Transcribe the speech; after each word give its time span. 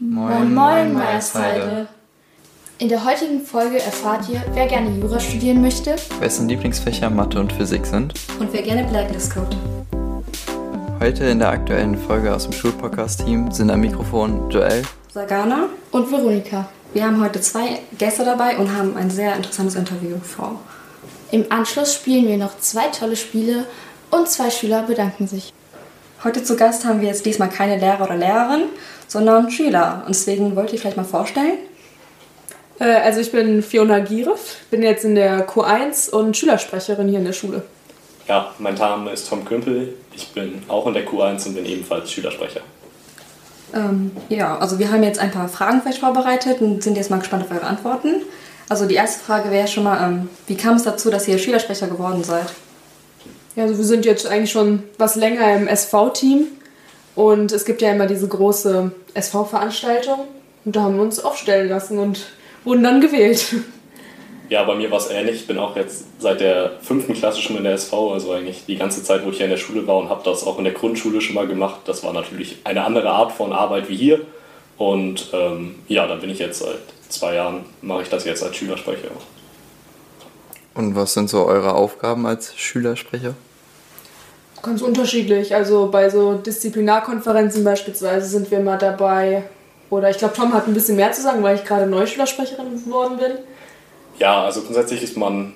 Moin, 0.00 0.54
moin, 0.54 0.94
Meiersheide. 0.94 1.88
In 2.78 2.88
der 2.88 3.04
heutigen 3.04 3.40
Folge 3.40 3.82
erfahrt 3.82 4.28
ihr, 4.28 4.40
wer 4.52 4.68
gerne 4.68 4.96
Jura 4.96 5.18
studieren 5.18 5.60
möchte, 5.60 5.96
wessen 6.20 6.48
Lieblingsfächer 6.48 7.10
Mathe 7.10 7.40
und 7.40 7.52
Physik 7.52 7.84
sind 7.84 8.14
und 8.38 8.52
wer 8.52 8.62
gerne 8.62 8.84
Blacklist 8.84 9.34
guckt. 9.34 9.56
Heute 11.00 11.24
in 11.24 11.40
der 11.40 11.48
aktuellen 11.48 11.98
Folge 11.98 12.32
aus 12.32 12.44
dem 12.44 12.52
Schulpodcast-Team 12.52 13.50
sind 13.50 13.72
am 13.72 13.80
Mikrofon 13.80 14.48
Joel, 14.50 14.84
Sagana 15.12 15.66
und 15.90 16.12
Veronika. 16.12 16.68
Wir 16.92 17.04
haben 17.04 17.20
heute 17.20 17.40
zwei 17.40 17.80
Gäste 17.98 18.24
dabei 18.24 18.56
und 18.56 18.72
haben 18.72 18.96
ein 18.96 19.10
sehr 19.10 19.34
interessantes 19.34 19.74
Interview 19.74 20.18
vor. 20.22 20.60
Im 21.32 21.46
Anschluss 21.50 21.92
spielen 21.92 22.28
wir 22.28 22.36
noch 22.36 22.56
zwei 22.60 22.86
tolle 22.90 23.16
Spiele 23.16 23.66
und 24.12 24.28
zwei 24.28 24.50
Schüler 24.50 24.84
bedanken 24.84 25.26
sich. 25.26 25.52
Heute 26.22 26.44
zu 26.44 26.56
Gast 26.56 26.84
haben 26.84 27.00
wir 27.00 27.08
jetzt 27.08 27.26
diesmal 27.26 27.48
keine 27.48 27.78
Lehrer 27.78 28.04
oder 28.04 28.16
Lehrerin, 28.16 28.62
sondern 29.08 29.50
Schüler. 29.50 30.02
Und 30.06 30.14
deswegen 30.14 30.54
wollt 30.54 30.72
ihr 30.72 30.78
vielleicht 30.78 30.96
mal 30.96 31.04
vorstellen? 31.04 31.58
Äh, 32.78 32.84
also 32.84 33.20
ich 33.20 33.32
bin 33.32 33.62
Fiona 33.62 33.98
Gierev, 33.98 34.56
bin 34.70 34.82
jetzt 34.82 35.04
in 35.04 35.16
der 35.16 35.48
Q1 35.48 36.10
und 36.10 36.36
Schülersprecherin 36.36 37.08
hier 37.08 37.18
in 37.18 37.24
der 37.24 37.32
Schule. 37.32 37.62
Ja, 38.28 38.54
mein 38.58 38.74
Name 38.74 39.10
ist 39.10 39.28
Tom 39.28 39.44
Kümpel. 39.44 39.94
Ich 40.14 40.28
bin 40.28 40.62
auch 40.68 40.86
in 40.86 40.94
der 40.94 41.06
Q1 41.06 41.46
und 41.46 41.54
bin 41.54 41.66
ebenfalls 41.66 42.12
Schülersprecher. 42.12 42.60
Ähm, 43.74 44.12
ja, 44.28 44.58
also 44.58 44.78
wir 44.78 44.90
haben 44.90 45.02
jetzt 45.02 45.18
ein 45.18 45.30
paar 45.30 45.48
Fragen 45.48 45.82
vielleicht 45.82 46.00
vorbereitet 46.00 46.60
und 46.60 46.82
sind 46.82 46.96
jetzt 46.96 47.10
mal 47.10 47.18
gespannt 47.18 47.44
auf 47.44 47.50
eure 47.50 47.66
Antworten. 47.66 48.22
Also 48.68 48.86
die 48.86 48.94
erste 48.94 49.24
Frage 49.24 49.50
wäre 49.50 49.66
schon 49.66 49.84
mal, 49.84 50.06
ähm, 50.06 50.28
wie 50.46 50.56
kam 50.56 50.76
es 50.76 50.82
dazu, 50.82 51.10
dass 51.10 51.26
ihr 51.26 51.38
Schülersprecher 51.38 51.86
geworden 51.86 52.22
seid? 52.22 52.46
Ja, 53.56 53.64
also 53.64 53.78
wir 53.78 53.84
sind 53.84 54.04
jetzt 54.04 54.26
eigentlich 54.26 54.52
schon 54.52 54.82
was 54.98 55.16
länger 55.16 55.56
im 55.56 55.66
SV-Team 55.66 56.46
und 57.18 57.50
es 57.50 57.64
gibt 57.64 57.82
ja 57.82 57.90
immer 57.90 58.06
diese 58.06 58.28
große 58.28 58.92
SV-Veranstaltung 59.14 60.20
und 60.64 60.76
da 60.76 60.82
haben 60.82 60.94
wir 60.94 61.02
uns 61.02 61.18
aufstellen 61.18 61.68
lassen 61.68 61.98
und 61.98 62.28
wurden 62.64 62.84
dann 62.84 63.00
gewählt. 63.00 63.56
Ja, 64.50 64.64
bei 64.64 64.74
mir 64.76 64.90
war 64.90 64.96
es 64.96 65.10
ähnlich. 65.10 65.40
Ich 65.40 65.46
bin 65.46 65.58
auch 65.58 65.76
jetzt 65.76 66.06
seit 66.20 66.40
der 66.40 66.78
fünften 66.80 67.12
Klasse 67.12 67.42
schon 67.42 67.58
in 67.58 67.64
der 67.64 67.74
SV, 67.74 68.14
also 68.14 68.32
eigentlich 68.32 68.64
die 68.64 68.76
ganze 68.76 69.04
Zeit, 69.04 69.22
wo 69.26 69.28
ich 69.28 69.36
hier 69.36 69.44
in 69.44 69.50
der 69.50 69.58
Schule 69.58 69.86
war 69.86 69.98
und 69.98 70.08
habe 70.08 70.22
das 70.24 70.42
auch 70.42 70.56
in 70.56 70.64
der 70.64 70.72
Grundschule 70.72 71.20
schon 71.20 71.34
mal 71.34 71.46
gemacht. 71.46 71.80
Das 71.84 72.02
war 72.02 72.14
natürlich 72.14 72.56
eine 72.64 72.82
andere 72.82 73.10
Art 73.10 73.32
von 73.32 73.52
Arbeit 73.52 73.90
wie 73.90 73.96
hier. 73.96 74.22
Und 74.78 75.28
ähm, 75.34 75.74
ja, 75.86 76.06
da 76.06 76.14
bin 76.14 76.30
ich 76.30 76.38
jetzt 76.38 76.60
seit 76.60 76.78
zwei 77.10 77.34
Jahren, 77.34 77.66
mache 77.82 78.00
ich 78.00 78.08
das 78.08 78.24
jetzt 78.24 78.42
als 78.42 78.56
Schülersprecher. 78.56 79.10
Und 80.72 80.96
was 80.96 81.12
sind 81.12 81.28
so 81.28 81.44
eure 81.44 81.74
Aufgaben 81.74 82.24
als 82.24 82.56
Schülersprecher? 82.56 83.34
Ganz 84.62 84.82
unterschiedlich. 84.82 85.54
Also 85.54 85.88
bei 85.90 86.10
so 86.10 86.34
Disziplinarkonferenzen 86.34 87.64
beispielsweise 87.64 88.26
sind 88.26 88.50
wir 88.50 88.60
mal 88.60 88.78
dabei. 88.78 89.44
Oder 89.90 90.10
ich 90.10 90.18
glaube, 90.18 90.34
Tom 90.34 90.52
hat 90.52 90.66
ein 90.66 90.74
bisschen 90.74 90.96
mehr 90.96 91.12
zu 91.12 91.22
sagen, 91.22 91.42
weil 91.42 91.56
ich 91.56 91.64
gerade 91.64 91.86
Neuschülersprecherin 91.86 92.84
geworden 92.84 93.16
bin. 93.18 93.32
Ja, 94.18 94.44
also 94.44 94.62
grundsätzlich 94.62 95.02
ist 95.02 95.16
man, 95.16 95.54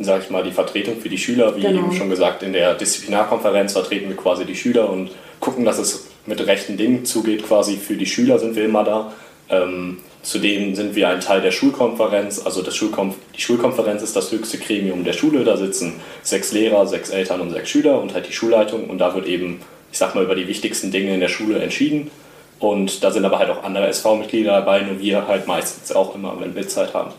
sage 0.00 0.22
ich 0.24 0.30
mal, 0.30 0.42
die 0.42 0.50
Vertretung 0.50 1.00
für 1.00 1.08
die 1.08 1.18
Schüler. 1.18 1.54
Wie 1.56 1.60
genau. 1.60 1.80
eben 1.80 1.92
schon 1.92 2.10
gesagt, 2.10 2.42
in 2.42 2.52
der 2.52 2.74
Disziplinarkonferenz 2.74 3.72
vertreten 3.72 4.08
wir 4.08 4.16
quasi 4.16 4.44
die 4.44 4.56
Schüler 4.56 4.90
und 4.90 5.10
gucken, 5.40 5.64
dass 5.64 5.78
es 5.78 6.06
mit 6.26 6.44
rechten 6.46 6.76
Dingen 6.76 7.04
zugeht. 7.04 7.46
Quasi 7.46 7.76
für 7.76 7.96
die 7.96 8.06
Schüler 8.06 8.38
sind 8.38 8.56
wir 8.56 8.64
immer 8.64 8.84
da. 8.84 9.12
Ähm, 9.50 9.98
Zudem 10.22 10.74
sind 10.74 10.94
wir 10.94 11.08
ein 11.08 11.20
Teil 11.20 11.40
der 11.40 11.52
Schulkonferenz. 11.52 12.44
Also 12.44 12.68
Schulkonf 12.70 13.16
die 13.34 13.40
Schulkonferenz 13.40 14.02
ist 14.02 14.16
das 14.16 14.30
höchste 14.32 14.58
Gremium 14.58 15.04
der 15.04 15.12
Schule. 15.12 15.44
Da 15.44 15.56
sitzen 15.56 16.00
sechs 16.22 16.52
Lehrer, 16.52 16.86
sechs 16.86 17.10
Eltern 17.10 17.40
und 17.40 17.50
sechs 17.50 17.70
Schüler 17.70 18.00
und 18.00 18.14
halt 18.14 18.28
die 18.28 18.32
Schulleitung. 18.32 18.90
Und 18.90 18.98
da 18.98 19.14
wird 19.14 19.26
eben, 19.26 19.60
ich 19.92 19.98
sag 19.98 20.14
mal, 20.14 20.24
über 20.24 20.34
die 20.34 20.48
wichtigsten 20.48 20.90
Dinge 20.90 21.14
in 21.14 21.20
der 21.20 21.28
Schule 21.28 21.58
entschieden. 21.60 22.10
Und 22.58 23.04
da 23.04 23.10
sind 23.10 23.24
aber 23.24 23.38
halt 23.38 23.50
auch 23.50 23.62
andere 23.62 23.86
SV-Mitglieder 23.86 24.52
dabei, 24.52 24.80
nur 24.80 24.98
wir 25.00 25.28
halt 25.28 25.46
meistens 25.46 25.92
auch 25.92 26.14
immer, 26.14 26.38
wenn 26.40 26.54
wir 26.54 26.66
Zeit 26.66 26.92
haben. 26.92 27.12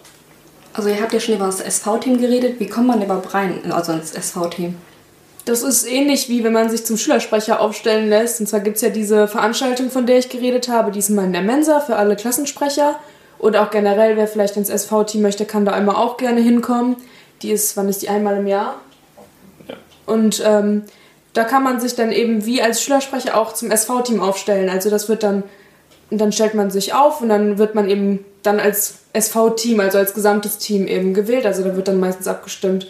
Also 0.74 0.90
ihr 0.90 1.02
habt 1.02 1.14
ja 1.14 1.20
schon 1.20 1.36
über 1.36 1.46
das 1.46 1.62
SV-Team 1.62 2.20
geredet. 2.20 2.60
Wie 2.60 2.68
kommt 2.68 2.88
man 2.88 3.02
überhaupt 3.02 3.34
rein, 3.34 3.72
also 3.72 3.94
ins 3.94 4.12
SV-Team? 4.12 4.76
Das 5.46 5.64
ist 5.64 5.86
ähnlich 5.86 6.30
wie 6.30 6.44
wenn 6.44 6.54
man 6.54 6.70
sich 6.70 6.86
zum 6.86 6.98
Schülersprecher 6.98 7.60
aufstellen 7.60 8.10
lässt. 8.10 8.40
Und 8.40 8.48
zwar 8.48 8.60
gibt 8.60 8.76
es 8.76 8.82
ja 8.82 8.90
diese 8.90 9.28
Veranstaltung, 9.28 9.90
von 9.90 10.06
der 10.06 10.20
ich 10.20 10.30
geredet 10.30 10.70
habe, 10.70 10.92
die 10.92 11.00
ist 11.00 11.10
immer 11.10 11.24
in 11.24 11.34
der 11.34 11.42
Mensa 11.42 11.80
für 11.80 11.96
alle 11.96 12.16
Klassensprecher. 12.16 13.00
Und 13.40 13.56
auch 13.56 13.72
generell, 13.72 14.18
wer 14.18 14.28
vielleicht 14.28 14.58
ins 14.58 14.70
SV-Team 14.70 15.22
möchte, 15.22 15.46
kann 15.46 15.66
da 15.66 15.72
einmal 15.72 15.96
auch 15.96 16.18
gerne 16.18 16.42
hinkommen. 16.42 16.98
Die 17.42 17.52
ist, 17.52 17.78
wann 17.78 17.88
ist 17.88 18.02
die 18.02 18.10
einmal 18.10 18.38
im 18.38 18.48
Jahr? 18.48 18.76
Ja. 19.68 19.76
Und 20.06 20.44
ähm, 20.46 20.84
da 21.34 21.46
kann 21.46 21.64
man 21.64 21.80
sich 21.80 21.96
dann 21.96 22.12
eben 22.12 22.46
wie 22.46 22.62
als 22.62 22.84
Schülersprecher 22.84 23.40
auch 23.40 23.54
zum 23.54 23.72
SV-Team 23.72 24.20
aufstellen. 24.20 24.70
Also 24.70 24.90
das 24.90 25.08
wird 25.08 25.24
dann, 25.24 25.44
dann 26.10 26.34
stellt 26.34 26.54
man 26.54 26.70
sich 26.70 26.94
auf 26.94 27.22
und 27.22 27.30
dann 27.30 27.58
wird 27.58 27.76
man 27.76 27.90
eben 27.90 28.26
dann 28.44 28.60
als 28.60 28.96
SV-Team, 29.14 29.80
also 29.80 29.98
als 29.98 30.14
gesamtes 30.14 30.58
Team 30.58 30.88
eben 30.88 31.14
gewählt. 31.14 31.46
Also 31.46 31.64
da 31.64 31.76
wird 31.76 31.88
dann 31.88 32.00
meistens 32.00 32.28
abgestimmt, 32.28 32.88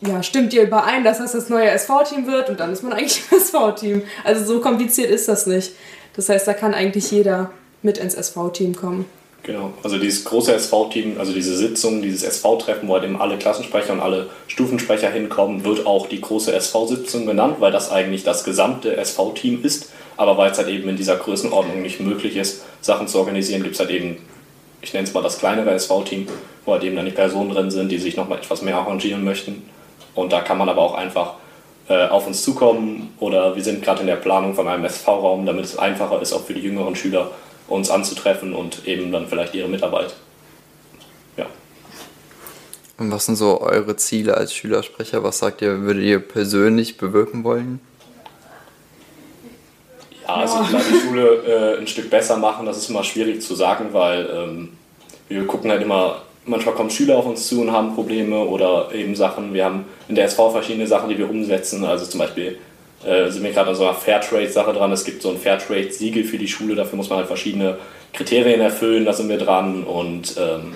ja, 0.00 0.22
stimmt 0.22 0.52
ihr 0.54 0.62
überein, 0.62 1.02
dass 1.02 1.18
das 1.18 1.32
das 1.32 1.48
neue 1.48 1.70
SV-Team 1.70 2.26
wird 2.26 2.50
und 2.50 2.60
dann 2.60 2.72
ist 2.72 2.82
man 2.82 2.92
eigentlich 2.92 3.22
im 3.30 3.38
SV-Team. 3.38 4.02
Also 4.24 4.44
so 4.44 4.60
kompliziert 4.60 5.10
ist 5.10 5.28
das 5.28 5.46
nicht. 5.46 5.72
Das 6.14 6.28
heißt, 6.28 6.46
da 6.46 6.52
kann 6.52 6.74
eigentlich 6.74 7.10
jeder 7.10 7.50
mit 7.82 7.98
ins 7.98 8.14
SV-Team 8.14 8.76
kommen. 8.76 9.06
Genau, 9.44 9.72
also 9.82 9.98
dieses 9.98 10.24
große 10.24 10.52
SV-Team, 10.52 11.16
also 11.18 11.32
diese 11.32 11.56
Sitzung, 11.56 12.02
dieses 12.02 12.22
SV-Treffen, 12.22 12.88
wo 12.88 12.94
halt 12.94 13.04
eben 13.04 13.20
alle 13.20 13.38
Klassensprecher 13.38 13.92
und 13.94 14.00
alle 14.00 14.28
Stufensprecher 14.46 15.10
hinkommen, 15.10 15.64
wird 15.64 15.86
auch 15.86 16.06
die 16.06 16.20
große 16.20 16.52
SV-Sitzung 16.52 17.24
genannt, 17.24 17.56
weil 17.60 17.72
das 17.72 17.90
eigentlich 17.90 18.24
das 18.24 18.44
gesamte 18.44 18.96
SV-Team 18.96 19.64
ist. 19.64 19.90
Aber 20.16 20.36
weil 20.36 20.50
es 20.50 20.58
halt 20.58 20.68
eben 20.68 20.88
in 20.88 20.96
dieser 20.96 21.16
Größenordnung 21.16 21.80
nicht 21.80 22.00
möglich 22.00 22.36
ist, 22.36 22.64
Sachen 22.80 23.06
zu 23.08 23.18
organisieren, 23.20 23.62
gibt 23.62 23.74
es 23.74 23.80
halt 23.80 23.90
eben, 23.90 24.18
ich 24.82 24.92
nenne 24.92 25.06
es 25.06 25.14
mal 25.14 25.22
das 25.22 25.38
kleinere 25.38 25.70
SV-Team, 25.70 26.26
wo 26.64 26.72
halt 26.72 26.82
eben 26.82 26.96
dann 26.96 27.06
die 27.06 27.12
Personen 27.12 27.50
drin 27.50 27.70
sind, 27.70 27.90
die 27.90 27.98
sich 27.98 28.16
nochmal 28.16 28.38
etwas 28.38 28.62
mehr 28.62 28.76
arrangieren 28.76 29.24
möchten. 29.24 29.62
Und 30.18 30.32
da 30.32 30.40
kann 30.40 30.58
man 30.58 30.68
aber 30.68 30.82
auch 30.82 30.94
einfach 30.94 31.34
äh, 31.88 32.08
auf 32.08 32.26
uns 32.26 32.42
zukommen 32.42 33.14
oder 33.20 33.54
wir 33.54 33.62
sind 33.62 33.82
gerade 33.82 34.00
in 34.00 34.08
der 34.08 34.16
Planung 34.16 34.54
von 34.54 34.66
einem 34.66 34.84
SV-Raum, 34.84 35.46
damit 35.46 35.64
es 35.64 35.78
einfacher 35.78 36.20
ist, 36.20 36.32
auch 36.32 36.44
für 36.44 36.54
die 36.54 36.60
jüngeren 36.60 36.96
Schüler 36.96 37.30
uns 37.68 37.88
anzutreffen 37.88 38.52
und 38.52 38.86
eben 38.86 39.12
dann 39.12 39.28
vielleicht 39.28 39.54
ihre 39.54 39.68
Mitarbeit. 39.68 40.16
Ja. 41.36 41.46
Und 42.98 43.12
was 43.12 43.26
sind 43.26 43.36
so 43.36 43.60
eure 43.60 43.94
Ziele 43.96 44.36
als 44.36 44.52
Schülersprecher? 44.52 45.22
Was 45.22 45.38
sagt 45.38 45.62
ihr, 45.62 45.82
würdet 45.82 46.02
ihr 46.02 46.18
persönlich 46.18 46.96
bewirken 46.96 47.44
wollen? 47.44 47.80
Ja, 50.26 50.34
also 50.34 50.58
glaube, 50.64 50.84
die 50.92 50.98
Schule 50.98 51.76
äh, 51.76 51.78
ein 51.78 51.86
Stück 51.86 52.10
besser 52.10 52.36
machen, 52.36 52.66
das 52.66 52.76
ist 52.76 52.90
immer 52.90 53.04
schwierig 53.04 53.40
zu 53.40 53.54
sagen, 53.54 53.90
weil 53.92 54.28
ähm, 54.30 54.76
wir 55.28 55.46
gucken 55.46 55.70
halt 55.70 55.82
immer 55.82 56.22
manchmal 56.48 56.74
kommen 56.74 56.90
Schüler 56.90 57.16
auf 57.16 57.26
uns 57.26 57.46
zu 57.46 57.60
und 57.60 57.72
haben 57.72 57.94
Probleme 57.94 58.38
oder 58.38 58.90
eben 58.94 59.14
Sachen. 59.14 59.54
Wir 59.54 59.64
haben 59.64 59.84
in 60.08 60.14
der 60.14 60.24
SV 60.24 60.50
verschiedene 60.50 60.86
Sachen, 60.86 61.08
die 61.08 61.18
wir 61.18 61.28
umsetzen. 61.28 61.84
Also 61.84 62.06
zum 62.06 62.20
Beispiel 62.20 62.58
äh, 63.04 63.30
sind 63.30 63.42
wir 63.44 63.52
gerade 63.52 63.70
an 63.70 63.76
so 63.76 63.84
einer 63.84 63.94
Fairtrade-Sache 63.94 64.72
dran. 64.72 64.92
Es 64.92 65.04
gibt 65.04 65.22
so 65.22 65.30
ein 65.30 65.38
Fairtrade-Siegel 65.38 66.24
für 66.24 66.38
die 66.38 66.48
Schule. 66.48 66.74
Dafür 66.74 66.96
muss 66.96 67.08
man 67.08 67.18
halt 67.18 67.28
verschiedene 67.28 67.78
Kriterien 68.12 68.60
erfüllen. 68.60 69.04
Da 69.04 69.12
sind 69.12 69.28
wir 69.28 69.38
dran. 69.38 69.84
Und 69.84 70.36
ähm, 70.38 70.74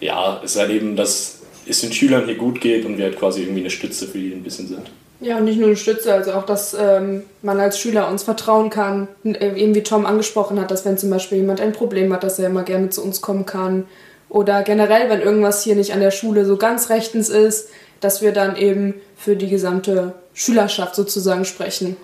ja, 0.00 0.40
es 0.44 0.54
ist 0.54 0.60
halt 0.60 0.70
eben, 0.70 0.96
dass 0.96 1.40
es 1.66 1.80
den 1.80 1.92
Schülern 1.92 2.24
hier 2.24 2.36
gut 2.36 2.60
geht 2.60 2.84
und 2.84 2.96
wir 2.96 3.04
halt 3.04 3.18
quasi 3.18 3.42
irgendwie 3.42 3.60
eine 3.60 3.70
Stütze 3.70 4.06
für 4.06 4.18
die 4.18 4.32
ein 4.32 4.42
bisschen 4.42 4.68
sind. 4.68 4.90
Ja, 5.20 5.38
und 5.38 5.44
nicht 5.44 5.58
nur 5.58 5.68
eine 5.68 5.76
Stütze, 5.76 6.12
also 6.12 6.32
auch, 6.32 6.44
dass 6.44 6.74
ähm, 6.74 7.22
man 7.42 7.60
als 7.60 7.78
Schüler 7.78 8.08
uns 8.08 8.24
vertrauen 8.24 8.70
kann. 8.70 9.06
Eben 9.22 9.72
wie 9.72 9.84
Tom 9.84 10.04
angesprochen 10.04 10.60
hat, 10.60 10.72
dass 10.72 10.84
wenn 10.84 10.98
zum 10.98 11.10
Beispiel 11.10 11.38
jemand 11.38 11.60
ein 11.60 11.72
Problem 11.72 12.12
hat, 12.12 12.24
dass 12.24 12.40
er 12.40 12.48
immer 12.48 12.64
gerne 12.64 12.90
zu 12.90 13.04
uns 13.04 13.20
kommen 13.20 13.46
kann 13.46 13.84
oder 14.32 14.62
generell, 14.62 15.10
wenn 15.10 15.20
irgendwas 15.20 15.62
hier 15.62 15.76
nicht 15.76 15.92
an 15.92 16.00
der 16.00 16.10
Schule 16.10 16.46
so 16.46 16.56
ganz 16.56 16.88
rechtens 16.88 17.28
ist, 17.28 17.68
dass 18.00 18.22
wir 18.22 18.32
dann 18.32 18.56
eben 18.56 18.94
für 19.14 19.36
die 19.36 19.48
gesamte 19.48 20.14
Schülerschaft 20.32 20.94
sozusagen 20.94 21.44
sprechen. 21.44 21.98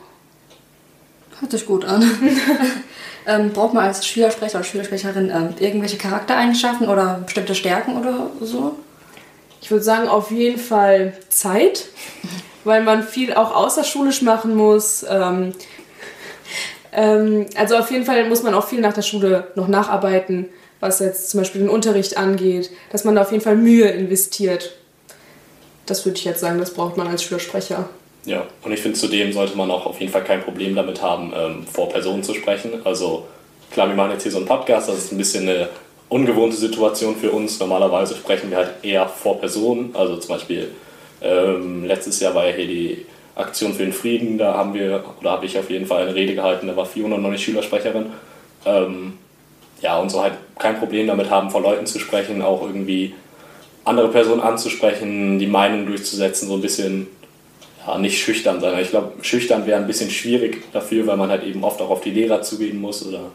Hört 1.41 1.53
sich 1.53 1.65
gut 1.65 1.87
an. 1.87 2.03
ähm, 3.27 3.53
braucht 3.55 3.73
man 3.73 3.85
als 3.85 4.07
Schülersprecher 4.07 4.59
oder 4.59 4.65
Schülersprecherin 4.65 5.31
ähm, 5.31 5.55
irgendwelche 5.59 5.97
Charaktereigenschaften 5.97 6.87
oder 6.87 7.23
bestimmte 7.25 7.55
Stärken 7.55 7.97
oder 7.97 8.29
so? 8.43 8.77
Ich 9.63 9.71
würde 9.71 9.83
sagen, 9.83 10.07
auf 10.07 10.31
jeden 10.31 10.59
Fall 10.59 11.15
Zeit, 11.31 11.87
weil 12.65 12.83
man 12.83 13.05
viel 13.05 13.33
auch 13.33 13.57
außerschulisch 13.57 14.21
machen 14.21 14.55
muss. 14.55 15.03
Ähm, 15.09 15.55
ähm, 16.93 17.47
also 17.57 17.79
auf 17.79 17.91
jeden 17.91 18.05
Fall 18.05 18.29
muss 18.29 18.43
man 18.43 18.53
auch 18.53 18.69
viel 18.69 18.83
nach 18.83 18.93
der 18.93 19.01
Schule 19.03 19.47
noch 19.55 19.69
nacharbeiten 19.69 20.51
was 20.81 21.01
jetzt 21.01 21.31
zum 21.31 21.41
Beispiel 21.41 21.63
den 21.63 21.71
Unterricht 21.71 22.17
angeht, 22.17 22.71
dass 22.91 23.05
man 23.05 23.15
da 23.15 23.23
auf 23.23 23.33
jeden 23.33 23.43
Fall 23.43 23.57
Mühe 23.57 23.89
investiert. 23.89 24.75
Das 25.87 26.05
würde 26.05 26.19
ich 26.19 26.25
jetzt 26.25 26.41
sagen, 26.41 26.59
das 26.59 26.73
braucht 26.75 26.97
man 26.97 27.09
als 27.09 27.23
Schülersprecher. 27.23 27.89
Ja, 28.25 28.47
und 28.63 28.73
ich 28.73 28.81
finde, 28.81 28.99
zudem 28.99 29.33
sollte 29.33 29.57
man 29.57 29.71
auch 29.71 29.87
auf 29.87 30.01
jeden 30.01 30.13
Fall 30.13 30.25
kein 30.25 30.43
Problem 30.43 30.75
damit 30.75 31.03
haben, 31.03 31.33
ähm, 31.35 31.67
vor 31.67 31.89
Personen 31.89 32.23
zu 32.23 32.35
sprechen. 32.35 32.73
Also 32.85 33.27
klar, 33.71 33.89
wir 33.89 33.95
machen 33.95 34.13
jetzt 34.13 34.23
hier 34.23 34.33
so 34.33 34.39
einen 34.39 34.47
Podcast, 34.47 34.89
das 34.89 34.99
ist 34.99 35.13
ein 35.13 35.19
bisschen 35.19 35.49
eine 35.49 35.69
ungewohnte 36.09 36.57
Situation 36.57 37.17
für 37.17 37.31
uns. 37.31 37.59
Normalerweise 37.59 38.15
sprechen 38.15 38.51
wir 38.51 38.59
halt 38.59 38.73
eher 38.83 39.09
vor 39.09 39.41
Personen. 39.41 39.95
Also 39.95 40.17
zum 40.19 40.35
Beispiel 40.35 40.71
ähm, 41.23 41.85
letztes 41.85 42.21
Jahr 42.21 42.35
war 42.35 42.47
ja 42.47 42.55
hier 42.55 42.67
die 42.67 43.07
Aktion 43.35 43.73
für 43.73 43.85
den 43.85 43.93
Frieden, 43.93 44.37
da 44.37 44.55
haben 44.55 44.75
wir, 44.75 45.05
oder 45.21 45.31
habe 45.31 45.47
ich 45.47 45.57
auf 45.59 45.71
jeden 45.71 45.87
Fall 45.87 46.03
eine 46.03 46.15
Rede 46.15 46.35
gehalten, 46.35 46.67
da 46.67 46.77
war 46.77 46.87
Fiona 46.87 47.17
noch 47.17 47.31
nicht 47.31 47.45
Schülersprecherin. 47.45 48.07
Ähm, 48.67 49.15
ja, 49.81 49.99
und 49.99 50.11
so 50.11 50.21
halt 50.23 50.35
kein 50.59 50.79
Problem 50.79 51.07
damit 51.07 51.31
haben, 51.31 51.51
vor 51.51 51.63
Leuten 51.63 51.87
zu 51.87 51.99
sprechen, 51.99 52.43
auch 52.43 52.63
irgendwie 52.63 53.15
andere 53.85 54.09
Personen 54.09 54.41
anzusprechen, 54.41 55.39
die 55.39 55.47
Meinung 55.47 55.87
durchzusetzen, 55.87 56.49
so 56.49 56.55
ein 56.55 56.61
bisschen 56.61 57.07
ja, 57.87 57.99
nicht 57.99 58.21
schüchtern 58.21 58.61
sein. 58.61 58.79
Ich 58.81 58.91
glaube, 58.91 59.13
schüchtern 59.23 59.67
wäre 59.67 59.81
ein 59.81 59.87
bisschen 59.87 60.11
schwierig 60.11 60.65
dafür, 60.73 61.07
weil 61.07 61.17
man 61.17 61.31
halt 61.31 61.45
eben 61.45 61.65
oft 61.65 61.81
auch 61.81 61.91
auf 61.91 62.01
die 62.03 62.11
Lehrer 62.11 62.43
zugehen 62.43 62.81
muss 62.81 63.07
oder 63.07 63.31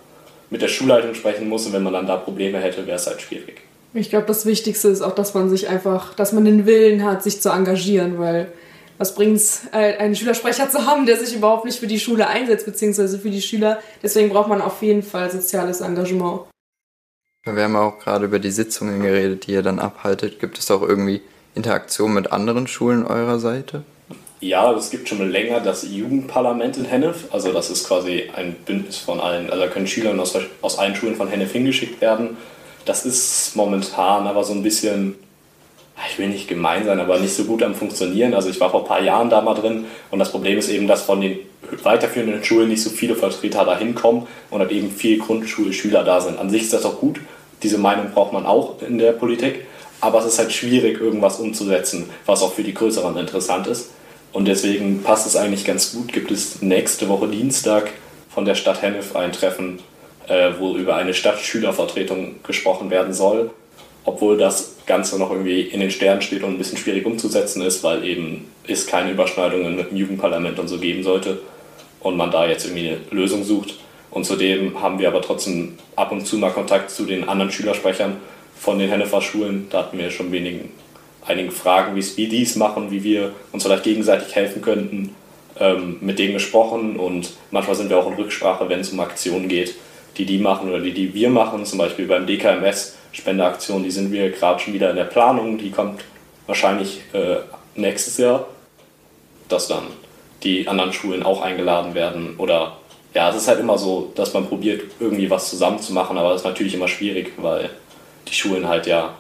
mit 0.50 0.62
der 0.62 0.68
Schulleitung 0.68 1.16
sprechen 1.16 1.50
muss 1.50 1.66
und 1.66 1.74
wenn 1.74 1.84
man 1.84 1.94
dann 1.94 2.06
da 2.06 2.18
Probleme 2.18 2.60
hätte, 2.60 2.86
wäre 2.86 2.98
es 2.98 3.08
halt 3.08 3.22
schwierig. 3.22 3.62
Ich 3.96 4.10
glaube, 4.10 4.26
das 4.28 4.46
Wichtigste 4.46 4.88
ist 4.90 5.02
auch, 5.02 5.16
dass 5.16 5.34
man 5.34 5.50
sich 5.50 5.68
einfach, 5.68 6.14
dass 6.16 6.32
man 6.32 6.46
den 6.46 6.66
Willen 6.66 7.04
hat, 7.04 7.24
sich 7.24 7.42
zu 7.42 7.50
engagieren, 7.50 8.20
weil 8.20 8.52
was 8.98 9.16
bringt 9.16 9.38
es, 9.38 9.64
äh, 9.72 9.98
einen 9.98 10.16
Schülersprecher 10.16 10.70
zu 10.70 10.86
haben, 10.86 11.06
der 11.06 11.18
sich 11.18 11.36
überhaupt 11.36 11.66
nicht 11.66 11.80
für 11.80 11.88
die 11.88 12.00
Schule 12.00 12.28
einsetzt, 12.28 12.66
beziehungsweise 12.66 13.18
für 13.20 13.30
die 13.30 13.42
Schüler. 13.42 13.80
Deswegen 14.02 14.30
braucht 14.30 14.50
man 14.50 14.62
auf 14.62 14.82
jeden 14.82 15.04
Fall 15.04 15.32
soziales 15.32 15.82
Engagement. 15.82 16.42
Wir 17.46 17.64
haben 17.64 17.76
auch 17.76 18.00
gerade 18.00 18.26
über 18.26 18.40
die 18.40 18.52
Sitzungen 18.52 19.02
geredet, 19.02 19.48
die 19.48 19.52
ihr 19.52 19.64
dann 19.64 19.80
abhaltet. 19.80 20.40
Gibt 20.40 20.58
es 20.58 20.72
auch 20.72 20.82
irgendwie 20.82 21.22
Interaktion 21.56 22.14
mit 22.14 22.32
anderen 22.32 22.68
Schulen 22.68 23.06
eurer 23.06 23.38
Seite? 23.38 23.84
Ja, 24.40 24.72
es 24.74 24.92
gibt 24.92 25.10
schon 25.10 25.30
länger 25.30 25.60
das 25.60 25.84
Jugendparlament 25.84 26.78
in 26.78 26.86
Hennef. 26.86 27.26
Also 27.34 27.52
das 27.52 27.70
ist 27.70 27.88
quasi 27.88 28.30
ein 28.34 28.56
Bündnis 28.66 28.98
von 28.98 29.20
allen. 29.20 29.50
Also 29.50 29.62
da 29.62 29.70
können 29.70 29.88
Schüler 29.88 30.18
aus, 30.22 30.38
aus 30.62 30.80
allen 30.80 30.96
Schulen 30.96 31.16
von 31.16 31.28
Hennef 31.28 31.52
hingeschickt 31.52 32.00
werden. 32.00 32.38
Das 32.86 33.06
ist 33.06 33.56
momentan 33.56 34.26
aber 34.26 34.46
so 34.46 34.54
ein 34.54 34.64
bisschen 34.64 35.16
ich 36.10 36.18
will 36.18 36.30
nicht 36.30 36.48
gemein 36.48 36.86
sein, 36.86 37.00
aber 37.00 37.20
nicht 37.20 37.36
so 37.36 37.44
gut 37.44 37.62
am 37.62 37.76
Funktionieren. 37.76 38.34
Also 38.34 38.50
ich 38.50 38.60
war 38.60 38.72
vor 38.72 38.82
ein 38.82 38.88
paar 38.88 39.02
Jahren 39.02 39.30
da 39.30 39.42
mal 39.42 39.54
drin 39.54 39.86
und 40.12 40.20
das 40.20 40.32
Problem 40.32 40.58
ist 40.58 40.70
eben, 40.70 40.88
dass 40.88 41.04
von 41.04 41.22
den 41.22 41.40
weiterführenden 41.84 42.44
Schulen 42.44 42.70
nicht 42.70 42.84
so 42.84 42.90
viele 42.90 43.16
Vertreter 43.16 43.66
da 43.66 43.78
hinkommen 43.78 44.28
und 44.50 44.60
halt 44.60 44.72
eben 44.72 44.92
viele 44.92 45.18
Grundschulschüler 45.18 46.04
da 46.04 46.22
sind. 46.22 46.40
An 46.40 46.50
sich 46.50 46.64
ist 46.64 46.74
das 46.74 46.86
auch 46.86 47.00
gut, 47.00 47.20
diese 47.62 47.78
Meinung 47.78 48.12
braucht 48.12 48.34
man 48.34 48.46
auch 48.46 48.82
in 48.82 48.98
der 48.98 49.14
Politik, 49.14 49.66
aber 50.02 50.20
es 50.20 50.26
ist 50.26 50.40
halt 50.40 50.52
schwierig, 50.52 51.00
irgendwas 51.00 51.40
umzusetzen, 51.40 52.10
was 52.26 52.42
auch 52.42 52.54
für 52.54 52.64
die 52.64 52.74
Größeren 52.74 53.18
interessant 53.18 53.68
ist. 53.68 53.92
Und 54.34 54.48
deswegen 54.48 55.04
passt 55.04 55.28
es 55.28 55.36
eigentlich 55.36 55.64
ganz 55.64 55.94
gut. 55.94 56.12
Gibt 56.12 56.32
es 56.32 56.62
nächste 56.62 57.08
Woche 57.08 57.28
Dienstag 57.28 57.92
von 58.30 58.46
der 58.46 58.56
Stadt 58.56 58.82
Hennef 58.82 59.16
ein 59.16 59.32
Treffen, 59.32 59.80
äh, 60.28 60.52
wo 60.60 60.76
über 60.76 60.96
eine 60.96 61.14
Stadtschülervertretung 61.14 62.36
gesprochen 62.44 62.90
werden 62.90 63.14
soll 63.14 63.52
obwohl 64.06 64.38
das 64.38 64.76
Ganze 64.86 65.18
noch 65.18 65.32
irgendwie 65.32 65.62
in 65.62 65.80
den 65.80 65.92
Sternen 65.92 66.22
steht 66.22 66.44
und 66.44 66.52
ein 66.52 66.58
bisschen 66.58 66.78
schwierig 66.78 67.06
umzusetzen 67.06 67.62
ist, 67.62 67.84
weil 67.84 68.04
eben 68.04 68.46
es 68.68 68.86
keine 68.86 69.12
Überschneidungen 69.12 69.76
mit 69.76 69.92
dem 69.92 69.98
Jugendparlament 69.98 70.60
und 70.60 70.68
so 70.68 70.78
geben 70.78 71.04
sollte 71.04 71.40
und 72.04 72.18
man 72.18 72.32
da 72.32 72.46
jetzt 72.46 72.66
irgendwie 72.66 72.90
eine 72.90 72.98
Lösung 73.12 73.44
sucht. 73.44 73.76
Und 74.12 74.26
zudem 74.26 74.80
haben 74.80 75.00
wir 75.00 75.08
aber 75.08 75.22
trotzdem 75.22 75.78
ab 75.96 76.12
und 76.12 76.28
zu 76.28 76.38
mal 76.38 76.52
Kontakt 76.52 76.92
zu 76.92 77.06
den 77.06 77.28
anderen 77.28 77.52
Schülersprechern 77.52 78.18
von 78.56 78.78
den 78.78 78.90
Hennefer 78.90 79.22
Schulen. 79.22 79.68
Da 79.72 79.80
hatten 79.80 79.98
wir 79.98 80.12
schon 80.12 80.32
wenigen, 80.32 80.72
einige 81.26 81.52
Fragen, 81.52 81.96
wie 81.96 82.28
die 82.28 82.44
es 82.44 82.56
machen, 82.56 82.92
wie 82.92 83.04
wir 83.04 83.32
uns 83.52 83.64
vielleicht 83.64 83.84
gegenseitig 83.84 84.36
helfen 84.36 84.62
könnten, 84.62 85.16
ähm, 85.60 85.98
mit 86.02 86.20
denen 86.20 86.34
gesprochen. 86.34 86.98
Und 86.98 87.32
manchmal 87.50 87.76
sind 87.76 87.90
wir 87.90 87.98
auch 87.98 88.08
in 88.08 88.14
Rücksprache, 88.14 88.70
wenn 88.70 88.82
es 88.82 88.90
um 88.90 89.00
Aktionen 89.00 89.48
geht, 89.48 89.74
die 90.18 90.26
die 90.26 90.38
machen 90.38 90.70
oder 90.70 90.80
die, 90.80 90.94
die 90.94 91.14
wir 91.14 91.30
machen, 91.30 91.66
zum 91.66 91.80
Beispiel 91.80 92.06
beim 92.06 92.28
DKMS 92.28 92.96
Spendeaktion, 93.12 93.84
die 93.84 93.92
sind 93.92 94.12
wir 94.12 94.30
gerade 94.32 94.60
schon 94.60 94.74
wieder 94.74 94.90
in 94.90 94.96
der 94.96 95.06
Planung, 95.06 95.58
die 95.58 95.72
kommt 95.72 96.04
wahrscheinlich 96.46 97.02
äh, 97.14 97.38
nächstes 97.76 98.18
Jahr, 98.18 98.48
dass 99.50 99.68
dann 99.68 99.84
die 100.44 100.68
anderen 100.68 100.94
Schulen 100.94 101.24
auch 101.24 101.42
eingeladen 101.42 101.94
werden 101.94 102.36
oder 102.38 102.78
ja, 103.14 103.30
es 103.30 103.36
ist 103.36 103.48
halt 103.48 103.60
immer 103.60 103.78
so, 103.78 104.12
dass 104.16 104.34
man 104.34 104.48
probiert, 104.48 104.82
irgendwie 105.00 105.30
was 105.30 105.50
zusammenzumachen, 105.50 106.18
aber 106.18 106.30
das 106.30 106.42
ist 106.42 106.48
natürlich 106.48 106.74
immer 106.74 106.88
schwierig, 106.88 107.34
weil 107.38 107.70
die 108.28 108.34
Schulen 108.34 108.68
halt 108.68 108.88
ja 108.88 109.14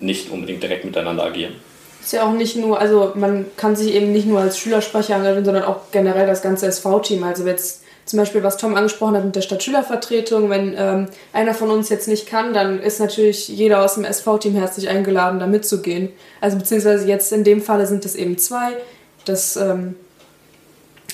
nicht 0.00 0.30
unbedingt 0.30 0.62
direkt 0.62 0.84
miteinander 0.84 1.24
agieren. 1.24 1.54
Ist 2.00 2.12
ja 2.12 2.24
auch 2.24 2.32
nicht 2.32 2.56
nur, 2.56 2.80
also 2.80 3.12
man 3.14 3.46
kann 3.56 3.76
sich 3.76 3.94
eben 3.94 4.12
nicht 4.12 4.26
nur 4.26 4.40
als 4.40 4.58
Schülersprecher 4.58 5.14
engagieren, 5.14 5.44
sondern 5.44 5.64
auch 5.64 5.80
generell 5.92 6.26
das 6.26 6.42
ganze 6.42 6.66
SV-Team. 6.66 7.22
Also 7.22 7.46
jetzt 7.46 7.82
zum 8.04 8.18
Beispiel, 8.18 8.42
was 8.42 8.56
Tom 8.56 8.74
angesprochen 8.74 9.16
hat 9.16 9.24
mit 9.24 9.36
der 9.36 9.42
Stadtschülervertretung, 9.42 10.50
wenn 10.50 10.74
ähm, 10.76 11.06
einer 11.32 11.54
von 11.54 11.70
uns 11.70 11.88
jetzt 11.88 12.08
nicht 12.08 12.26
kann, 12.26 12.52
dann 12.52 12.80
ist 12.80 12.98
natürlich 12.98 13.48
jeder 13.48 13.84
aus 13.84 13.94
dem 13.94 14.04
SV-Team 14.04 14.54
herzlich 14.54 14.88
eingeladen, 14.88 15.38
da 15.38 15.46
mitzugehen. 15.46 16.08
Also 16.40 16.58
beziehungsweise 16.58 17.06
jetzt 17.06 17.32
in 17.32 17.44
dem 17.44 17.62
Falle 17.62 17.86
sind 17.86 18.04
es 18.04 18.16
eben 18.16 18.36
zwei. 18.38 18.72
Das, 19.24 19.56
ähm, 19.56 19.94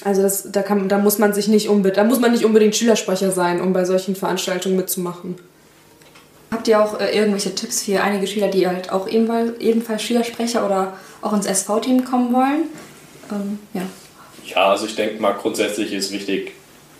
also 0.04 0.22
das, 0.22 0.50
da, 0.52 0.62
kann, 0.62 0.88
da, 0.88 0.98
muss 0.98 1.18
man 1.18 1.32
sich 1.32 1.48
nicht 1.48 1.68
unbedingt, 1.68 1.96
da 1.96 2.04
muss 2.04 2.20
man 2.20 2.32
nicht 2.32 2.44
unbedingt 2.44 2.76
Schülersprecher 2.76 3.30
sein, 3.30 3.60
um 3.60 3.72
bei 3.72 3.84
solchen 3.84 4.16
Veranstaltungen 4.16 4.76
mitzumachen. 4.76 5.36
Habt 6.50 6.66
ihr 6.68 6.82
auch 6.82 6.98
äh, 6.98 7.16
irgendwelche 7.16 7.54
Tipps 7.54 7.82
für 7.82 8.00
einige 8.02 8.26
Schüler, 8.26 8.48
die 8.48 8.66
halt 8.66 8.90
auch 8.90 9.06
ebenfalls, 9.08 9.58
ebenfalls 9.60 10.02
Schülersprecher 10.02 10.64
oder 10.64 10.94
auch 11.20 11.32
ins 11.32 11.46
SV-Team 11.46 12.04
kommen 12.04 12.32
wollen? 12.32 12.64
Ähm, 13.30 13.58
ja. 13.74 13.82
Ja, 14.46 14.70
also 14.70 14.86
ich 14.86 14.96
denke 14.96 15.20
mal, 15.20 15.32
grundsätzlich 15.32 15.92
ist 15.92 16.10
wichtig, 16.10 16.52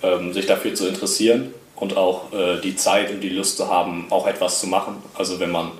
ähm, 0.02 0.34
sich 0.34 0.46
dafür 0.46 0.74
zu 0.74 0.86
interessieren 0.86 1.54
und 1.76 1.96
auch 1.96 2.32
äh, 2.32 2.60
die 2.60 2.76
Zeit 2.76 3.10
und 3.10 3.20
die 3.20 3.30
Lust 3.30 3.56
zu 3.56 3.68
haben, 3.68 4.06
auch 4.10 4.26
etwas 4.26 4.60
zu 4.60 4.66
machen. 4.66 4.96
Also 5.14 5.40
wenn 5.40 5.50
man 5.50 5.70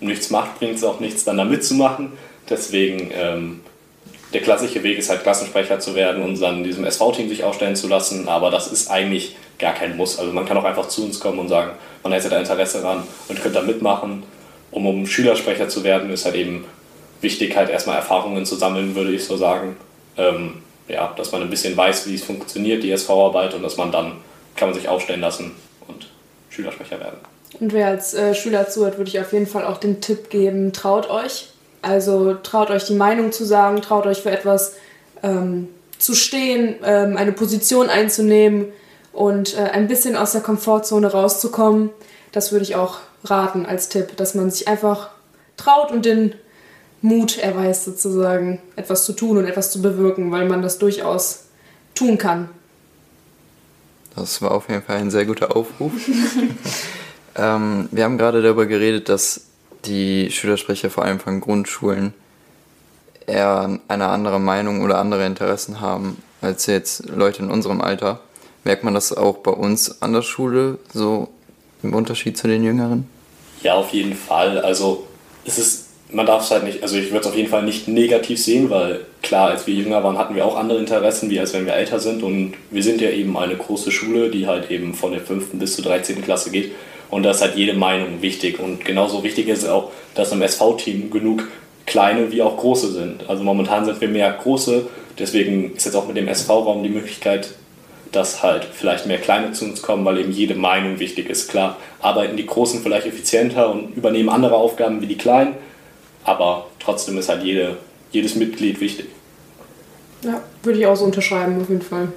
nichts 0.00 0.30
macht, 0.30 0.58
bringt 0.58 0.76
es 0.76 0.84
auch 0.84 0.98
nichts, 0.98 1.24
dann 1.24 1.36
da 1.36 1.44
mitzumachen. 1.44 2.12
Deswegen 2.48 3.10
ähm, 3.12 3.60
der 4.32 4.42
klassische 4.42 4.82
Weg 4.82 4.98
ist 4.98 5.08
halt 5.08 5.22
Klassensprecher 5.22 5.80
zu 5.80 5.94
werden 5.94 6.22
und 6.22 6.40
dann 6.40 6.62
diesem 6.62 6.84
SV-Team 6.84 7.28
sich 7.28 7.44
aufstellen 7.44 7.76
zu 7.76 7.88
lassen, 7.88 8.28
aber 8.28 8.50
das 8.50 8.70
ist 8.70 8.90
eigentlich 8.90 9.36
gar 9.58 9.74
kein 9.74 9.96
Muss. 9.96 10.18
Also 10.18 10.32
man 10.32 10.44
kann 10.46 10.56
auch 10.56 10.64
einfach 10.64 10.88
zu 10.88 11.04
uns 11.04 11.18
kommen 11.18 11.38
und 11.38 11.48
sagen, 11.48 11.72
man 12.02 12.12
hätte 12.12 12.28
da 12.28 12.38
Interesse 12.38 12.82
daran 12.82 13.04
und 13.28 13.40
könnte 13.40 13.58
da 13.58 13.64
mitmachen. 13.64 14.22
Um, 14.70 14.86
um 14.86 15.06
Schülersprecher 15.06 15.68
zu 15.68 15.82
werden, 15.82 16.10
ist 16.10 16.26
halt 16.26 16.34
eben 16.34 16.66
wichtig, 17.22 17.56
halt 17.56 17.70
erstmal 17.70 17.96
Erfahrungen 17.96 18.44
zu 18.44 18.54
sammeln, 18.56 18.94
würde 18.94 19.12
ich 19.12 19.24
so 19.24 19.36
sagen. 19.36 19.76
Ähm, 20.18 20.62
ja, 20.88 21.12
dass 21.16 21.32
man 21.32 21.42
ein 21.42 21.50
bisschen 21.50 21.76
weiß, 21.76 22.06
wie 22.06 22.14
es 22.14 22.22
funktioniert, 22.22 22.82
die 22.82 22.90
SV-Arbeit, 22.90 23.54
und 23.54 23.62
dass 23.62 23.76
man 23.76 23.90
dann 23.92 24.12
kann 24.56 24.68
man 24.68 24.78
sich 24.78 24.88
aufstellen 24.88 25.20
lassen 25.20 25.52
und 25.86 26.08
Schülersprecher 26.50 27.00
werden. 27.00 27.18
Und 27.60 27.72
wer 27.72 27.86
als 27.86 28.14
äh, 28.14 28.34
Schüler 28.34 28.68
zuhört, 28.68 28.98
würde 28.98 29.08
ich 29.08 29.20
auf 29.20 29.32
jeden 29.32 29.46
Fall 29.46 29.64
auch 29.64 29.78
den 29.78 30.00
Tipp 30.00 30.28
geben, 30.30 30.72
traut 30.72 31.08
euch. 31.08 31.48
Also 31.82 32.34
traut 32.34 32.70
euch 32.70 32.84
die 32.84 32.94
Meinung 32.94 33.32
zu 33.32 33.44
sagen, 33.44 33.80
traut 33.82 34.06
euch 34.06 34.22
für 34.22 34.30
etwas 34.30 34.74
ähm, 35.22 35.68
zu 35.98 36.14
stehen, 36.14 36.76
ähm, 36.82 37.16
eine 37.16 37.32
Position 37.32 37.88
einzunehmen 37.88 38.66
und 39.12 39.56
äh, 39.56 39.62
ein 39.62 39.88
bisschen 39.88 40.16
aus 40.16 40.32
der 40.32 40.40
Komfortzone 40.40 41.10
rauszukommen. 41.10 41.90
Das 42.32 42.52
würde 42.52 42.64
ich 42.64 42.76
auch 42.76 42.98
raten 43.24 43.66
als 43.66 43.88
Tipp, 43.88 44.16
dass 44.16 44.34
man 44.34 44.50
sich 44.50 44.68
einfach 44.68 45.10
traut 45.56 45.90
und 45.90 46.04
den 46.04 46.34
Mut 47.00 47.38
erweist, 47.38 47.84
sozusagen 47.84 48.60
etwas 48.76 49.04
zu 49.04 49.12
tun 49.12 49.38
und 49.38 49.46
etwas 49.46 49.70
zu 49.70 49.82
bewirken, 49.82 50.32
weil 50.32 50.48
man 50.48 50.62
das 50.62 50.78
durchaus 50.78 51.44
tun 51.94 52.18
kann. 52.18 52.48
Das 54.16 54.42
war 54.42 54.50
auf 54.50 54.68
jeden 54.68 54.82
Fall 54.82 54.96
ein 54.96 55.10
sehr 55.10 55.26
guter 55.26 55.54
Aufruf. 55.54 55.92
ähm, 57.36 57.88
wir 57.92 58.04
haben 58.04 58.18
gerade 58.18 58.42
darüber 58.42 58.66
geredet, 58.66 59.08
dass 59.08 59.47
die 59.84 60.30
Schülersprecher 60.30 60.90
vor 60.90 61.04
allem 61.04 61.20
von 61.20 61.40
Grundschulen 61.40 62.14
eher 63.26 63.78
eine 63.88 64.06
andere 64.06 64.40
Meinung 64.40 64.82
oder 64.82 64.98
andere 64.98 65.26
Interessen 65.26 65.80
haben 65.80 66.22
als 66.40 66.66
jetzt 66.66 67.08
Leute 67.08 67.42
in 67.42 67.50
unserem 67.50 67.80
Alter. 67.80 68.20
Merkt 68.64 68.84
man 68.84 68.94
das 68.94 69.12
auch 69.12 69.38
bei 69.38 69.50
uns 69.50 70.02
an 70.02 70.12
der 70.12 70.22
Schule, 70.22 70.78
so 70.92 71.28
im 71.82 71.94
Unterschied 71.94 72.36
zu 72.36 72.48
den 72.48 72.64
Jüngeren? 72.64 73.08
Ja, 73.62 73.74
auf 73.74 73.90
jeden 73.90 74.14
Fall. 74.14 74.58
Also 74.60 75.06
es 75.44 75.58
ist 75.58 75.88
man 76.10 76.26
darf 76.26 76.42
es 76.42 76.50
halt 76.50 76.64
nicht, 76.64 76.82
also 76.82 76.96
ich 76.96 77.10
würde 77.10 77.20
es 77.20 77.26
auf 77.26 77.36
jeden 77.36 77.48
Fall 77.48 77.62
nicht 77.62 77.88
negativ 77.88 78.42
sehen, 78.42 78.70
weil 78.70 79.00
klar, 79.22 79.50
als 79.50 79.66
wir 79.66 79.74
jünger 79.74 80.02
waren, 80.02 80.18
hatten 80.18 80.34
wir 80.34 80.46
auch 80.46 80.56
andere 80.56 80.78
Interessen, 80.78 81.30
wie 81.30 81.38
als 81.38 81.52
wenn 81.52 81.66
wir 81.66 81.74
älter 81.74 82.00
sind. 82.00 82.22
Und 82.22 82.54
wir 82.70 82.82
sind 82.82 83.00
ja 83.00 83.10
eben 83.10 83.36
eine 83.36 83.56
große 83.56 83.90
Schule, 83.90 84.30
die 84.30 84.46
halt 84.46 84.70
eben 84.70 84.94
von 84.94 85.12
der 85.12 85.20
5. 85.20 85.50
bis 85.54 85.76
zur 85.76 85.84
13. 85.84 86.22
Klasse 86.22 86.50
geht. 86.50 86.72
Und 87.10 87.22
da 87.22 87.30
ist 87.30 87.40
halt 87.40 87.56
jede 87.56 87.74
Meinung 87.74 88.20
wichtig. 88.22 88.58
Und 88.58 88.84
genauso 88.84 89.22
wichtig 89.22 89.48
ist 89.48 89.62
es 89.62 89.68
auch, 89.68 89.90
dass 90.14 90.32
im 90.32 90.42
SV-Team 90.42 91.10
genug 91.10 91.48
kleine 91.86 92.30
wie 92.32 92.42
auch 92.42 92.56
große 92.56 92.92
sind. 92.92 93.28
Also 93.28 93.42
momentan 93.42 93.84
sind 93.84 94.00
wir 94.00 94.08
mehr 94.08 94.30
große, 94.30 94.86
deswegen 95.18 95.74
ist 95.74 95.86
jetzt 95.86 95.94
auch 95.94 96.06
mit 96.06 96.16
dem 96.16 96.28
SV-Raum 96.28 96.82
die 96.82 96.90
Möglichkeit, 96.90 97.54
dass 98.12 98.42
halt 98.42 98.64
vielleicht 98.64 99.06
mehr 99.06 99.18
Kleine 99.18 99.52
zu 99.52 99.64
uns 99.64 99.82
kommen, 99.82 100.04
weil 100.04 100.18
eben 100.18 100.32
jede 100.32 100.54
Meinung 100.54 100.98
wichtig 100.98 101.30
ist. 101.30 101.48
Klar, 101.48 101.76
arbeiten 102.00 102.36
die 102.36 102.46
Großen 102.46 102.82
vielleicht 102.82 103.06
effizienter 103.06 103.70
und 103.70 103.96
übernehmen 103.96 104.28
andere 104.28 104.54
Aufgaben 104.54 105.00
wie 105.00 105.06
die 105.06 105.18
Kleinen 105.18 105.54
aber 106.28 106.66
trotzdem 106.78 107.16
ist 107.16 107.28
halt 107.28 107.42
jede, 107.42 107.78
jedes 108.10 108.34
Mitglied 108.34 108.80
wichtig. 108.80 109.06
Ja, 110.22 110.42
würde 110.62 110.78
ich 110.78 110.86
auch 110.86 110.96
so 110.96 111.06
unterschreiben, 111.06 111.60
auf 111.60 111.68
jeden 111.68 111.82
Fall. 111.82 112.08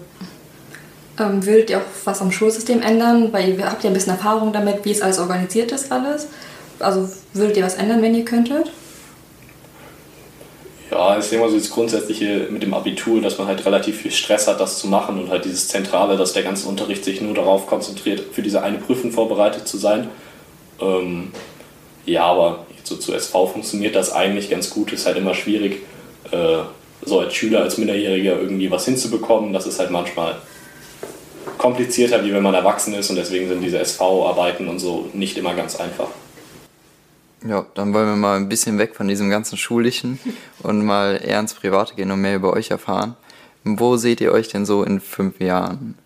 Ähm, 1.22 1.46
würdet 1.46 1.70
ihr 1.70 1.78
auch 1.78 2.06
was 2.06 2.22
am 2.22 2.32
Schulsystem 2.32 2.82
ändern? 2.82 3.32
Weil 3.32 3.58
ihr 3.58 3.66
habt 3.66 3.84
ja 3.84 3.90
ein 3.90 3.94
bisschen 3.94 4.14
Erfahrung 4.14 4.52
damit, 4.52 4.84
wie 4.84 4.92
es 4.92 5.02
alles 5.02 5.20
organisiert 5.20 5.72
ist, 5.72 5.92
alles. 5.92 6.28
Also 6.80 7.08
würdet 7.34 7.58
ihr 7.58 7.64
was 7.64 7.76
ändern, 7.76 8.02
wenn 8.02 8.16
ihr 8.16 8.26
könntet? 8.26 8.72
Ja, 10.90 11.18
ich 11.18 11.30
denke 11.30 11.46
mal 11.46 11.52
so 11.52 11.58
das 11.58 11.70
Grundsätzliche 11.70 12.48
mit 12.50 12.64
dem 12.64 12.74
Abitur, 12.74 13.22
dass 13.22 13.38
man 13.38 13.48
halt 13.48 13.66
relativ 13.66 14.02
viel 14.02 14.12
Stress 14.12 14.48
hat, 14.48 14.60
das 14.60 14.80
zu 14.80 14.88
machen 14.88 15.20
und 15.20 15.30
halt 15.30 15.46
dieses 15.46 15.68
Zentrale, 15.70 16.18
dass 16.18 16.34
der 16.34 16.44
ganze 16.44 16.68
Unterricht 16.68 17.06
sich 17.06 17.22
nur 17.22 17.34
darauf 17.34 17.68
konzentriert, 17.68 18.22
für 18.34 18.42
diese 18.42 18.62
eine 18.62 18.78
Prüfung 18.78 19.12
vorbereitet 19.12 19.68
zu 19.68 19.78
sein. 19.78 20.10
Ähm, 20.82 21.32
ja, 22.06 22.26
aber 22.26 22.66
so 22.84 22.98
zu 22.98 23.14
SV 23.14 23.48
funktioniert 23.48 23.96
das 23.96 24.12
eigentlich 24.12 24.50
ganz 24.50 24.70
gut. 24.70 24.92
Ist 24.92 25.06
halt 25.06 25.18
immer 25.18 25.34
schwierig, 25.34 25.84
äh, 26.32 26.58
so 27.04 27.20
als 27.20 27.36
Schüler, 27.36 27.62
als 27.62 27.78
Minderjähriger 27.78 28.40
irgendwie 28.40 28.70
was 28.70 28.86
hinzubekommen. 28.86 29.54
Das 29.54 29.68
ist 29.68 29.80
halt 29.80 29.92
manchmal 29.92 30.36
komplizierter, 31.58 32.24
wie 32.24 32.34
wenn 32.34 32.44
man 32.44 32.54
erwachsen 32.54 32.94
ist 32.94 33.10
und 33.10 33.16
deswegen 33.16 33.48
sind 33.48 33.62
diese 33.62 33.80
SV-Arbeiten 33.80 34.68
und 34.68 34.80
so 34.80 35.10
nicht 35.14 35.38
immer 35.38 35.54
ganz 35.54 35.76
einfach. 35.76 36.10
Ja, 37.48 37.66
dann 37.74 37.94
wollen 37.94 38.08
wir 38.08 38.16
mal 38.16 38.38
ein 38.38 38.50
bisschen 38.50 38.78
weg 38.78 38.96
von 38.96 39.08
diesem 39.08 39.30
ganzen 39.30 39.58
Schulischen 39.58 40.20
und 40.62 40.86
mal 40.86 41.20
eher 41.24 41.40
ins 41.40 41.56
Private 41.56 41.96
gehen 41.96 42.12
und 42.12 42.22
mehr 42.22 42.36
über 42.36 42.54
euch 42.54 42.70
erfahren. 42.70 43.16
Wo 43.64 43.98
seht 43.98 44.22
ihr 44.22 44.32
euch 44.32 44.50
denn 44.50 44.66
so 44.66 44.84
in 44.84 45.00
fünf 45.00 45.40
Jahren? 45.40 45.98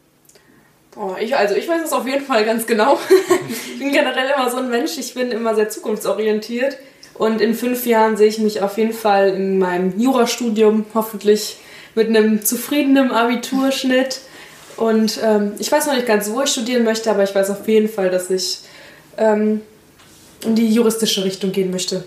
Oh, 0.95 1.15
ich, 1.19 1.35
also 1.35 1.55
ich 1.55 1.67
weiß 1.67 1.83
es 1.83 1.91
auf 1.91 2.07
jeden 2.07 2.23
Fall 2.23 2.45
ganz 2.45 2.65
genau. 2.65 2.97
ich 3.49 3.79
bin 3.79 3.91
generell 3.91 4.31
immer 4.35 4.49
so 4.49 4.57
ein 4.57 4.69
Mensch, 4.69 4.97
ich 4.97 5.13
bin 5.13 5.31
immer 5.31 5.55
sehr 5.55 5.69
zukunftsorientiert. 5.69 6.77
Und 7.15 7.41
in 7.41 7.53
fünf 7.53 7.85
Jahren 7.85 8.17
sehe 8.17 8.27
ich 8.27 8.39
mich 8.39 8.61
auf 8.61 8.77
jeden 8.77 8.93
Fall 8.93 9.29
in 9.29 9.57
meinem 9.57 9.97
Jurastudium, 9.97 10.85
hoffentlich 10.93 11.57
mit 11.95 12.07
einem 12.07 12.43
zufriedenen 12.43 13.11
Abiturschnitt. 13.11 14.21
Und 14.77 15.19
ähm, 15.23 15.53
ich 15.59 15.71
weiß 15.71 15.87
noch 15.87 15.93
nicht 15.93 16.07
ganz, 16.07 16.29
wo 16.29 16.41
ich 16.41 16.49
studieren 16.49 16.83
möchte, 16.83 17.09
aber 17.09 17.23
ich 17.23 17.33
weiß 17.33 17.49
auf 17.49 17.67
jeden 17.67 17.87
Fall, 17.87 18.09
dass 18.09 18.29
ich 18.29 18.59
ähm, 19.17 19.61
in 20.43 20.55
die 20.55 20.73
juristische 20.73 21.23
Richtung 21.23 21.51
gehen 21.51 21.71
möchte. 21.71 22.03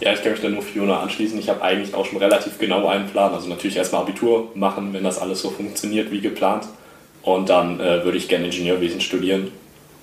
Ja, 0.00 0.12
ich 0.12 0.22
kann 0.22 0.32
mich 0.32 0.40
da 0.40 0.48
nur 0.48 0.62
Fiona 0.62 1.00
anschließen. 1.00 1.38
Ich 1.38 1.48
habe 1.48 1.60
eigentlich 1.62 1.94
auch 1.94 2.06
schon 2.06 2.18
relativ 2.18 2.58
genau 2.58 2.86
einen 2.86 3.08
Plan. 3.08 3.34
Also 3.34 3.48
natürlich 3.48 3.76
erstmal 3.76 4.02
Abitur 4.02 4.50
machen, 4.54 4.92
wenn 4.92 5.04
das 5.04 5.18
alles 5.18 5.42
so 5.42 5.50
funktioniert 5.50 6.10
wie 6.10 6.20
geplant. 6.20 6.64
Und 7.22 7.48
dann 7.48 7.80
äh, 7.80 8.04
würde 8.04 8.16
ich 8.16 8.28
gerne 8.28 8.46
Ingenieurwesen 8.46 9.00
studieren. 9.00 9.50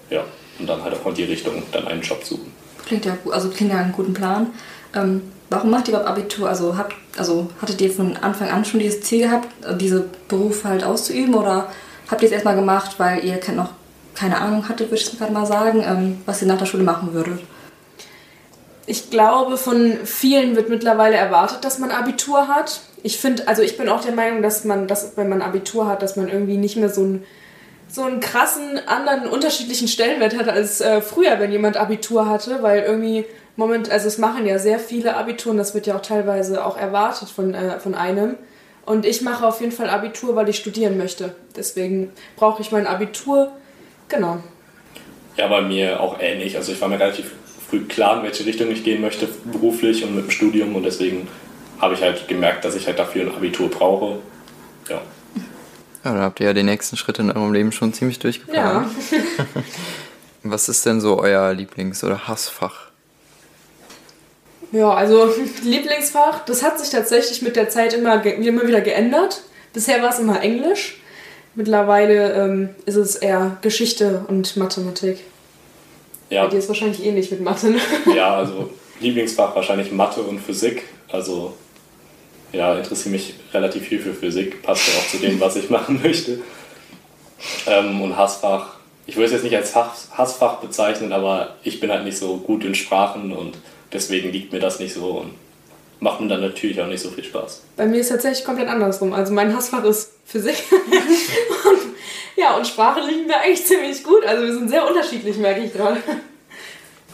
Ja, 0.10 0.24
und 0.60 0.68
dann 0.68 0.84
halt 0.84 0.96
auch 0.96 1.06
in 1.08 1.16
die 1.16 1.24
Richtung 1.24 1.64
dann 1.72 1.88
einen 1.88 2.02
Job 2.02 2.24
suchen. 2.24 2.52
Klingt 2.86 3.06
ja, 3.06 3.18
also 3.32 3.50
klingt 3.50 3.72
ja 3.72 3.80
einen 3.80 3.94
guten 3.94 4.14
Plan. 4.14 4.48
Ähm, 4.96 5.22
warum 5.50 5.70
macht 5.70 5.88
ihr 5.88 5.94
überhaupt 5.94 6.10
Abitur? 6.10 6.50
Also, 6.50 6.78
habt, 6.78 6.96
also 7.18 7.50
hattet 7.62 7.82
ihr 7.82 7.92
von 7.92 8.18
Anfang 8.18 8.50
an 8.50 8.66
schon 8.66 8.80
dieses 8.80 9.02
Ziel 9.02 9.28
gehabt, 9.28 9.48
diese 9.80 10.06
Berufe 10.28 10.68
halt 10.68 10.84
auszuüben? 10.84 11.36
Oder 11.36 11.70
habt 12.10 12.22
ihr 12.22 12.28
es 12.28 12.34
erstmal 12.34 12.56
gemacht, 12.56 12.96
weil 12.98 13.24
ihr 13.24 13.40
noch 13.54 13.70
keine 14.16 14.40
Ahnung 14.40 14.68
hattet, 14.68 14.90
würde 14.90 15.04
ich 15.04 15.18
gerade 15.18 15.34
mal 15.34 15.46
sagen, 15.46 15.84
ähm, 15.86 16.22
was 16.26 16.42
ihr 16.42 16.48
nach 16.48 16.58
der 16.58 16.66
Schule 16.66 16.84
machen 16.84 17.14
würdet? 17.14 17.42
Ich 18.88 19.10
glaube, 19.10 19.58
von 19.58 19.98
vielen 20.06 20.56
wird 20.56 20.70
mittlerweile 20.70 21.16
erwartet, 21.16 21.66
dass 21.66 21.80
man 21.80 21.92
Abitur 21.92 22.48
hat. 22.48 22.82
Ich 23.04 23.18
finde, 23.18 23.48
also 23.48 23.62
ich 23.62 23.78
bin 23.78 23.90
auch 23.90 24.02
der 24.02 24.14
Meinung, 24.14 24.42
dass 24.42 24.64
man, 24.64 24.88
dass, 24.88 25.18
wenn 25.18 25.28
man 25.28 25.42
Abitur 25.42 25.88
hat, 25.88 26.02
dass 26.02 26.16
man 26.16 26.30
irgendwie 26.30 26.58
nicht 26.58 26.78
mehr 26.78 26.90
so 26.90 27.02
einen, 27.02 27.26
so 27.88 28.04
einen 28.04 28.20
krassen, 28.20 28.80
anderen, 28.88 29.28
unterschiedlichen 29.28 29.88
Stellenwert 29.88 30.38
hat 30.38 30.50
als 30.50 30.82
äh, 30.82 31.02
früher, 31.02 31.40
wenn 31.40 31.52
jemand 31.52 31.78
Abitur 31.78 32.30
hatte, 32.30 32.62
weil 32.62 32.84
irgendwie 32.84 33.26
Moment, 33.56 33.90
also 33.90 34.08
es 34.08 34.18
machen 34.18 34.46
ja 34.46 34.60
sehr 34.60 34.80
viele 34.80 35.16
Abituren, 35.16 35.58
das 35.58 35.74
wird 35.74 35.88
ja 35.88 35.96
auch 35.96 36.02
teilweise 36.02 36.66
auch 36.66 36.78
erwartet 36.78 37.30
von, 37.30 37.54
äh, 37.54 37.80
von 37.80 37.96
einem. 37.96 38.36
Und 38.86 39.06
ich 39.06 39.22
mache 39.22 39.48
auf 39.48 39.62
jeden 39.62 39.72
Fall 39.72 39.90
Abitur, 39.90 40.36
weil 40.36 40.50
ich 40.50 40.58
studieren 40.58 40.98
möchte. 40.98 41.36
Deswegen 41.56 42.12
brauche 42.36 42.62
ich 42.62 42.72
mein 42.72 42.86
Abitur. 42.86 43.52
Genau. 44.10 44.38
Ja, 45.38 45.48
bei 45.48 45.62
mir 45.62 46.00
auch 46.00 46.20
ähnlich. 46.20 46.56
Also 46.56 46.72
ich 46.72 46.82
war 46.82 46.88
mir 46.88 47.00
relativ 47.00 47.32
früh 47.68 47.86
klar, 47.86 48.18
in 48.18 48.24
welche 48.24 48.46
Richtung 48.46 48.70
ich 48.70 48.84
gehen 48.84 49.02
möchte, 49.02 49.28
beruflich 49.52 50.04
und 50.04 50.16
mit 50.16 50.26
dem 50.26 50.32
Studium. 50.32 50.76
Und 50.76 50.84
deswegen 50.84 51.28
habe 51.80 51.96
ich 51.96 52.02
halt 52.02 52.28
gemerkt, 52.28 52.64
dass 52.64 52.76
ich 52.76 52.86
halt 52.86 53.00
dafür 53.00 53.24
ein 53.24 53.36
Abitur 53.36 53.70
brauche. 53.70 54.20
Ja. 54.90 55.02
Ja, 56.04 56.14
dann 56.14 56.22
habt 56.22 56.40
ihr 56.40 56.46
ja 56.46 56.54
die 56.54 56.62
nächsten 56.62 56.98
Schritte 56.98 57.24
in 57.24 57.32
eurem 57.32 57.52
Leben 57.52 57.72
schon 57.72 57.92
ziemlich 57.92 58.20
durchgeplant. 58.20 58.88
Ja. 59.12 59.18
Was 60.44 60.70
ist 60.70 60.86
denn 60.86 61.02
so 61.02 61.20
euer 61.20 61.52
Lieblings- 61.54 62.04
oder 62.04 62.28
Hassfach? 62.28 62.85
Ja, 64.76 64.94
also 64.94 65.30
Lieblingsfach, 65.64 66.44
das 66.46 66.62
hat 66.62 66.80
sich 66.80 66.90
tatsächlich 66.90 67.42
mit 67.42 67.56
der 67.56 67.70
Zeit 67.70 67.94
immer, 67.94 68.24
immer 68.26 68.68
wieder 68.68 68.82
geändert. 68.82 69.44
Bisher 69.74 70.02
war 70.02 70.10
es 70.10 70.20
immer 70.20 70.42
Englisch. 70.42 70.98
Mittlerweile 71.56 72.34
ähm, 72.34 72.70
ist 72.86 72.98
es 72.98 73.16
eher 73.16 73.58
Geschichte 73.62 74.26
und 74.28 74.58
Mathematik. 74.58 75.20
Ja. 76.30 76.44
Bei 76.44 76.50
dir 76.50 76.60
ist 76.60 76.68
wahrscheinlich 76.68 77.06
ähnlich 77.06 77.32
mit 77.32 77.40
Mathe. 77.40 77.72
Ne? 77.72 77.80
Ja, 78.16 78.36
also 78.36 78.70
Lieblingsfach 79.00 79.56
wahrscheinlich 79.56 79.92
Mathe 79.94 80.22
und 80.22 80.40
Physik. 80.40 80.84
Also 81.10 81.54
ja, 82.52 82.76
interessiere 82.76 83.12
mich 83.12 83.36
relativ 83.54 83.88
viel 83.88 84.00
für 84.00 84.14
Physik. 84.14 84.62
Passt 84.62 84.88
ja 84.88 85.00
auch 85.00 85.08
zu 85.08 85.18
dem, 85.18 85.40
was 85.40 85.56
ich 85.56 85.70
machen 85.70 86.02
möchte. 86.04 86.40
Ähm, 87.68 88.02
und 88.02 88.18
Hassfach, 88.18 88.76
ich 89.06 89.16
würde 89.16 89.28
es 89.28 89.32
jetzt 89.32 89.44
nicht 89.44 89.56
als 89.56 89.74
Hassfach 89.74 90.58
bezeichnen, 90.58 91.14
aber 91.14 91.56
ich 91.64 91.80
bin 91.80 91.92
halt 91.92 92.04
nicht 92.04 92.18
so 92.18 92.38
gut 92.38 92.66
in 92.66 92.76
Sprachen 92.76 93.32
und 93.32 93.58
deswegen 93.96 94.32
liegt 94.32 94.54
mir 94.54 94.60
das 94.60 94.80
nicht 94.80 94.94
so 94.94 95.22
und 95.22 95.32
macht 96.00 96.22
mir 96.22 96.28
dann 96.28 96.42
natürlich 96.42 96.80
auch 96.82 96.88
nicht 96.88 97.02
so 97.02 97.10
viel 97.10 97.24
Spaß. 97.24 97.64
Bei 97.78 97.86
mir 97.86 97.98
ist 97.98 98.08
es 98.08 98.12
tatsächlich 98.12 98.46
komplett 98.46 98.68
andersrum. 98.68 99.14
Also 99.14 99.34
mein 99.34 99.56
Hassfach 99.56 99.84
ist 99.84 100.12
Physik. 100.26 100.56
und, 100.72 101.80
ja, 102.36 102.56
und 102.56 102.68
Sprache 102.68 103.00
liegt 103.02 103.28
mir 103.28 103.40
eigentlich 103.40 103.66
ziemlich 103.66 104.04
gut. 104.04 104.24
Also 104.26 104.46
wir 104.46 104.54
sind 104.54 104.70
sehr 104.70 104.88
unterschiedlich, 104.88 105.38
merke 105.38 105.62
ich 105.62 105.74
gerade. 105.74 105.98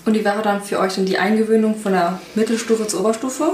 Und 0.06 0.16
wie 0.16 0.26
wäre 0.26 0.42
dann 0.42 0.64
für 0.64 0.80
euch 0.80 0.96
denn 0.96 1.06
die 1.06 1.18
Eingewöhnung 1.18 1.76
von 1.76 1.94
der 1.94 2.20
Mittelstufe 2.36 2.88
zur 2.88 3.02
Oberstufe? 3.02 3.54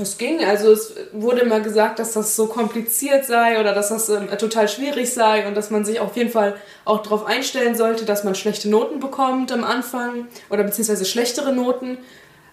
Es 0.00 0.18
ging, 0.18 0.44
also 0.44 0.70
es 0.70 0.92
wurde 1.12 1.40
immer 1.40 1.60
gesagt, 1.60 1.98
dass 1.98 2.12
das 2.12 2.36
so 2.36 2.46
kompliziert 2.46 3.24
sei 3.24 3.58
oder 3.58 3.72
dass 3.72 3.88
das 3.88 4.10
äh, 4.10 4.36
total 4.36 4.68
schwierig 4.68 5.12
sei 5.12 5.48
und 5.48 5.54
dass 5.54 5.70
man 5.70 5.86
sich 5.86 5.98
auf 5.98 6.14
jeden 6.14 6.30
Fall 6.30 6.56
auch 6.84 7.02
darauf 7.02 7.24
einstellen 7.24 7.74
sollte, 7.74 8.04
dass 8.04 8.22
man 8.22 8.34
schlechte 8.34 8.68
Noten 8.68 9.00
bekommt 9.00 9.50
am 9.50 9.64
Anfang 9.64 10.26
oder 10.50 10.62
beziehungsweise 10.62 11.06
schlechtere 11.06 11.54
Noten. 11.54 11.96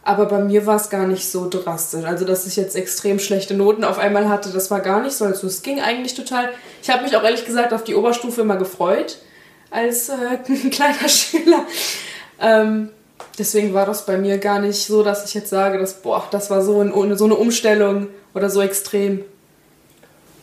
Aber 0.05 0.27
bei 0.27 0.39
mir 0.39 0.65
war 0.65 0.77
es 0.77 0.89
gar 0.89 1.07
nicht 1.07 1.29
so 1.29 1.49
drastisch. 1.49 2.05
Also, 2.05 2.25
dass 2.25 2.45
ich 2.45 2.55
jetzt 2.55 2.75
extrem 2.75 3.17
schlechte 3.19 3.55
Noten 3.55 3.83
auf 3.83 3.97
einmal 3.97 4.29
hatte, 4.29 4.51
das 4.51 4.69
war 4.69 4.79
gar 4.79 5.01
nicht 5.01 5.15
so. 5.15 5.25
Also, 5.25 5.47
es 5.47 5.63
ging 5.63 5.81
eigentlich 5.81 6.13
total. 6.13 6.49
Ich 6.83 6.91
habe 6.91 7.03
mich 7.03 7.17
auch 7.17 7.23
ehrlich 7.23 7.43
gesagt 7.43 7.73
auf 7.73 7.83
die 7.83 7.95
Oberstufe 7.95 8.41
immer 8.41 8.55
gefreut, 8.55 9.17
als 9.71 10.09
äh, 10.09 10.37
kleiner 10.69 11.09
Schüler. 11.09 11.65
Ähm, 12.39 12.91
deswegen 13.37 13.73
war 13.73 13.85
das 13.85 14.05
bei 14.05 14.17
mir 14.17 14.37
gar 14.37 14.59
nicht 14.59 14.85
so, 14.85 15.03
dass 15.03 15.25
ich 15.25 15.33
jetzt 15.33 15.49
sage, 15.49 15.77
dass, 15.77 16.01
boah, 16.01 16.23
das 16.31 16.49
war 16.49 16.61
so, 16.61 16.81
ein, 16.81 17.17
so 17.17 17.25
eine 17.25 17.35
Umstellung 17.35 18.07
oder 18.33 18.49
so 18.49 18.61
extrem. 18.61 19.23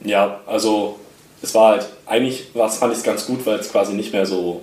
Ja, 0.04 0.40
also 0.46 0.98
es 1.42 1.54
war 1.54 1.72
halt, 1.72 1.88
eigentlich 2.06 2.48
was 2.54 2.78
fand 2.78 2.92
ich 2.92 2.98
es 2.98 3.04
ganz 3.04 3.26
gut, 3.26 3.44
weil 3.46 3.58
es 3.58 3.70
quasi 3.70 3.94
nicht 3.94 4.12
mehr 4.12 4.26
so, 4.26 4.62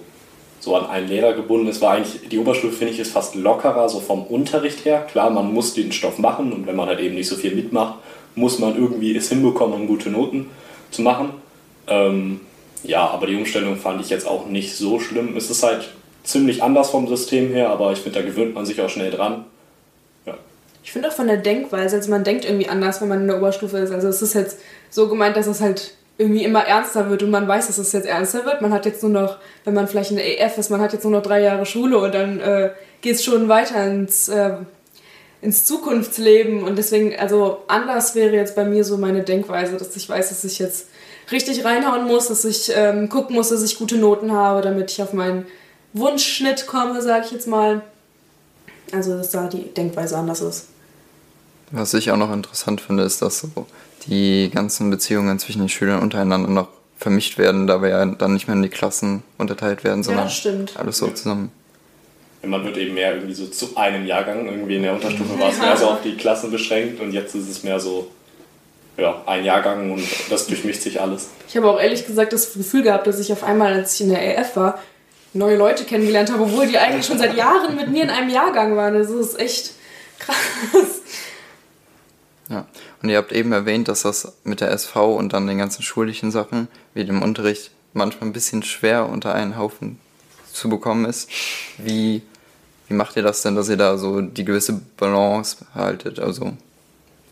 so 0.60 0.76
an 0.76 0.88
einen 0.88 1.08
Lehrer 1.08 1.34
gebunden 1.34 1.68
ist. 1.68 1.82
War 1.82 1.94
eigentlich, 1.94 2.28
die 2.30 2.40
Oberstufe 2.40 2.74
finde 2.74 2.94
ich 2.94 3.00
ist 3.00 3.12
fast 3.12 3.36
lockerer, 3.36 3.88
so 3.90 4.00
vom 4.00 4.24
Unterricht 4.24 4.86
her. 4.86 5.06
Klar, 5.10 5.30
man 5.30 5.54
muss 5.54 5.74
den 5.74 5.92
Stoff 5.92 6.18
machen 6.18 6.52
und 6.52 6.68
wenn 6.68 6.76
man 6.76 6.88
halt 6.88 7.00
eben 7.00 7.16
nicht 7.16 7.28
so 7.28 7.36
viel 7.36 7.56
mitmacht, 7.56 7.96
muss 8.36 8.60
man 8.60 8.76
irgendwie 8.76 9.16
es 9.16 9.30
hinbekommen, 9.30 9.82
um 9.82 9.88
gute 9.88 10.10
Noten 10.10 10.50
zu 10.92 11.02
machen. 11.02 11.32
Ähm, 11.88 12.42
ja, 12.84 13.08
aber 13.10 13.28
die 13.28 13.36
Umstellung 13.36 13.76
fand 13.76 14.02
ich 14.02 14.10
jetzt 14.10 14.28
auch 14.28 14.46
nicht 14.46 14.76
so 14.76 15.00
schlimm. 15.00 15.36
Es 15.36 15.50
ist 15.50 15.64
halt 15.64 15.90
ziemlich 16.24 16.64
anders 16.64 16.90
vom 16.90 17.08
System 17.08 17.52
her, 17.52 17.70
aber 17.70 17.92
ich 17.92 18.00
finde, 18.00 18.20
da 18.20 18.26
gewöhnt 18.26 18.54
man 18.54 18.66
sich 18.66 18.82
auch 18.82 18.90
schnell 18.90 19.12
dran. 19.12 19.46
Ja. 20.26 20.36
Ich 20.84 20.92
finde 20.92 21.10
auch 21.10 21.14
von 21.14 21.28
der 21.28 21.38
Denkweise, 21.38 21.96
also 21.96 22.10
man 22.10 22.24
denkt 22.24 22.46
irgendwie 22.46 22.68
anders, 22.68 23.02
wenn 23.02 23.08
man 23.08 23.22
in 23.22 23.28
der 23.28 23.38
Oberstufe 23.38 23.78
ist. 23.78 23.92
Also 23.92 24.08
es 24.08 24.22
ist 24.22 24.34
jetzt 24.34 24.60
so 24.90 25.08
gemeint, 25.08 25.38
dass 25.38 25.48
es 25.48 25.62
halt 25.62 25.94
irgendwie 26.20 26.44
immer 26.44 26.66
ernster 26.66 27.10
wird 27.10 27.24
und 27.24 27.32
man 27.32 27.48
weiß, 27.48 27.68
dass 27.68 27.78
es 27.78 27.94
jetzt 27.94 28.06
ernster 28.06 28.46
wird. 28.46 28.62
Man 28.62 28.74
hat 28.74 28.86
jetzt 28.86 29.02
nur 29.02 29.12
noch, 29.12 29.38
wenn 29.64 29.74
man 29.74 29.88
vielleicht 29.88 30.12
in 30.12 30.18
der 30.18 30.42
EF 30.42 30.58
ist, 30.58 30.70
man 30.70 30.82
hat 30.82 30.92
jetzt 30.92 31.04
nur 31.04 31.14
noch 31.14 31.22
drei 31.22 31.42
Jahre 31.42 31.66
Schule 31.66 31.98
und 31.98 32.14
dann 32.14 32.42
äh, 32.42 32.72
geht 33.02 33.16
es 33.16 33.24
schon 33.24 33.48
weiter 33.48 33.88
ins, 33.88 34.28
äh, 34.28 34.56
ins 35.42 35.64
Zukunftsleben 35.66 36.64
und 36.64 36.78
deswegen, 36.78 37.18
also 37.18 37.60
anders 37.70 38.16
wäre 38.16 38.36
jetzt 38.36 38.58
bei 38.58 38.66
mir 38.66 38.84
so 38.84 38.98
meine 38.98 39.24
Denkweise, 39.24 39.78
dass 39.78 39.96
ich 39.96 40.10
weiß, 40.10 40.28
dass 40.28 40.44
ich 40.44 40.60
jetzt 40.60 40.90
richtig 41.32 41.64
reinhauen 41.64 42.06
muss, 42.06 42.28
dass 42.28 42.44
ich 42.44 42.70
ähm, 42.76 43.08
gucken 43.08 43.36
muss, 43.36 43.48
dass 43.48 43.64
ich 43.64 43.78
gute 43.78 43.98
Noten 43.98 44.34
habe, 44.34 44.62
damit 44.62 44.92
ich 44.92 45.02
auf 45.02 45.14
meinen 45.14 45.46
Wunschschnitt 45.94 46.68
komme, 46.68 47.02
sage 47.02 47.26
ich 47.26 47.32
jetzt 47.32 47.48
mal. 47.48 47.82
Also, 48.92 49.18
dass 49.18 49.32
da 49.32 49.48
die 49.48 49.74
Denkweise 49.74 50.18
anders 50.18 50.42
ist. 50.42 50.68
Was 51.72 51.94
ich 51.94 52.12
auch 52.12 52.18
noch 52.18 52.34
interessant 52.34 52.82
finde, 52.82 53.04
ist, 53.04 53.22
dass 53.22 53.40
so 53.40 53.66
die 54.08 54.50
ganzen 54.52 54.90
Beziehungen 54.90 55.38
zwischen 55.38 55.60
den 55.60 55.70
Schülern 55.70 56.02
untereinander 56.02 56.50
noch 56.50 56.70
vermischt 56.98 57.38
werden, 57.38 57.68
da 57.68 57.82
wir 57.82 57.90
ja 57.90 58.06
dann 58.06 58.34
nicht 58.34 58.48
mehr 58.48 58.56
in 58.56 58.64
die 58.64 58.70
Klassen 58.70 59.24
unterteilt 59.38 59.84
werden, 59.84 60.04
sondern 60.04 60.28
ja, 60.28 60.54
alles 60.76 60.98
so 60.98 61.08
zusammen. 61.08 61.52
Man 62.42 62.64
wird 62.64 62.78
eben 62.78 62.94
mehr 62.94 63.14
irgendwie 63.14 63.34
so 63.34 63.48
zu 63.48 63.76
einem 63.76 64.06
Jahrgang, 64.06 64.46
irgendwie 64.48 64.78
in 64.78 64.84
der 64.84 64.94
Unterstufe 64.94 65.38
war 65.40 65.50
es 65.50 65.60
mehr 65.60 65.76
so 65.76 65.88
auf 65.88 66.02
die 66.02 66.16
Klassen 66.16 66.52
beschränkt 66.52 67.00
und 67.02 67.12
jetzt 67.12 67.36
ist 67.36 67.50
es 67.50 67.64
mehr 67.64 67.80
so 67.80 68.10
ja, 68.98 69.22
ein 69.26 69.44
Jahrgang 69.44 69.92
und 69.92 70.04
das 70.30 70.48
durchmischt 70.48 70.82
sich 70.82 71.00
alles. 71.00 71.30
Ich 71.48 71.58
habe 71.58 71.70
auch 71.70 71.80
ehrlich 71.80 72.06
gesagt 72.06 72.34
das 72.34 72.54
Gefühl 72.54 72.84
gehabt, 72.84 73.08
dass 73.08 73.20
ich 73.20 73.32
auf 73.32 73.44
einmal, 73.44 73.74
als 73.74 73.96
ich 73.96 74.02
in 74.02 74.10
der 74.10 74.38
EF 74.38 74.56
war, 74.56 74.80
neue 75.34 75.58
Leute 75.58 75.86
kennengelernt 75.86 76.32
habe, 76.32 76.44
obwohl 76.44 76.68
die 76.68 76.78
eigentlich 76.78 77.06
schon 77.06 77.18
seit 77.18 77.36
Jahren 77.36 77.76
mit 77.76 77.90
mir 77.90 78.04
in 78.04 78.10
einem 78.10 78.30
Jahrgang 78.30 78.76
waren. 78.76 78.96
Das 78.96 79.10
ist 79.10 79.40
echt 79.40 79.74
krass. 80.20 81.02
Ja, 82.50 82.66
und 83.04 83.10
ihr 83.10 83.18
habt 83.18 83.32
eben 83.32 83.52
erwähnt, 83.52 83.88
dass 83.88 84.02
das 84.02 84.34
mit 84.44 84.60
der 84.60 84.72
SV 84.72 85.16
und 85.16 85.34
dann 85.34 85.46
den 85.46 85.60
ganzen 85.60 85.84
schulischen 85.84 86.32
Sachen, 86.32 86.68
wie 86.96 87.06
dem 87.06 87.22
Unterricht, 87.22 87.72
manchmal 87.94 88.30
ein 88.30 88.34
bisschen 88.34 88.64
schwer 88.64 89.08
unter 89.08 89.34
einen 89.36 89.58
Haufen 89.58 90.00
zu 90.52 90.68
bekommen 90.68 91.06
ist. 91.06 91.30
Wie, 91.78 92.24
wie 92.88 92.94
macht 92.94 93.16
ihr 93.16 93.24
das 93.24 93.44
denn, 93.44 93.56
dass 93.56 93.70
ihr 93.70 93.78
da 93.78 93.98
so 93.98 94.22
die 94.22 94.46
gewisse 94.46 94.82
Balance 94.98 95.58
haltet? 95.76 96.20
Also, 96.20 96.54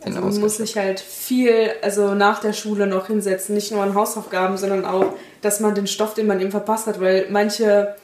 also 0.04 0.22
man 0.22 0.40
muss 0.40 0.58
sich 0.58 0.78
halt 0.78 1.00
viel, 1.00 1.72
also 1.82 2.14
nach 2.14 2.40
der 2.40 2.54
Schule 2.54 2.88
noch 2.88 3.08
hinsetzen, 3.08 3.56
nicht 3.56 3.72
nur 3.72 3.82
an 3.82 3.96
Hausaufgaben, 3.96 4.58
sondern 4.58 4.86
auch, 4.86 5.14
dass 5.42 5.60
man 5.60 5.76
den 5.76 5.88
Stoff, 5.88 6.14
den 6.14 6.28
man 6.28 6.40
eben 6.40 6.52
verpasst 6.52 6.88
hat, 6.88 7.02
weil 7.02 7.28
manche 7.30 7.96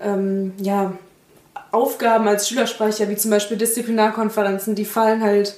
ähm, 0.00 0.54
ja, 0.58 0.92
Aufgaben 1.72 2.26
als 2.26 2.48
Schülersprecher, 2.48 3.08
wie 3.08 3.16
zum 3.16 3.30
Beispiel 3.30 3.56
Disziplinarkonferenzen, 3.56 4.74
die 4.74 4.84
fallen 4.84 5.22
halt 5.22 5.56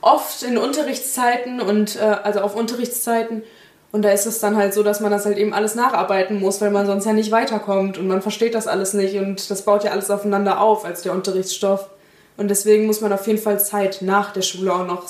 oft 0.00 0.42
in 0.42 0.58
Unterrichtszeiten 0.58 1.60
und 1.60 1.96
äh, 1.96 2.16
also 2.22 2.40
auf 2.40 2.54
Unterrichtszeiten. 2.54 3.42
Und 3.90 4.02
da 4.02 4.10
ist 4.10 4.26
es 4.26 4.40
dann 4.40 4.56
halt 4.56 4.74
so, 4.74 4.82
dass 4.82 5.00
man 5.00 5.10
das 5.10 5.24
halt 5.24 5.38
eben 5.38 5.54
alles 5.54 5.76
nacharbeiten 5.76 6.40
muss, 6.40 6.60
weil 6.60 6.70
man 6.70 6.86
sonst 6.86 7.04
ja 7.04 7.12
nicht 7.12 7.30
weiterkommt 7.30 7.96
und 7.96 8.08
man 8.08 8.22
versteht 8.22 8.54
das 8.54 8.66
alles 8.66 8.92
nicht 8.92 9.16
und 9.16 9.48
das 9.50 9.62
baut 9.62 9.84
ja 9.84 9.92
alles 9.92 10.10
aufeinander 10.10 10.60
auf 10.60 10.84
als 10.84 11.02
der 11.02 11.12
Unterrichtsstoff. 11.12 11.88
Und 12.36 12.48
deswegen 12.48 12.86
muss 12.86 13.00
man 13.00 13.12
auf 13.12 13.26
jeden 13.26 13.38
Fall 13.38 13.60
Zeit 13.60 14.02
nach 14.02 14.32
der 14.32 14.42
Schule 14.42 14.74
auch 14.74 14.86
noch 14.86 15.04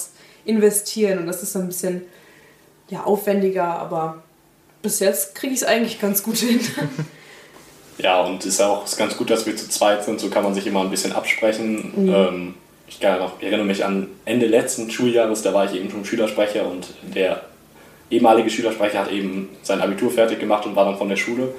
investieren 0.44 1.20
und 1.20 1.26
das 1.26 1.42
ist 1.42 1.56
ein 1.56 1.68
bisschen 1.68 2.02
ja, 2.88 3.04
aufwendiger, 3.04 3.64
aber 3.64 4.22
bis 4.82 5.00
jetzt 5.00 5.34
kriege 5.34 5.54
ich 5.54 5.62
es 5.62 5.66
eigentlich 5.66 6.00
ganz 6.00 6.22
gut 6.22 6.36
hin. 6.36 6.60
Ja, 7.98 8.22
und 8.22 8.40
es 8.40 8.54
ist 8.54 8.60
auch 8.60 8.84
ist 8.84 8.96
ganz 8.96 9.16
gut, 9.16 9.30
dass 9.30 9.46
wir 9.46 9.56
zu 9.56 9.68
zweit 9.68 10.04
sind, 10.04 10.18
so 10.18 10.28
kann 10.28 10.42
man 10.42 10.54
sich 10.54 10.66
immer 10.66 10.80
ein 10.80 10.90
bisschen 10.90 11.12
absprechen. 11.12 11.92
Mhm. 11.94 12.12
Ähm, 12.12 12.54
ich, 12.88 13.00
noch, 13.00 13.34
ich 13.38 13.46
erinnere 13.46 13.66
mich 13.66 13.84
an 13.84 14.08
Ende 14.24 14.46
letzten 14.46 14.90
Schuljahres, 14.90 15.42
da 15.42 15.54
war 15.54 15.64
ich 15.66 15.78
eben 15.78 15.90
schon 15.90 16.04
Schülersprecher 16.04 16.66
und 16.66 16.88
der 17.02 17.42
ehemalige 18.10 18.50
Schülersprecher 18.50 19.00
hat 19.00 19.12
eben 19.12 19.48
sein 19.62 19.80
Abitur 19.80 20.10
fertig 20.10 20.40
gemacht 20.40 20.66
und 20.66 20.76
war 20.76 20.84
dann 20.84 20.98
von 20.98 21.08
der 21.08 21.16
Schule. 21.16 21.54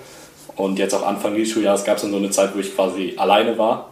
Und 0.55 0.79
jetzt 0.79 0.93
auch 0.93 1.05
Anfang 1.05 1.36
dieses 1.36 1.53
Schuljahres 1.53 1.84
gab 1.84 1.98
es 1.98 2.03
dann 2.03 2.12
so 2.12 2.17
eine 2.17 2.29
Zeit, 2.29 2.55
wo 2.55 2.60
ich 2.60 2.75
quasi 2.75 3.13
alleine 3.17 3.57
war. 3.57 3.91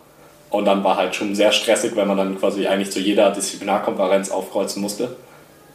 Und 0.54 0.66
dann 0.66 0.84
war 0.84 0.98
halt 0.98 1.16
schon 1.16 1.34
sehr 1.34 1.52
stressig, 1.52 1.96
weil 1.96 2.06
man 2.06 2.16
dann 2.16 2.38
quasi 2.38 2.68
eigentlich 2.68 2.92
zu 2.92 3.00
jeder 3.00 3.32
Disziplinarkonferenz 3.32 4.30
aufkreuzen 4.30 4.84
musste. 4.84 5.16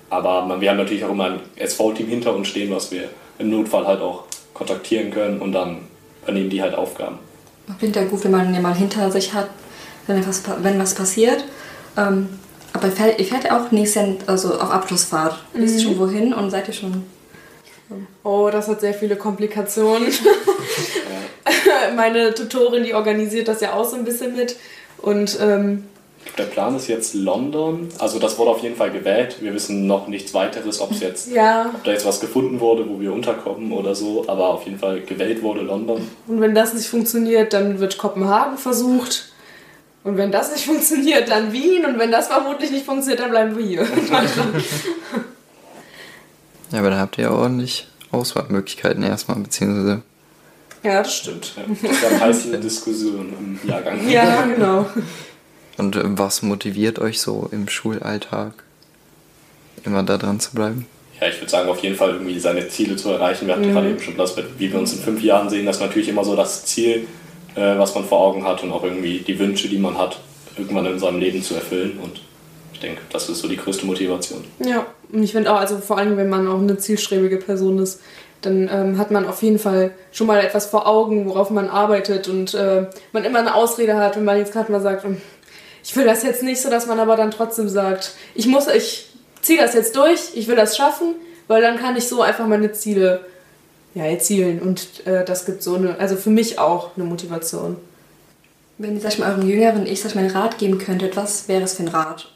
Aber 0.08 0.46
man, 0.46 0.60
wir 0.60 0.70
haben 0.70 0.76
natürlich 0.76 1.04
auch 1.04 1.10
immer 1.10 1.24
ein 1.24 1.40
SV-Team 1.56 2.06
hinter 2.06 2.32
uns 2.32 2.46
stehen, 2.46 2.72
was 2.72 2.92
wir 2.92 3.08
im 3.40 3.50
Notfall 3.50 3.88
halt 3.88 4.00
auch 4.00 4.22
kontaktieren 4.54 5.10
können 5.10 5.40
und 5.40 5.50
dann 5.50 5.78
übernehmen 6.22 6.48
die 6.48 6.62
halt 6.62 6.76
Aufgaben. 6.76 7.18
Ich 7.66 7.74
finde 7.74 7.98
ja 7.98 8.06
gut, 8.06 8.22
wenn 8.22 8.30
man 8.30 8.54
jemanden 8.54 8.78
hinter 8.78 9.10
sich 9.10 9.34
hat, 9.34 9.50
wenn 10.06 10.24
was, 10.24 10.44
wenn 10.62 10.78
was 10.78 10.94
passiert. 10.94 11.42
Ähm, 11.96 12.28
aber 12.72 12.86
ihr 12.86 12.92
fährt, 12.92 13.18
ihr 13.18 13.24
fährt 13.24 13.50
auch 13.50 13.72
nächstes 13.72 14.00
Jahr 14.00 14.14
also 14.28 14.60
auf 14.60 14.70
Abschlussfahrt. 14.70 15.42
Mhm. 15.54 15.60
Wisst 15.60 15.78
ihr 15.78 15.88
schon 15.88 15.98
wohin 15.98 16.32
und 16.32 16.50
seid 16.50 16.68
ihr 16.68 16.74
schon? 16.74 17.02
Oh, 18.22 18.48
das 18.52 18.68
hat 18.68 18.80
sehr 18.80 18.94
viele 18.94 19.16
Komplikationen. 19.16 20.06
Meine 21.96 22.34
Tutorin, 22.34 22.84
die 22.84 22.94
organisiert 22.94 23.48
das 23.48 23.60
ja 23.60 23.74
auch 23.74 23.84
so 23.84 23.96
ein 23.96 24.04
bisschen 24.04 24.36
mit. 24.36 24.56
Und 24.98 25.38
ähm, 25.40 25.84
der 26.36 26.44
Plan 26.44 26.76
ist 26.76 26.88
jetzt 26.88 27.14
London. 27.14 27.88
Also 27.98 28.18
das 28.18 28.38
wurde 28.38 28.50
auf 28.50 28.62
jeden 28.62 28.76
Fall 28.76 28.90
gewählt. 28.90 29.36
Wir 29.40 29.54
wissen 29.54 29.86
noch 29.86 30.08
nichts 30.08 30.34
weiteres, 30.34 30.80
ob 30.80 30.92
es 30.92 31.00
jetzt, 31.00 31.30
ja. 31.30 31.70
ob 31.74 31.84
da 31.84 31.92
jetzt 31.92 32.06
was 32.06 32.20
gefunden 32.20 32.60
wurde, 32.60 32.88
wo 32.88 33.00
wir 33.00 33.12
unterkommen 33.12 33.72
oder 33.72 33.94
so. 33.94 34.24
Aber 34.26 34.48
auf 34.48 34.64
jeden 34.64 34.78
Fall 34.78 35.00
gewählt 35.02 35.42
wurde 35.42 35.62
London. 35.62 36.08
Und 36.26 36.40
wenn 36.40 36.54
das 36.54 36.74
nicht 36.74 36.88
funktioniert, 36.88 37.52
dann 37.52 37.80
wird 37.80 37.98
Kopenhagen 37.98 38.58
versucht. 38.58 39.32
Und 40.04 40.16
wenn 40.16 40.30
das 40.30 40.52
nicht 40.52 40.64
funktioniert, 40.66 41.28
dann 41.28 41.52
Wien. 41.52 41.84
Und 41.84 41.98
wenn 41.98 42.10
das 42.10 42.28
vermutlich 42.28 42.70
nicht 42.70 42.84
funktioniert, 42.86 43.20
dann 43.20 43.30
bleiben 43.30 43.56
wir 43.56 43.64
hier 43.64 43.86
ja, 46.70 46.80
aber 46.80 46.90
da 46.90 46.98
habt 46.98 47.16
ihr 47.16 47.24
ja 47.24 47.30
ordentlich 47.30 47.88
Auswahlmöglichkeiten 48.10 49.02
erstmal, 49.02 49.38
beziehungsweise. 49.38 50.02
Ja, 50.82 51.02
das 51.02 51.14
stimmt. 51.14 51.54
Ja, 51.56 51.88
das 51.88 52.00
gab 52.00 52.20
heiße 52.20 52.58
Diskussionen 52.58 53.32
im 53.38 53.68
Jahrgang. 53.68 54.08
Ja, 54.08 54.42
genau. 54.42 54.86
Und 55.76 55.96
äh, 55.96 56.02
was 56.04 56.42
motiviert 56.42 56.98
euch 56.98 57.20
so 57.20 57.48
im 57.52 57.68
Schulalltag, 57.68 58.64
immer 59.84 60.02
da 60.02 60.18
dran 60.18 60.40
zu 60.40 60.52
bleiben? 60.52 60.86
Ja, 61.20 61.28
ich 61.28 61.40
würde 61.40 61.50
sagen, 61.50 61.68
auf 61.68 61.80
jeden 61.80 61.96
Fall 61.96 62.10
irgendwie 62.10 62.38
seine 62.38 62.68
Ziele 62.68 62.96
zu 62.96 63.10
erreichen. 63.10 63.46
Wir 63.46 63.54
hatten 63.54 63.68
mhm. 63.68 63.72
gerade 63.72 63.90
eben 63.90 64.00
schon 64.00 64.16
das, 64.16 64.36
wie 64.36 64.72
wir 64.72 64.78
uns 64.78 64.92
in 64.92 65.00
fünf 65.00 65.22
Jahren 65.22 65.50
sehen, 65.50 65.66
das 65.66 65.76
ist 65.76 65.82
natürlich 65.82 66.08
immer 66.08 66.24
so 66.24 66.36
das 66.36 66.64
Ziel, 66.64 67.06
äh, 67.54 67.78
was 67.78 67.94
man 67.94 68.04
vor 68.04 68.20
Augen 68.20 68.44
hat 68.44 68.62
und 68.62 68.70
auch 68.70 68.84
irgendwie 68.84 69.20
die 69.20 69.38
Wünsche, 69.38 69.68
die 69.68 69.78
man 69.78 69.98
hat, 69.98 70.20
irgendwann 70.56 70.86
in 70.86 70.98
seinem 70.98 71.18
Leben 71.18 71.42
zu 71.42 71.54
erfüllen. 71.54 71.98
Und 72.02 72.20
ich 72.72 72.80
denke, 72.80 73.00
das 73.10 73.28
ist 73.28 73.40
so 73.40 73.48
die 73.48 73.56
größte 73.56 73.86
Motivation. 73.86 74.44
Ja, 74.64 74.86
und 75.10 75.22
ich 75.22 75.32
finde 75.32 75.52
auch, 75.52 75.58
also 75.58 75.78
vor 75.78 75.98
allem, 75.98 76.16
wenn 76.16 76.28
man 76.28 76.46
auch 76.46 76.60
eine 76.60 76.78
zielstrebige 76.78 77.38
Person 77.38 77.78
ist, 77.78 78.00
dann 78.42 78.70
ähm, 78.72 78.98
hat 78.98 79.10
man 79.10 79.26
auf 79.26 79.42
jeden 79.42 79.58
Fall 79.58 79.92
schon 80.12 80.26
mal 80.26 80.40
etwas 80.40 80.66
vor 80.66 80.86
Augen, 80.86 81.26
worauf 81.26 81.50
man 81.50 81.68
arbeitet 81.68 82.28
und 82.28 82.54
äh, 82.54 82.86
man 83.12 83.24
immer 83.24 83.40
eine 83.40 83.54
Ausrede 83.54 83.96
hat, 83.96 84.16
wenn 84.16 84.24
man 84.24 84.38
jetzt 84.38 84.52
gerade 84.52 84.70
mal 84.70 84.80
sagt, 84.80 85.04
ich 85.82 85.96
will 85.96 86.04
das 86.04 86.22
jetzt 86.22 86.42
nicht 86.42 86.60
so, 86.60 86.70
dass 86.70 86.86
man 86.86 87.00
aber 87.00 87.16
dann 87.16 87.30
trotzdem 87.30 87.68
sagt, 87.68 88.12
ich 88.34 88.46
muss, 88.46 88.68
ich 88.68 89.10
ziehe 89.42 89.60
das 89.60 89.74
jetzt 89.74 89.96
durch, 89.96 90.34
ich 90.34 90.46
will 90.46 90.56
das 90.56 90.76
schaffen, 90.76 91.14
weil 91.48 91.62
dann 91.62 91.78
kann 91.78 91.96
ich 91.96 92.06
so 92.06 92.22
einfach 92.22 92.46
meine 92.46 92.72
Ziele 92.72 93.24
ja, 93.94 94.04
erzielen 94.04 94.60
und 94.60 95.06
äh, 95.06 95.24
das 95.24 95.46
gibt 95.46 95.62
so 95.62 95.74
eine, 95.74 95.98
also 95.98 96.16
für 96.16 96.30
mich 96.30 96.58
auch 96.58 96.96
eine 96.96 97.04
Motivation. 97.04 97.76
Wenn 98.76 98.94
ihr, 98.94 99.00
sag 99.00 99.14
ich 99.14 99.18
mal, 99.18 99.32
eurem 99.32 99.48
jüngeren 99.48 99.86
Ich, 99.86 100.00
sag 100.00 100.10
ich 100.10 100.14
mal, 100.14 100.20
einen 100.20 100.30
Rat 100.30 100.58
geben 100.58 100.78
könntet, 100.78 101.16
was 101.16 101.48
wäre 101.48 101.62
es 101.62 101.74
für 101.74 101.82
ein 101.82 101.88
Rat? 101.88 102.30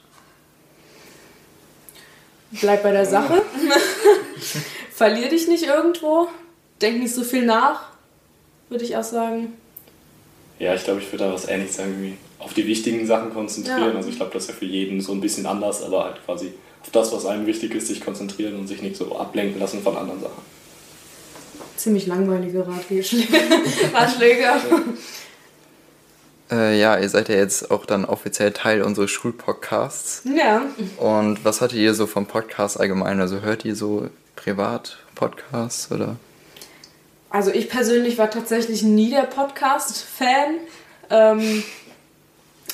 Bleib 2.51 2.83
bei 2.83 2.91
der 2.91 3.07
Sache. 3.07 3.43
Verlier 4.95 5.29
dich 5.29 5.49
nicht 5.49 5.65
irgendwo. 5.65 6.29
Denk 6.81 7.01
nicht 7.01 7.15
so 7.15 7.23
viel 7.23 7.47
nach, 7.47 7.89
würde 8.69 8.85
ich 8.85 8.97
auch 8.97 9.05
sagen. 9.05 9.53
Ja, 10.59 10.75
ich 10.75 10.85
glaube, 10.85 11.01
ich 11.01 11.11
würde 11.13 11.25
da 11.25 11.33
was 11.33 11.49
ähnliches 11.49 11.77
sagen, 11.77 11.97
wie 12.01 12.17
auf 12.39 12.55
die 12.55 12.67
wichtigen 12.67 13.07
Sachen 13.07 13.33
konzentrieren. 13.33 13.91
Ja. 13.91 13.97
Also 13.97 14.09
ich 14.09 14.17
glaube, 14.17 14.33
das 14.33 14.45
ist 14.45 14.51
ja 14.51 14.55
für 14.55 14.65
jeden 14.65 15.01
so 15.01 15.13
ein 15.13 15.21
bisschen 15.21 15.47
anders, 15.47 15.83
aber 15.83 16.05
halt 16.05 16.25
quasi 16.25 16.53
auf 16.83 16.91
das, 16.91 17.13
was 17.13 17.27
einem 17.27 17.47
wichtig 17.47 17.75
ist, 17.75 17.87
sich 17.87 18.01
konzentrieren 18.01 18.57
und 18.59 18.67
sich 18.67 18.83
nicht 18.83 18.97
so 18.97 19.17
ablenken 19.17 19.61
lassen 19.61 19.83
von 19.83 19.97
anderen 19.97 20.21
Sachen. 20.21 20.43
Ziemlich 21.77 22.07
langweilige 22.07 22.67
Ratschläge. 23.93 24.45
Äh, 26.51 26.79
ja, 26.79 26.99
ihr 26.99 27.09
seid 27.09 27.29
ja 27.29 27.37
jetzt 27.37 27.71
auch 27.71 27.87
dann 27.87 28.05
offiziell 28.05 28.53
Teil 28.53 28.83
unseres 28.83 29.11
Schulpodcasts. 29.11 30.23
Ja. 30.37 30.63
Und 30.99 31.45
was 31.45 31.61
hattet 31.61 31.79
ihr 31.79 31.95
so 31.95 32.07
vom 32.07 32.27
Podcast 32.27 32.79
allgemein? 32.79 33.21
Also 33.21 33.41
hört 33.41 33.65
ihr 33.65 33.75
so 33.75 34.09
privat 34.43 34.99
Podcasts 35.15 35.91
oder? 35.91 36.17
Also 37.31 37.51
ich 37.51 37.69
persönlich 37.69 38.19
war 38.19 38.31
tatsächlich 38.31 38.83
nie 38.83 39.11
der 39.11 39.23
Podcast-Fan. 39.23 40.59
Ähm, 41.11 41.63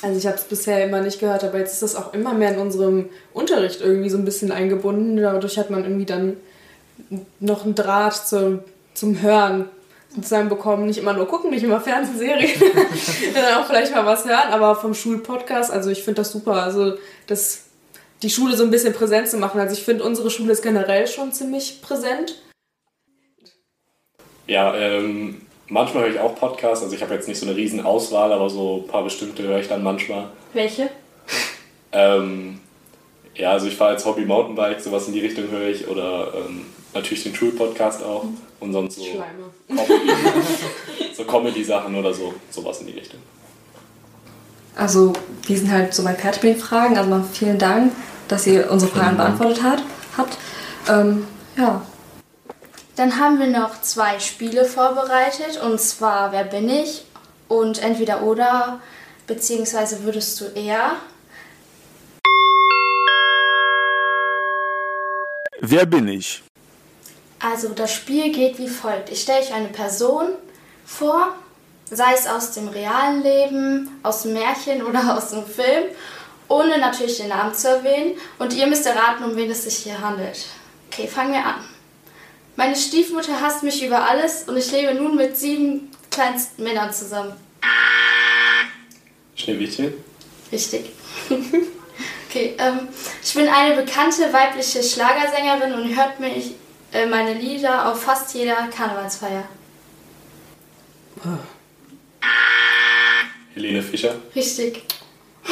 also 0.01 0.17
ich 0.17 0.25
habe 0.25 0.37
es 0.37 0.43
bisher 0.43 0.83
immer 0.83 1.01
nicht 1.01 1.19
gehört, 1.19 1.43
aber 1.43 1.59
jetzt 1.59 1.73
ist 1.73 1.81
das 1.81 1.95
auch 1.95 2.13
immer 2.13 2.33
mehr 2.33 2.53
in 2.53 2.59
unserem 2.59 3.09
Unterricht 3.33 3.81
irgendwie 3.81 4.09
so 4.09 4.17
ein 4.17 4.25
bisschen 4.25 4.51
eingebunden. 4.51 5.17
Dadurch 5.17 5.57
hat 5.57 5.69
man 5.69 5.83
irgendwie 5.83 6.05
dann 6.05 6.37
noch 7.39 7.65
einen 7.65 7.75
Draht 7.75 8.27
zum, 8.27 8.59
zum 8.93 9.21
Hören 9.21 9.65
sozusagen 10.15 10.49
bekommen. 10.49 10.87
Nicht 10.87 10.97
immer 10.97 11.13
nur 11.13 11.27
gucken, 11.27 11.51
nicht 11.51 11.63
immer 11.63 11.81
Fernsehserien, 11.81 12.59
sondern 13.33 13.55
auch 13.55 13.67
vielleicht 13.67 13.93
mal 13.93 14.05
was 14.05 14.25
hören, 14.25 14.51
aber 14.51 14.75
vom 14.75 14.93
Schulpodcast, 14.93 15.71
also 15.71 15.89
ich 15.89 16.03
finde 16.03 16.21
das 16.21 16.31
super. 16.31 16.63
Also 16.63 16.95
das, 17.27 17.68
die 18.21 18.29
Schule 18.29 18.55
so 18.55 18.63
ein 18.63 18.71
bisschen 18.71 18.93
präsent 18.93 19.27
zu 19.27 19.37
machen. 19.37 19.59
Also 19.59 19.73
ich 19.73 19.83
finde, 19.83 20.03
unsere 20.03 20.29
Schule 20.29 20.51
ist 20.53 20.61
generell 20.61 21.07
schon 21.07 21.31
ziemlich 21.31 21.81
präsent. 21.81 22.35
Ja, 24.47 24.75
ähm, 24.75 25.41
Manchmal 25.69 26.03
höre 26.03 26.11
ich 26.11 26.19
auch 26.19 26.35
Podcasts, 26.35 26.83
also 26.83 26.95
ich 26.95 27.03
habe 27.03 27.13
jetzt 27.13 27.27
nicht 27.27 27.39
so 27.39 27.45
eine 27.45 27.55
riesen 27.55 27.85
Auswahl, 27.85 28.33
aber 28.33 28.49
so 28.49 28.83
ein 28.83 28.87
paar 28.87 29.03
bestimmte 29.03 29.43
höre 29.43 29.59
ich 29.59 29.67
dann 29.67 29.83
manchmal. 29.83 30.29
Welche? 30.53 30.89
Ähm, 31.91 32.59
ja, 33.35 33.51
also 33.51 33.67
ich 33.67 33.75
fahre 33.75 33.91
als 33.91 34.03
Hobby 34.03 34.25
Mountainbike, 34.25 34.81
sowas 34.81 35.07
in 35.07 35.13
die 35.13 35.19
Richtung 35.19 35.49
höre 35.51 35.67
ich 35.67 35.87
oder 35.87 36.33
ähm, 36.35 36.65
natürlich 36.95 37.21
den 37.21 37.35
Schulpodcast 37.35 38.03
auch 38.03 38.23
mhm. 38.23 38.37
und 38.59 38.73
sonst 38.73 38.95
so 38.95 39.03
Comedy, 39.67 40.11
so 41.15 41.23
Comedy-Sachen 41.23 41.95
oder 41.95 42.15
so, 42.15 42.33
sowas 42.49 42.81
in 42.81 42.87
die 42.87 42.93
Richtung. 42.93 43.19
Also 44.75 45.13
wir 45.45 45.57
sind 45.57 45.71
halt 45.71 45.93
so 45.93 46.03
bei 46.03 46.15
Fertigfragen, 46.15 46.97
also 46.97 47.09
mal 47.11 47.23
vielen 47.31 47.59
Dank, 47.59 47.91
dass 48.29 48.47
ihr 48.47 48.71
unsere 48.71 48.91
Fragen 48.91 49.17
beantwortet 49.17 49.61
hat, 49.61 49.83
habt. 50.17 50.37
Ähm, 50.87 51.27
ja, 51.57 51.81
dann 52.95 53.19
haben 53.19 53.39
wir 53.39 53.47
noch 53.47 53.81
zwei 53.81 54.19
Spiele 54.19 54.65
vorbereitet 54.65 55.61
und 55.61 55.81
zwar 55.81 56.31
Wer 56.31 56.45
bin 56.45 56.69
ich 56.69 57.05
und 57.47 57.81
entweder 57.81 58.23
oder 58.23 58.79
beziehungsweise 59.27 60.03
würdest 60.03 60.39
du 60.39 60.45
eher. 60.45 60.93
Wer 65.61 65.85
bin 65.85 66.07
ich? 66.07 66.43
Also 67.39 67.69
das 67.69 67.93
Spiel 67.93 68.31
geht 68.31 68.57
wie 68.59 68.67
folgt. 68.67 69.09
Ich 69.11 69.21
stelle 69.21 69.39
euch 69.39 69.53
eine 69.53 69.69
Person 69.69 70.27
vor, 70.85 71.35
sei 71.89 72.13
es 72.13 72.27
aus 72.27 72.51
dem 72.51 72.67
realen 72.67 73.23
Leben, 73.23 73.99
aus 74.03 74.23
dem 74.23 74.33
Märchen 74.33 74.83
oder 74.83 75.17
aus 75.17 75.31
dem 75.31 75.45
Film 75.45 75.85
ohne 76.49 76.77
natürlich 76.77 77.17
den 77.17 77.29
Namen 77.29 77.53
zu 77.53 77.69
erwähnen. 77.69 78.17
Und 78.37 78.53
ihr 78.53 78.67
müsst 78.67 78.85
erraten, 78.85 79.23
um 79.23 79.35
wen 79.35 79.49
es 79.49 79.63
sich 79.63 79.77
hier 79.77 80.01
handelt. 80.01 80.45
Okay, 80.91 81.07
fangen 81.07 81.31
wir 81.31 81.45
an. 81.45 81.63
Meine 82.55 82.75
Stiefmutter 82.75 83.39
hasst 83.39 83.63
mich 83.63 83.81
über 83.85 84.03
alles 84.03 84.43
und 84.43 84.57
ich 84.57 84.69
lebe 84.71 84.93
nun 84.93 85.15
mit 85.15 85.37
sieben 85.37 85.91
kleinsten 86.11 86.63
Männern 86.63 86.91
zusammen. 86.91 87.33
Schneewittchen? 89.35 89.93
Richtig. 90.51 90.91
okay, 92.27 92.55
ähm, 92.57 92.89
ich 93.23 93.33
bin 93.33 93.47
eine 93.47 93.81
bekannte 93.81 94.33
weibliche 94.33 94.83
Schlagersängerin 94.83 95.73
und 95.73 95.95
hört 95.95 96.19
mich 96.19 96.55
äh, 96.91 97.05
meine 97.05 97.33
Lieder 97.33 97.89
auf 97.89 98.03
fast 98.03 98.33
jeder 98.33 98.67
Karnevalsfeier. 98.67 99.47
Helene 103.53 103.81
Fischer? 103.81 104.15
Richtig. 104.35 104.83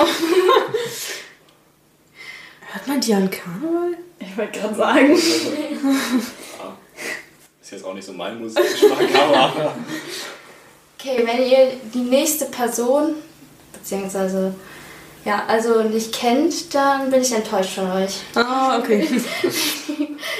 Hört 2.71 2.88
man 2.88 2.99
die 3.01 3.13
an 3.13 3.29
Karneval? 3.29 3.97
Ich 4.19 4.36
wollte 4.38 4.60
gerade 4.60 4.75
sagen. 4.75 5.15
Ja. 5.15 5.17
Ist 7.62 7.71
jetzt 7.71 7.86
auch 7.86 7.93
nicht 7.93 8.05
so 8.05 8.13
mein 8.13 8.39
Musikgeschmack, 8.39 9.13
aber 9.15 9.75
Okay, 10.99 11.21
wenn 11.25 11.45
ihr 11.45 11.73
die 11.93 11.99
nächste 12.10 12.45
Person, 12.45 13.15
beziehungsweise, 13.71 14.55
ja, 15.25 15.43
also 15.47 15.83
nicht 15.83 16.12
kennt, 16.13 16.73
dann 16.73 17.12
bin 17.12 17.21
ich 17.21 17.31
enttäuscht 17.31 17.75
von 17.75 17.91
euch. 17.91 18.15
Ah, 18.36 18.79
okay. 18.79 19.07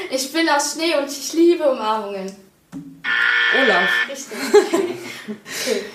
Ich 0.10 0.32
bin 0.34 0.50
aus 0.50 0.74
Schnee 0.74 0.96
und 0.98 1.08
ich 1.12 1.34
liebe 1.34 1.70
Umarmungen. 1.70 2.32
Olaf. 3.62 3.90
Richtig. 4.10 4.38
Okay. 5.28 5.86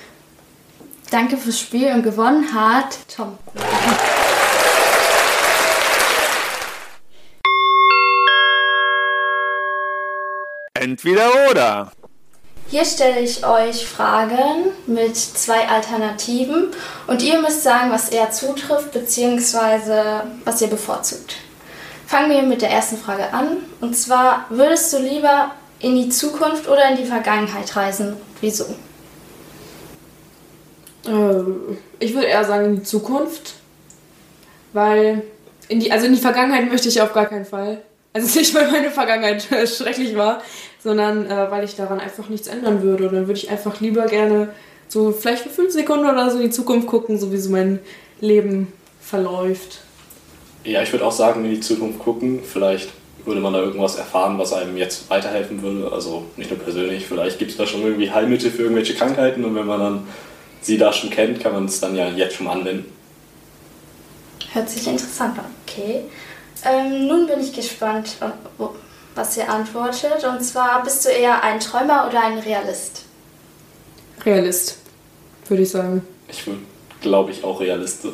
Danke 1.12 1.36
fürs 1.36 1.60
Spiel 1.60 1.92
und 1.92 2.02
gewonnen 2.02 2.54
hat 2.54 2.96
Tom. 3.14 3.36
Entweder 10.72 11.50
oder. 11.50 11.92
Hier 12.68 12.86
stelle 12.86 13.20
ich 13.20 13.44
euch 13.46 13.86
Fragen 13.86 14.70
mit 14.86 15.14
zwei 15.18 15.68
Alternativen 15.68 16.68
und 17.06 17.22
ihr 17.22 17.42
müsst 17.42 17.62
sagen, 17.62 17.90
was 17.92 18.08
eher 18.08 18.30
zutrifft 18.30 18.92
bzw. 18.92 20.22
was 20.46 20.62
ihr 20.62 20.68
bevorzugt. 20.68 21.36
Fangen 22.06 22.30
wir 22.30 22.40
mit 22.42 22.62
der 22.62 22.70
ersten 22.70 22.96
Frage 22.96 23.34
an. 23.34 23.58
Und 23.82 23.98
zwar, 23.98 24.46
würdest 24.48 24.90
du 24.94 24.98
lieber 24.98 25.50
in 25.78 25.94
die 25.94 26.08
Zukunft 26.08 26.68
oder 26.68 26.88
in 26.88 26.96
die 26.96 27.04
Vergangenheit 27.04 27.76
reisen? 27.76 28.16
Wieso? 28.40 28.64
Äh, 31.06 31.42
ich 31.98 32.14
würde 32.14 32.26
eher 32.26 32.44
sagen 32.44 32.66
in 32.66 32.76
die 32.76 32.82
Zukunft. 32.82 33.54
Weil 34.72 35.22
in 35.68 35.80
die, 35.80 35.92
also 35.92 36.06
in 36.06 36.14
die 36.14 36.20
Vergangenheit 36.20 36.70
möchte 36.70 36.88
ich 36.88 37.00
auf 37.00 37.12
gar 37.12 37.26
keinen 37.26 37.44
Fall. 37.44 37.82
Also 38.14 38.38
nicht, 38.38 38.54
weil 38.54 38.70
meine 38.70 38.90
Vergangenheit 38.90 39.42
schrecklich 39.68 40.16
war, 40.16 40.42
sondern 40.82 41.26
äh, 41.30 41.50
weil 41.50 41.64
ich 41.64 41.76
daran 41.76 42.00
einfach 42.00 42.28
nichts 42.28 42.46
ändern 42.46 42.82
würde. 42.82 43.08
Und 43.08 43.14
dann 43.14 43.26
würde 43.26 43.38
ich 43.38 43.50
einfach 43.50 43.80
lieber 43.80 44.06
gerne 44.06 44.48
so 44.88 45.12
vielleicht 45.12 45.44
für 45.44 45.48
fünf 45.48 45.72
Sekunden 45.72 46.06
oder 46.06 46.30
so 46.30 46.36
in 46.38 46.44
die 46.44 46.50
Zukunft 46.50 46.86
gucken, 46.86 47.18
so 47.18 47.32
wie 47.32 47.38
so 47.38 47.50
mein 47.50 47.78
Leben 48.20 48.72
verläuft. 49.00 49.80
ja, 50.64 50.82
ich 50.82 50.92
würde 50.92 51.06
auch 51.06 51.12
sagen, 51.12 51.44
in 51.44 51.50
die 51.50 51.60
Zukunft 51.60 51.98
gucken. 51.98 52.40
Vielleicht 52.44 52.90
würde 53.24 53.40
man 53.40 53.52
da 53.52 53.60
irgendwas 53.60 53.96
erfahren, 53.96 54.38
was 54.38 54.52
einem 54.52 54.76
jetzt 54.76 55.08
weiterhelfen 55.08 55.62
würde. 55.62 55.90
Also 55.92 56.24
nicht 56.36 56.50
nur 56.50 56.58
persönlich, 56.58 57.06
vielleicht 57.06 57.38
gibt 57.38 57.52
es 57.52 57.56
da 57.56 57.66
schon 57.66 57.82
irgendwie 57.82 58.10
Heilmittel 58.10 58.50
für 58.50 58.62
irgendwelche 58.62 58.94
Krankheiten 58.94 59.44
und 59.44 59.54
wenn 59.54 59.66
man 59.66 59.80
dann 59.80 60.06
sie 60.62 60.78
da 60.78 60.92
schon 60.92 61.10
kennt, 61.10 61.40
kann 61.40 61.52
man 61.52 61.66
es 61.66 61.80
dann 61.80 61.94
ja 61.94 62.08
jetzt 62.08 62.36
schon 62.36 62.48
anwenden. 62.48 62.92
Hört 64.52 64.68
sich 64.68 64.86
interessant 64.86 65.38
an. 65.38 65.46
Okay. 65.66 66.04
Ähm, 66.64 67.06
nun 67.06 67.26
bin 67.26 67.40
ich 67.40 67.52
gespannt, 67.52 68.16
was 69.14 69.36
ihr 69.36 69.48
antwortet. 69.48 70.24
Und 70.24 70.42
zwar, 70.42 70.82
bist 70.82 71.04
du 71.04 71.08
eher 71.08 71.42
ein 71.42 71.58
Träumer 71.58 72.06
oder 72.08 72.22
ein 72.22 72.38
Realist? 72.38 73.04
Realist, 74.24 74.76
würde 75.48 75.62
ich 75.62 75.70
sagen. 75.70 76.06
Ich 76.28 76.46
würde, 76.46 76.60
glaube 77.00 77.32
ich, 77.32 77.42
auch 77.42 77.60
Realist 77.60 78.02
sein. 78.02 78.12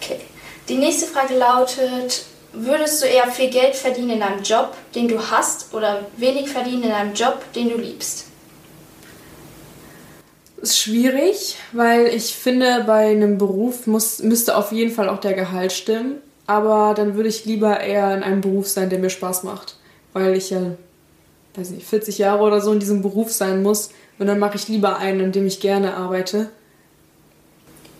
Okay. 0.00 0.20
Die 0.68 0.76
nächste 0.76 1.06
Frage 1.06 1.36
lautet, 1.36 2.24
würdest 2.52 3.02
du 3.02 3.06
eher 3.06 3.30
viel 3.30 3.50
Geld 3.50 3.74
verdienen 3.74 4.10
in 4.10 4.22
einem 4.22 4.42
Job, 4.42 4.74
den 4.94 5.08
du 5.08 5.18
hast, 5.30 5.74
oder 5.74 6.06
wenig 6.16 6.48
verdienen 6.48 6.84
in 6.84 6.92
einem 6.92 7.14
Job, 7.14 7.52
den 7.54 7.68
du 7.68 7.76
liebst? 7.76 8.23
Ist 10.64 10.78
schwierig, 10.78 11.56
weil 11.72 12.06
ich 12.06 12.34
finde, 12.34 12.84
bei 12.86 13.10
einem 13.10 13.36
Beruf 13.36 13.86
muss, 13.86 14.20
müsste 14.22 14.56
auf 14.56 14.72
jeden 14.72 14.94
Fall 14.94 15.10
auch 15.10 15.20
der 15.20 15.34
Gehalt 15.34 15.72
stimmen. 15.72 16.22
Aber 16.46 16.94
dann 16.96 17.16
würde 17.16 17.28
ich 17.28 17.44
lieber 17.44 17.80
eher 17.80 18.14
in 18.16 18.22
einem 18.22 18.40
Beruf 18.40 18.66
sein, 18.66 18.88
der 18.88 18.98
mir 18.98 19.10
Spaß 19.10 19.42
macht. 19.42 19.76
Weil 20.14 20.34
ich 20.34 20.48
ja, 20.48 20.62
weiß 21.54 21.68
nicht, 21.68 21.86
40 21.86 22.16
Jahre 22.16 22.42
oder 22.42 22.62
so 22.62 22.72
in 22.72 22.80
diesem 22.80 23.02
Beruf 23.02 23.30
sein 23.30 23.62
muss. 23.62 23.90
Und 24.18 24.26
dann 24.26 24.38
mache 24.38 24.56
ich 24.56 24.66
lieber 24.68 24.96
einen, 24.96 25.20
in 25.20 25.32
dem 25.32 25.46
ich 25.46 25.60
gerne 25.60 25.98
arbeite. 25.98 26.48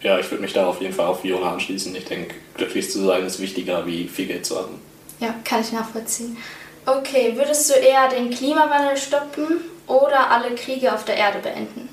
Ja, 0.01 0.19
ich 0.19 0.31
würde 0.31 0.41
mich 0.41 0.55
da 0.55 0.67
auf 0.67 0.81
jeden 0.81 0.95
Fall 0.95 1.09
auf 1.09 1.21
Fiona 1.21 1.53
anschließen. 1.53 1.95
Ich 1.95 2.07
denke, 2.07 2.35
glücklich 2.57 2.91
zu 2.91 3.05
sein 3.05 3.27
ist 3.27 3.41
wichtiger, 3.41 3.85
wie 3.87 4.09
viel 4.09 4.25
Geld 4.25 4.47
zu 4.47 4.57
haben. 4.57 4.81
Ja, 5.21 5.35
kann 5.45 5.61
ich 5.61 5.71
nachvollziehen. 5.71 6.39
Okay, 6.87 7.35
würdest 7.37 7.69
du 7.69 7.75
eher 7.75 8.09
den 8.09 8.31
Klimawandel 8.31 8.97
stoppen 8.97 9.61
oder 9.87 10.31
alle 10.31 10.55
Kriege 10.55 10.95
auf 10.95 11.05
der 11.05 11.19
Erde 11.19 11.41
beenden? 11.41 11.91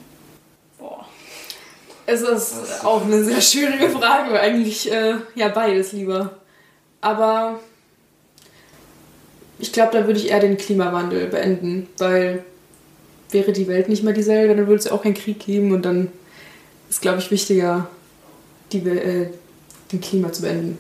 Es 2.06 2.22
ist 2.22 2.84
auch 2.84 3.04
eine 3.06 3.24
sehr 3.24 3.42
schwierige 3.42 3.90
Frage. 3.90 4.40
Eigentlich, 4.40 4.92
äh, 4.92 5.16
ja, 5.36 5.48
beides 5.50 5.92
lieber. 5.94 6.32
Aber 7.00 7.60
ich 9.60 9.72
glaube, 9.72 9.98
da 9.98 10.06
würde 10.06 10.20
ich 10.20 10.30
eher 10.30 10.40
den 10.40 10.58
Klimawandel 10.58 11.28
beenden, 11.28 11.88
weil 11.98 12.44
wäre 13.30 13.52
die 13.54 13.68
Welt 13.68 13.88
nicht 13.88 14.04
mehr 14.04 14.14
dieselbe, 14.14 14.56
dann 14.56 14.68
würde 14.68 14.80
es 14.80 14.92
auch 14.92 15.04
keinen 15.04 15.14
Krieg 15.14 15.40
geben 15.40 15.72
und 15.72 15.84
dann 15.84 16.12
ist, 16.90 17.02
glaube 17.02 17.20
ich, 17.20 17.32
wichtiger, 17.32 17.88
die, 18.72 18.80
äh, 18.80 19.28
den 19.92 20.02
Klima 20.02 20.32
zu 20.32 20.42
beenden. 20.42 20.78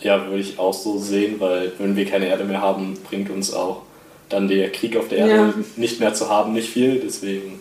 Ja, 0.00 0.26
würde 0.26 0.40
ich 0.40 0.58
auch 0.58 0.74
so 0.74 0.98
sehen, 0.98 1.40
weil 1.40 1.72
wenn 1.78 1.96
wir 1.96 2.06
keine 2.06 2.28
Erde 2.28 2.44
mehr 2.44 2.60
haben, 2.60 2.96
bringt 3.08 3.30
uns 3.30 3.52
auch 3.52 3.82
dann 4.28 4.48
der 4.48 4.70
Krieg 4.70 4.96
auf 4.96 5.08
der 5.08 5.18
Erde 5.18 5.34
Ja. 5.34 5.54
nicht 5.76 6.00
mehr 6.00 6.14
zu 6.14 6.28
haben 6.28 6.52
nicht 6.52 6.68
viel. 6.70 7.00
Deswegen 7.00 7.60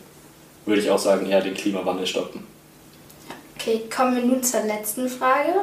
würde 0.65 0.81
ich 0.81 0.89
auch 0.89 0.99
sagen, 0.99 1.25
eher 1.25 1.41
den 1.41 1.53
Klimawandel 1.53 2.05
stoppen. 2.05 2.43
Okay, 3.63 3.83
kommen 3.95 4.15
wir 4.17 4.23
nun 4.23 4.43
zur 4.43 4.59
letzten 4.63 5.07
Frage. 5.07 5.61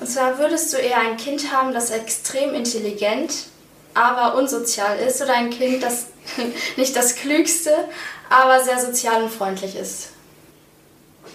Und 0.00 0.06
zwar, 0.06 0.38
würdest 0.38 0.72
du 0.72 0.78
eher 0.78 1.00
ein 1.00 1.18
Kind 1.18 1.52
haben, 1.52 1.74
das 1.74 1.90
extrem 1.90 2.54
intelligent, 2.54 3.30
aber 3.92 4.38
unsozial 4.38 4.98
ist, 4.98 5.20
oder 5.20 5.34
ein 5.34 5.50
Kind, 5.50 5.82
das 5.82 6.06
nicht 6.78 6.96
das 6.96 7.16
klügste, 7.16 7.72
aber 8.30 8.64
sehr 8.64 8.80
sozial 8.80 9.22
und 9.22 9.30
freundlich 9.30 9.76
ist? 9.76 10.12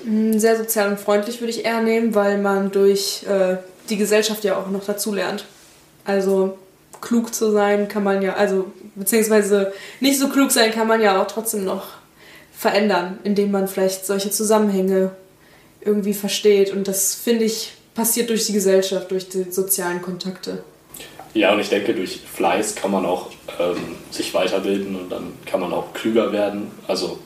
Mm, 0.04 0.40
Sehr 0.40 0.58
sozial 0.58 0.90
und 0.90 1.00
freundlich 1.00 1.40
würde 1.40 1.52
ich 1.52 1.66
eher 1.66 1.82
nehmen, 1.82 2.16
weil 2.16 2.40
man 2.40 2.72
durch 2.72 3.24
äh, 3.30 3.58
die 3.90 3.98
Gesellschaft 3.98 4.44
ja 4.44 4.58
auch 4.58 4.70
noch 4.72 4.84
dazu 4.84 5.14
lernt. 5.14 5.46
Also 6.04 6.58
klug 7.00 7.36
zu 7.36 7.52
sein 7.52 7.88
kann 7.90 8.04
man 8.04 8.24
ja, 8.24 8.34
also 8.34 8.72
beziehungsweise 8.96 9.72
nicht 10.00 10.18
so 10.18 10.30
klug 10.30 10.50
sein 10.50 10.72
kann 10.72 10.88
man 10.88 11.00
ja 11.00 11.22
auch 11.22 11.28
trotzdem 11.28 11.64
noch 11.64 11.90
verändern, 12.58 13.20
indem 13.24 13.52
man 13.52 13.68
vielleicht 13.68 14.08
solche 14.08 14.32
Zusammenhänge 14.32 15.12
irgendwie 15.86 16.14
versteht. 16.14 16.72
Und 16.72 16.88
das 16.88 17.16
finde 17.16 17.46
ich 17.46 17.74
passiert 17.96 18.30
durch 18.30 18.48
die 18.48 18.54
Gesellschaft, 18.54 19.12
durch 19.12 19.30
die 19.30 19.44
sozialen 19.52 20.02
Kontakte. 20.02 20.64
Ja, 21.36 21.54
und 21.54 21.60
ich 21.60 21.70
denke, 21.70 21.94
durch 21.94 22.22
Fleiß 22.22 22.76
kann 22.76 22.92
man 22.92 23.06
auch 23.06 23.30
ähm, 23.60 23.96
sich 24.12 24.34
weiterbilden 24.34 24.96
und 24.96 25.10
dann 25.12 25.34
kann 25.46 25.60
man 25.60 25.74
auch 25.74 25.94
klüger 25.94 26.32
werden. 26.32 26.72
Also 26.88 27.20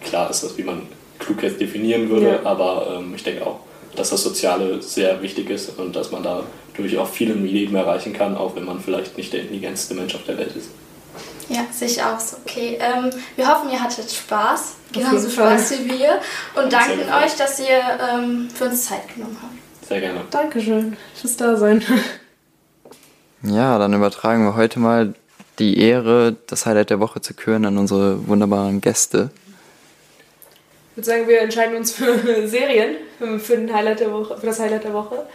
klar 0.00 0.30
ist 0.30 0.42
das, 0.42 0.56
wie 0.58 0.64
man 0.64 0.82
klug 1.18 1.42
jetzt 1.42 1.60
definieren 1.60 2.08
würde, 2.08 2.26
Ja. 2.42 2.44
aber 2.44 2.96
ähm, 2.98 3.12
ich 3.14 3.22
denke 3.22 3.46
auch, 3.46 3.60
dass 3.94 4.10
das 4.10 4.22
Soziale 4.22 4.82
sehr 4.82 5.22
wichtig 5.22 5.50
ist 5.50 5.78
und 5.78 5.94
dass 5.94 6.10
man 6.10 6.22
dadurch 6.24 6.98
auch 6.98 7.08
viel 7.08 7.30
im 7.30 7.44
Leben 7.44 7.76
erreichen 7.76 8.12
kann, 8.12 8.36
auch 8.36 8.56
wenn 8.56 8.64
man 8.64 8.80
vielleicht 8.80 9.16
nicht 9.16 9.32
der 9.32 9.40
intelligenteste 9.42 9.94
Mensch 9.94 10.14
auf 10.14 10.24
der 10.24 10.38
Welt 10.38 10.56
ist. 10.56 10.70
Ja, 11.52 11.66
sehe 11.70 11.88
ich 11.88 12.02
auch 12.02 12.18
so. 12.18 12.38
Okay, 12.46 12.78
ähm, 12.80 13.10
wir 13.36 13.46
hoffen, 13.46 13.70
ihr 13.70 13.82
hattet 13.82 14.10
Spaß, 14.10 14.74
genauso 14.90 15.16
jeden 15.16 15.30
Fall. 15.30 15.58
Spaß 15.58 15.80
wie 15.80 15.90
wir 15.90 16.18
und 16.54 16.72
danken 16.72 17.00
gefreut. 17.00 17.24
euch, 17.24 17.36
dass 17.36 17.60
ihr 17.60 17.78
ähm, 18.00 18.48
für 18.48 18.64
uns 18.64 18.86
Zeit 18.86 19.14
genommen 19.14 19.36
habt. 19.42 19.86
Sehr 19.86 20.00
gerne. 20.00 20.22
Dankeschön 20.30 20.96
fürs 21.14 21.36
Dasein. 21.36 21.84
Ja, 23.44 23.76
dann 23.76 23.92
übertragen 23.92 24.44
wir 24.44 24.54
heute 24.54 24.78
mal 24.78 25.14
die 25.58 25.80
Ehre, 25.80 26.36
das 26.46 26.64
Highlight 26.64 26.90
der 26.90 27.00
Woche 27.00 27.20
zu 27.20 27.34
küren 27.34 27.64
an 27.66 27.76
unsere 27.76 28.28
wunderbaren 28.28 28.80
Gäste. 28.80 29.30
Ich 30.92 30.98
würde 30.98 31.06
sagen, 31.06 31.26
wir 31.26 31.40
entscheiden 31.40 31.76
uns 31.76 31.90
für 31.90 32.46
Serien, 32.46 32.98
für, 33.18 33.40
für, 33.40 33.56
den 33.56 33.74
Highlight 33.74 33.98
der 33.98 34.12
Woche, 34.12 34.38
für 34.38 34.46
das 34.46 34.60
Highlight 34.60 34.84
der 34.84 34.92
Woche. 34.92 35.26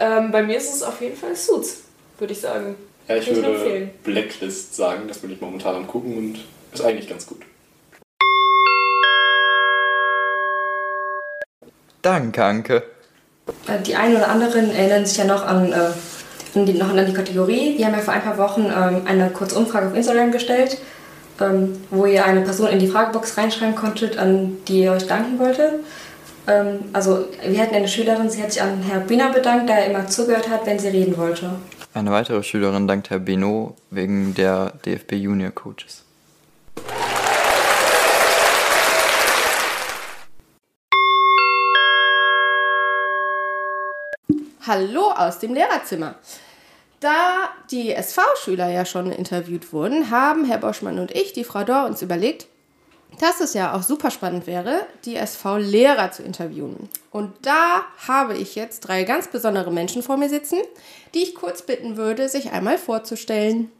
Ähm, 0.00 0.32
bei 0.32 0.42
mir 0.42 0.56
ist 0.56 0.74
es 0.74 0.82
auf 0.82 1.00
jeden 1.00 1.16
Fall 1.16 1.36
Suits, 1.36 1.82
würde 2.18 2.32
ich 2.32 2.40
sagen. 2.40 2.74
Ja, 3.08 3.16
ich 3.16 3.28
ich 3.28 3.36
würde 3.36 3.48
empfehlen. 3.48 3.90
Blacklist 4.02 4.74
sagen, 4.74 5.02
das 5.08 5.18
bin 5.18 5.30
ich 5.30 5.40
momentan 5.40 5.74
am 5.74 5.86
gucken 5.86 6.16
und 6.16 6.38
ist 6.72 6.82
eigentlich 6.82 7.08
ganz 7.08 7.26
gut. 7.26 7.42
Danke, 12.00 12.44
Anke. 12.44 12.82
Äh, 13.66 13.80
die 13.86 13.94
einen 13.94 14.16
oder 14.16 14.28
anderen 14.28 14.70
erinnern 14.74 15.04
sich 15.04 15.18
ja 15.18 15.24
noch 15.24 15.44
an, 15.44 15.72
äh, 15.72 15.90
an, 16.54 16.66
die, 16.66 16.74
noch 16.74 16.90
an 16.90 17.06
die 17.06 17.12
Kategorie. 17.12 17.76
Wir 17.76 17.86
haben 17.86 17.94
ja 17.94 18.00
vor 18.00 18.14
ein 18.14 18.22
paar 18.22 18.38
Wochen 18.38 18.66
ähm, 18.66 19.02
eine 19.06 19.30
kurze 19.30 19.56
Umfrage 19.58 19.88
auf 19.88 19.94
Instagram 19.94 20.32
gestellt, 20.32 20.78
ähm, 21.40 21.80
wo 21.90 22.06
ihr 22.06 22.24
eine 22.24 22.40
Person 22.40 22.68
in 22.68 22.78
die 22.78 22.88
Fragebox 22.88 23.36
reinschreiben 23.36 23.74
konntet, 23.74 24.18
an 24.18 24.58
die 24.66 24.82
ihr 24.82 24.92
euch 24.92 25.06
danken 25.06 25.38
wolltet. 25.38 25.74
Ähm, 26.46 26.80
also 26.92 27.26
wir 27.46 27.60
hatten 27.60 27.74
eine 27.74 27.88
Schülerin, 27.88 28.30
sie 28.30 28.42
hat 28.42 28.52
sich 28.52 28.62
an 28.62 28.82
Herr 28.82 29.00
Biener 29.00 29.30
bedankt, 29.30 29.68
da 29.68 29.74
er 29.74 29.90
immer 29.90 30.06
zugehört 30.06 30.48
hat, 30.48 30.66
wenn 30.66 30.78
sie 30.78 30.88
reden 30.88 31.16
wollte. 31.16 31.50
Eine 31.94 32.10
weitere 32.10 32.42
Schülerin 32.42 32.88
dankt 32.88 33.10
Herr 33.10 33.20
Beno 33.20 33.76
wegen 33.90 34.34
der 34.34 34.72
DFB 34.84 35.12
Junior 35.12 35.52
Coaches. 35.52 36.02
Hallo 44.66 45.12
aus 45.12 45.38
dem 45.38 45.54
Lehrerzimmer. 45.54 46.16
Da 46.98 47.50
die 47.70 47.92
SV-Schüler 47.92 48.70
ja 48.70 48.84
schon 48.84 49.12
interviewt 49.12 49.72
wurden, 49.72 50.10
haben 50.10 50.46
Herr 50.46 50.58
Boschmann 50.58 50.98
und 50.98 51.12
ich, 51.12 51.32
die 51.32 51.44
Frau 51.44 51.62
Dor, 51.62 51.84
uns 51.84 52.02
überlegt, 52.02 52.48
dass 53.20 53.40
es 53.40 53.54
ja 53.54 53.74
auch 53.74 53.82
super 53.82 54.10
spannend 54.10 54.46
wäre, 54.46 54.86
die 55.04 55.16
SV-Lehrer 55.16 56.12
zu 56.12 56.22
interviewen. 56.22 56.88
Und 57.10 57.32
da 57.42 57.82
habe 58.08 58.36
ich 58.36 58.54
jetzt 58.54 58.80
drei 58.80 59.04
ganz 59.04 59.28
besondere 59.28 59.72
Menschen 59.72 60.02
vor 60.02 60.16
mir 60.16 60.28
sitzen, 60.28 60.58
die 61.14 61.22
ich 61.22 61.34
kurz 61.34 61.62
bitten 61.62 61.96
würde, 61.96 62.28
sich 62.28 62.52
einmal 62.52 62.78
vorzustellen. 62.78 63.70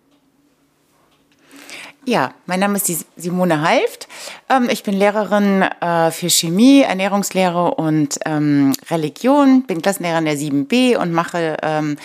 Ja, 2.06 2.34
mein 2.44 2.60
Name 2.60 2.76
ist 2.76 3.06
Simone 3.16 3.62
Halft. 3.62 4.08
Ähm, 4.50 4.68
ich 4.70 4.82
bin 4.82 4.94
Lehrerin 4.94 5.62
äh, 5.62 6.10
für 6.10 6.28
Chemie, 6.28 6.82
Ernährungslehre 6.82 7.74
und 7.74 8.18
ähm, 8.26 8.74
Religion, 8.90 9.62
bin 9.62 9.80
Klassenlehrerin 9.80 10.26
der 10.26 10.36
7b 10.36 10.98
und 10.98 11.12
mache 11.12 11.56
ähm, 11.62 11.96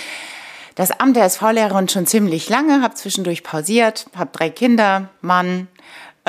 das 0.76 0.92
Amt 0.92 1.18
der 1.18 1.26
SV-Lehrerin 1.26 1.90
schon 1.90 2.08
ziemlich 2.08 2.48
lange, 2.48 2.82
habe 2.82 2.94
zwischendurch 2.94 3.44
pausiert, 3.44 4.06
habe 4.16 4.30
drei 4.32 4.50
Kinder, 4.50 5.10
Mann, 5.20 5.68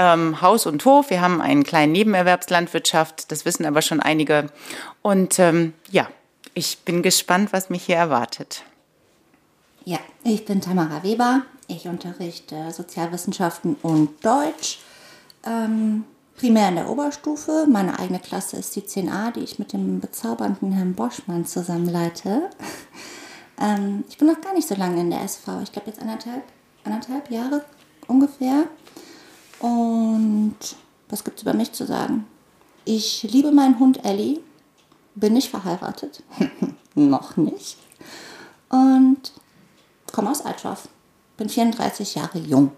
ähm, 0.00 0.40
Haus 0.40 0.64
und 0.64 0.84
Hof. 0.86 1.10
Wir 1.10 1.20
haben 1.20 1.42
einen 1.42 1.62
kleinen 1.62 1.92
Nebenerwerbslandwirtschaft, 1.92 3.30
das 3.30 3.44
wissen 3.44 3.66
aber 3.66 3.82
schon 3.82 4.00
einige. 4.00 4.46
Und 5.02 5.38
ähm, 5.38 5.74
ja, 5.90 6.08
ich 6.54 6.78
bin 6.78 7.02
gespannt, 7.02 7.52
was 7.52 7.68
mich 7.68 7.84
hier 7.84 7.96
erwartet. 7.96 8.62
Ja, 9.84 9.98
ich 10.24 10.46
bin 10.46 10.60
Tamara 10.60 11.02
Weber. 11.02 11.42
Ich 11.68 11.86
unterrichte 11.86 12.70
Sozialwissenschaften 12.72 13.76
und 13.82 14.24
Deutsch. 14.24 14.78
Ähm, 15.46 16.04
primär 16.36 16.70
in 16.70 16.76
der 16.76 16.88
Oberstufe. 16.88 17.66
Meine 17.70 17.98
eigene 17.98 18.18
Klasse 18.18 18.56
ist 18.56 18.74
die 18.76 18.82
10a, 18.82 19.32
die 19.32 19.40
ich 19.40 19.58
mit 19.58 19.74
dem 19.74 20.00
bezaubernden 20.00 20.72
Herrn 20.72 20.94
Boschmann 20.94 21.44
zusammenleite. 21.44 22.48
ähm, 23.60 24.04
ich 24.08 24.16
bin 24.16 24.28
noch 24.28 24.40
gar 24.40 24.54
nicht 24.54 24.66
so 24.66 24.74
lange 24.74 25.00
in 25.00 25.10
der 25.10 25.22
SV. 25.22 25.60
Ich 25.62 25.72
glaube 25.72 25.90
jetzt 25.90 26.00
anderthalb, 26.00 26.42
anderthalb 26.84 27.30
Jahre 27.30 27.64
ungefähr. 28.06 28.64
Und 29.60 30.56
was 31.08 31.24
gibt 31.24 31.36
es 31.36 31.42
über 31.42 31.54
mich 31.54 31.72
zu 31.72 31.86
sagen? 31.86 32.26
Ich 32.84 33.22
liebe 33.22 33.52
meinen 33.52 33.78
Hund 33.78 34.04
Ellie, 34.04 34.40
bin 35.14 35.34
nicht 35.34 35.50
verheiratet, 35.50 36.22
noch 36.94 37.36
nicht. 37.36 37.76
Und 38.70 39.32
komme 40.12 40.30
aus 40.30 40.44
Altschorf, 40.44 40.88
bin 41.36 41.48
34 41.48 42.14
Jahre 42.14 42.38
jung. 42.38 42.72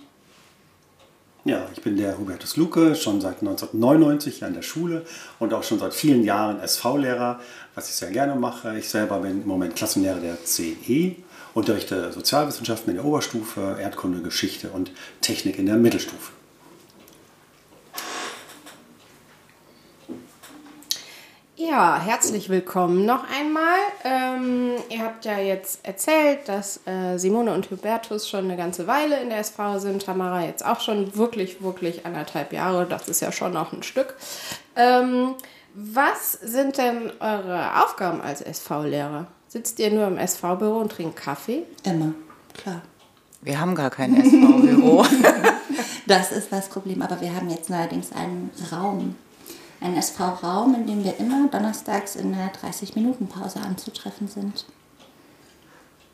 Ja, 1.45 1.67
ich 1.75 1.83
bin 1.83 1.97
der 1.97 2.19
Hubertus 2.19 2.57
Luke, 2.57 2.95
schon 2.95 3.21
seit 3.21 3.41
1999 3.41 4.45
an 4.45 4.55
der 4.55 4.63
Schule 4.63 5.05
und 5.41 5.53
auch 5.53 5.65
schon 5.65 5.81
seit 5.81 5.93
vielen 5.93 6.23
Jahren 6.23 6.61
SV-Lehrer, 6.61 7.41
was 7.75 7.89
ich 7.89 7.97
sehr 7.97 8.11
gerne 8.11 8.37
mache. 8.37 8.79
Ich 8.79 8.89
selber 8.89 9.19
bin 9.19 9.43
im 9.43 9.49
Moment 9.49 9.75
Klassenlehrer 9.75 10.21
der 10.21 10.45
CE, 10.45 11.17
unterrichte 11.55 12.13
Sozialwissenschaften 12.13 12.91
in 12.91 12.97
der 12.97 13.05
Oberstufe, 13.05 13.77
Erdkunde, 13.81 14.23
Geschichte 14.23 14.71
und 14.71 14.93
Technik 15.21 15.59
in 15.59 15.67
der 15.67 15.77
Mittelstufe. 15.77 16.33
Ja, 21.69 22.01
herzlich 22.01 22.49
willkommen 22.49 23.07
noch 23.07 23.23
einmal. 23.31 23.79
Ähm, 24.03 24.73
ihr 24.89 24.99
habt 24.99 25.25
ja 25.25 25.39
jetzt 25.39 25.87
erzählt, 25.87 26.49
dass 26.49 26.81
äh, 26.89 27.19
Simone 27.19 27.55
und 27.55 27.71
Hubertus 27.71 28.29
schon 28.29 28.47
eine 28.47 28.57
ganze 28.57 28.89
Weile 28.89 29.21
in 29.21 29.29
der 29.29 29.39
SV 29.39 29.79
sind. 29.79 30.05
Tamara 30.05 30.45
jetzt 30.45 30.65
auch 30.65 30.81
schon 30.81 31.15
wirklich, 31.15 31.63
wirklich 31.63 32.05
anderthalb 32.05 32.53
Jahre. 32.53 32.85
Das 32.87 33.09
ist 33.09 33.21
ja 33.21 33.31
schon 33.31 33.53
noch 33.53 33.73
ein 33.73 33.85
Stück. 33.85 34.17
Ähm, 34.75 35.35
was 35.75 36.33
sind 36.33 36.79
denn 36.79 37.13
eure 37.21 37.85
Aufgaben 37.85 38.21
als 38.21 38.41
SV-Lehrer? 38.41 39.29
Sitzt 39.47 39.79
ihr 39.79 39.93
nur 39.93 40.09
im 40.09 40.19
SV-Büro 40.19 40.79
und 40.79 40.91
trinkt 40.91 41.15
Kaffee? 41.15 41.63
Immer, 41.85 42.15
klar. 42.61 42.83
Wir 43.41 43.61
haben 43.61 43.77
gar 43.77 43.91
kein 43.91 44.17
SV-Büro. 44.17 45.07
das 46.09 46.33
ist 46.33 46.51
das 46.51 46.69
Problem, 46.69 47.03
aber 47.03 47.21
wir 47.21 47.33
haben 47.33 47.49
jetzt 47.51 47.71
neuerdings 47.71 48.11
einen 48.11 48.51
Raum 48.73 49.15
ein 49.83 49.97
SV-Raum, 49.97 50.75
in 50.75 50.87
dem 50.87 51.05
wir 51.05 51.19
immer 51.19 51.49
donnerstags 51.49 52.17
in 52.17 52.33
der 52.33 52.53
30-Minuten-Pause 52.53 53.61
anzutreffen 53.61 54.29
sind. 54.29 54.65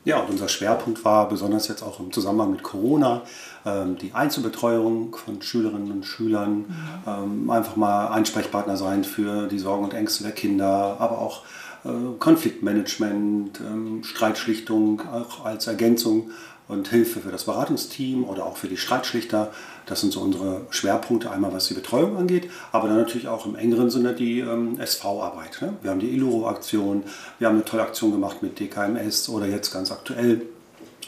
Ja, 0.05 0.21
und 0.21 0.31
unser 0.31 0.49
Schwerpunkt 0.49 1.05
war 1.05 1.29
besonders 1.29 1.69
jetzt 1.69 1.83
auch 1.83 2.01
im 2.01 2.13
Zusammenhang 2.13 2.53
mit 2.53 2.63
Corona 2.63 3.23
ähm, 3.67 3.99
die 3.99 4.15
Einzelbetreuung 4.15 5.15
von 5.15 5.43
Schülerinnen 5.43 5.91
und 5.91 6.05
Schülern, 6.05 6.59
mhm. 6.61 6.67
ähm, 7.07 7.51
einfach 7.51 7.77
mal 7.77 8.07
Einsprechpartner 8.09 8.77
sein 8.77 9.05
für 9.05 9.49
die 9.49 9.59
Sorgen 9.59 9.85
und 9.85 9.93
Ängste 9.93 10.25
der 10.25 10.33
Kinder, 10.33 10.97
aber 10.99 11.19
auch 11.19 11.43
äh, 11.85 11.89
Konfliktmanagement, 12.19 13.61
ähm, 13.61 14.03
Streitschlichtung 14.03 15.03
auch 15.13 15.45
als 15.45 15.67
Ergänzung 15.67 16.31
und 16.69 16.89
Hilfe 16.89 17.21
für 17.21 17.31
das 17.31 17.45
Beratungsteam 17.45 18.25
oder 18.25 18.45
auch 18.47 18.57
für 18.57 18.69
die 18.69 18.77
Streitschlichter. 18.77 19.51
Das 19.87 20.01
sind 20.01 20.13
so 20.13 20.21
unsere 20.21 20.67
Schwerpunkte, 20.71 21.31
einmal 21.31 21.53
was 21.53 21.67
die 21.69 21.75
Betreuung 21.75 22.17
angeht, 22.17 22.51
aber 22.73 22.89
dann 22.89 22.99
natürlich 22.99 23.27
auch 23.27 23.47
im 23.47 23.57
engeren 23.57 23.91
Sinne 23.91 24.15
die 24.15 24.41
ähm, 24.41 24.79
SV-Arbeit. 24.79 25.63
Ne? 25.63 25.75
Wir 25.83 25.91
haben 25.91 26.01
die 26.01 26.11
Iluro-Aktion, 26.11 27.05
wir 27.39 27.49
haben 27.49 27.55
eine 27.55 27.65
tolle 27.65 27.83
Aktion 27.83 28.13
gemacht 28.13 28.43
mit 28.43 28.61
DKMS 28.61 29.29
oder 29.31 29.47
jetzt 29.47 29.73
ganz 29.73 29.91
aktuell 29.91 30.43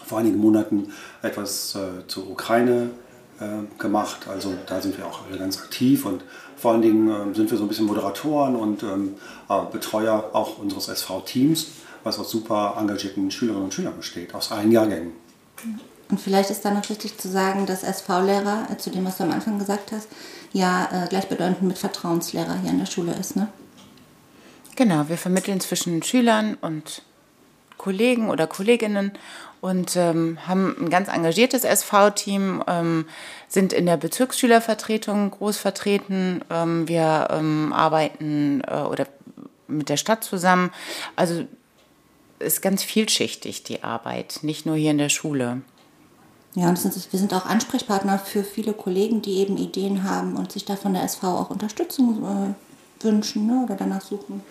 vor 0.07 0.18
einigen 0.18 0.38
Monaten 0.38 0.92
etwas 1.23 1.77
äh, 1.77 2.07
zur 2.09 2.29
Ukraine 2.31 2.90
äh, 3.38 3.44
gemacht. 3.79 4.29
Also 4.29 4.55
da 4.66 4.81
sind 4.81 4.96
wir 4.96 5.07
auch 5.07 5.20
ganz 5.38 5.59
aktiv 5.59 6.07
und 6.07 6.23
vor 6.57 6.73
allen 6.73 6.83
Dingen 6.83 7.09
äh, 7.09 7.35
sind 7.35 7.51
wir 7.51 7.59
so 7.59 7.64
ein 7.64 7.68
bisschen 7.68 7.87
Moderatoren 7.87 8.57
und 8.57 8.83
ähm, 8.83 9.14
äh, 9.49 9.61
Betreuer 9.70 10.31
auch 10.33 10.59
unseres 10.59 10.88
SV-Teams, 10.88 11.68
was 12.03 12.18
aus 12.18 12.31
super 12.31 12.77
engagierten 12.79 13.31
Schülerinnen 13.31 13.64
und 13.64 13.75
Schülern 13.75 13.96
besteht, 13.96 14.35
aus 14.35 14.53
allen 14.53 14.73
Jahrgängen. 14.73 15.12
Und 16.09 16.20
vielleicht 16.20 16.51
ist 16.51 16.64
da 16.64 16.73
noch 16.73 16.88
wichtig 16.88 17.18
zu 17.18 17.29
sagen, 17.29 17.66
dass 17.66 17.83
SV-Lehrer, 17.83 18.66
äh, 18.70 18.77
zu 18.77 18.90
dem, 18.90 19.05
was 19.05 19.18
du 19.18 19.25
am 19.25 19.33
Anfang 19.33 19.59
gesagt 19.59 19.92
hast, 19.92 20.09
ja 20.53 20.88
äh, 20.92 21.09
gleichbedeutend 21.09 21.62
mit 21.62 21.79
Vertrauenslehrer 21.79 22.59
hier 22.61 22.70
an 22.70 22.79
der 22.79 22.87
Schule 22.87 23.12
ist, 23.12 23.37
ne? 23.37 23.49
Genau, 24.77 25.09
wir 25.09 25.18
vermitteln 25.18 25.61
zwischen 25.61 26.03
Schülern 26.03 26.57
und 26.61 27.03
Kollegen 27.77 28.31
oder 28.31 28.46
Kolleginnen 28.46 29.12
und 29.61 29.94
ähm, 29.96 30.38
haben 30.46 30.75
ein 30.81 30.90
ganz 30.90 31.09
engagiertes 31.09 31.64
SV-Team, 31.64 32.64
ähm, 32.66 33.07
sind 33.49 33.73
in 33.73 33.87
der 33.87 33.99
Bezirksschülervertretung 33.99 35.31
groß 35.31 35.59
vertreten. 35.59 36.42
Ähm, 36.51 36.88
wir 36.88 37.29
ähm, 37.31 37.73
arbeiten 37.73 38.62
äh, 38.66 38.77
oder 38.81 39.07
mit 39.68 39.88
der 39.88 39.99
Stadt 39.99 40.25
zusammen. 40.25 40.70
Also 41.14 41.44
ist 42.40 42.62
ganz 42.62 42.83
vielschichtig, 42.83 43.62
die 43.62 43.83
Arbeit, 43.83 44.40
nicht 44.42 44.66
nur 44.66 44.76
hier 44.76 44.90
in 44.90 44.98
der 44.98 45.09
Schule. 45.09 45.62
Ja, 46.55 46.68
und 46.68 46.79
sind, 46.79 46.94
wir 47.12 47.18
sind 47.18 47.33
auch 47.33 47.46
Ansprechpartner 47.46 48.18
für 48.18 48.42
viele 48.42 48.72
Kollegen, 48.72 49.22
die 49.22 49.37
eben 49.37 49.57
Ideen 49.57 50.03
haben 50.03 50.37
und 50.37 50.50
sich 50.50 50.64
da 50.64 50.74
von 50.74 50.94
der 50.94 51.05
SV 51.05 51.26
auch 51.38 51.50
Unterstützung 51.50 52.24
äh, 52.24 53.05
wünschen 53.05 53.46
ne, 53.46 53.62
oder 53.64 53.76
danach 53.76 54.03
suchen. 54.03 54.42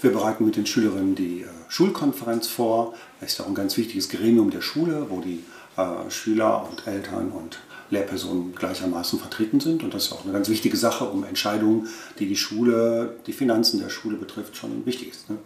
Wir 0.00 0.12
bereiten 0.12 0.44
mit 0.44 0.56
den 0.56 0.66
Schülerinnen 0.66 1.14
die 1.14 1.42
äh, 1.42 1.46
Schulkonferenz 1.68 2.46
vor. 2.46 2.94
Das 3.20 3.32
ist 3.32 3.40
auch 3.40 3.48
ein 3.48 3.54
ganz 3.54 3.76
wichtiges 3.76 4.08
Gremium 4.08 4.50
der 4.50 4.60
Schule, 4.60 5.06
wo 5.08 5.20
die 5.20 5.42
äh, 5.76 6.10
Schüler 6.10 6.68
und 6.70 6.86
Eltern 6.86 7.32
und 7.32 7.58
Lehrpersonen 7.90 8.54
gleichermaßen 8.54 9.18
vertreten 9.18 9.58
sind. 9.58 9.82
Und 9.82 9.94
das 9.94 10.06
ist 10.06 10.12
auch 10.12 10.24
eine 10.24 10.32
ganz 10.32 10.48
wichtige 10.48 10.76
Sache, 10.76 11.04
um 11.04 11.24
Entscheidungen, 11.24 11.88
die 12.18 12.26
die 12.26 12.36
Schule, 12.36 13.16
die 13.26 13.32
Finanzen 13.32 13.80
der 13.80 13.90
Schule 13.90 14.16
betrifft, 14.16 14.56
schon 14.56 14.86
wichtig 14.86 15.10
ist. 15.10 15.28
Ne? 15.28 15.38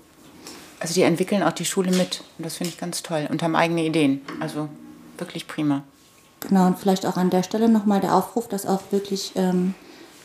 Also 0.80 0.94
die 0.94 1.02
entwickeln 1.02 1.42
auch 1.42 1.52
die 1.52 1.64
Schule 1.64 1.90
mit. 1.90 2.22
Und 2.38 2.44
das 2.44 2.56
finde 2.56 2.72
ich 2.72 2.78
ganz 2.78 3.02
toll 3.02 3.26
und 3.30 3.42
haben 3.42 3.56
eigene 3.56 3.84
Ideen. 3.84 4.20
Also 4.40 4.68
wirklich 5.18 5.46
prima. 5.46 5.82
Genau, 6.40 6.66
und 6.66 6.78
vielleicht 6.78 7.06
auch 7.06 7.16
an 7.16 7.30
der 7.30 7.42
Stelle 7.42 7.68
nochmal 7.68 8.00
der 8.00 8.14
Aufruf, 8.14 8.48
dass 8.48 8.66
auch 8.66 8.82
wirklich 8.90 9.32
ähm, 9.36 9.74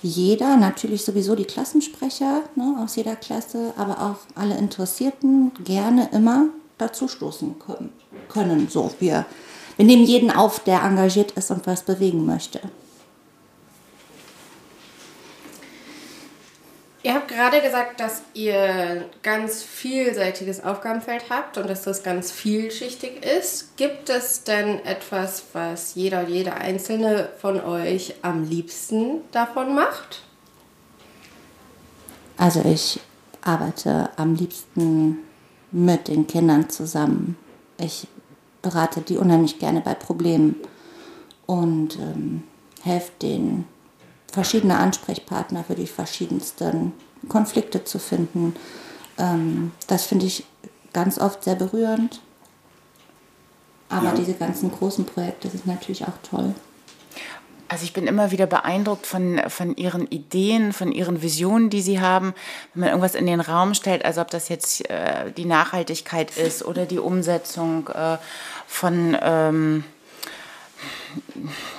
jeder, 0.01 0.57
natürlich 0.57 1.03
sowieso 1.03 1.35
die 1.35 1.45
Klassensprecher 1.45 2.41
ne, 2.55 2.75
aus 2.83 2.95
jeder 2.95 3.15
Klasse, 3.15 3.73
aber 3.77 4.01
auch 4.01 4.17
alle 4.35 4.57
Interessierten 4.57 5.51
gerne 5.63 6.09
immer 6.11 6.45
dazu 6.77 7.07
stoßen 7.07 7.55
können. 8.27 8.67
So, 8.69 8.91
wir, 8.99 9.25
wir 9.77 9.85
nehmen 9.85 10.03
jeden 10.03 10.31
auf, 10.31 10.59
der 10.63 10.81
engagiert 10.83 11.31
ist 11.31 11.51
und 11.51 11.67
was 11.67 11.83
bewegen 11.83 12.25
möchte. 12.25 12.59
Ihr 17.03 17.15
habt 17.15 17.29
gerade 17.29 17.61
gesagt, 17.61 17.99
dass 17.99 18.21
ihr 18.35 19.05
ganz 19.23 19.63
vielseitiges 19.63 20.63
Aufgabenfeld 20.63 21.25
habt 21.31 21.57
und 21.57 21.67
dass 21.67 21.81
das 21.81 22.03
ganz 22.03 22.31
vielschichtig 22.31 23.25
ist. 23.25 23.75
Gibt 23.75 24.09
es 24.09 24.43
denn 24.43 24.85
etwas, 24.85 25.45
was 25.53 25.95
jeder 25.95 26.21
und 26.21 26.29
jede 26.29 26.53
einzelne 26.53 27.29
von 27.39 27.59
euch 27.59 28.15
am 28.21 28.43
liebsten 28.43 29.21
davon 29.31 29.73
macht? 29.73 30.21
Also 32.37 32.63
ich 32.65 32.99
arbeite 33.41 34.09
am 34.17 34.35
liebsten 34.35 35.19
mit 35.71 36.07
den 36.07 36.27
Kindern 36.27 36.69
zusammen. 36.69 37.35
Ich 37.79 38.07
berate 38.61 39.01
die 39.01 39.17
unheimlich 39.17 39.57
gerne 39.57 39.81
bei 39.81 39.95
Problemen 39.95 40.55
und 41.47 41.97
ähm, 41.97 42.43
helfe 42.83 43.11
denen, 43.21 43.67
verschiedene 44.31 44.77
Ansprechpartner 44.77 45.63
für 45.63 45.75
die 45.75 45.87
verschiedensten 45.87 46.93
Konflikte 47.27 47.83
zu 47.83 47.99
finden. 47.99 48.55
Ähm, 49.17 49.71
das 49.87 50.05
finde 50.05 50.25
ich 50.25 50.45
ganz 50.93 51.19
oft 51.19 51.43
sehr 51.43 51.55
berührend. 51.55 52.21
Aber 53.89 54.07
Ja. 54.07 54.13
diese 54.13 54.33
ganzen 54.33 54.71
großen 54.71 55.05
Projekte 55.05 55.49
sind 55.49 55.67
natürlich 55.67 56.03
auch 56.03 56.17
toll. 56.29 56.55
Also 57.67 57.85
ich 57.85 57.93
bin 57.93 58.05
immer 58.05 58.31
wieder 58.31 58.47
beeindruckt 58.47 59.05
von, 59.05 59.39
von 59.47 59.77
ihren 59.77 60.05
Ideen, 60.07 60.73
von 60.73 60.91
ihren 60.91 61.21
Visionen, 61.21 61.69
die 61.69 61.81
sie 61.81 62.01
haben. 62.01 62.33
Wenn 62.73 62.81
man 62.81 62.89
irgendwas 62.89 63.15
in 63.15 63.25
den 63.25 63.39
Raum 63.39 63.73
stellt, 63.75 64.03
also 64.03 64.19
ob 64.19 64.29
das 64.29 64.49
jetzt 64.49 64.89
äh, 64.89 65.31
die 65.31 65.45
Nachhaltigkeit 65.45 66.35
ist 66.35 66.65
oder 66.65 66.85
die 66.85 66.99
Umsetzung 66.99 67.87
äh, 67.87 68.17
von 68.67 69.17
ähm, 69.21 69.85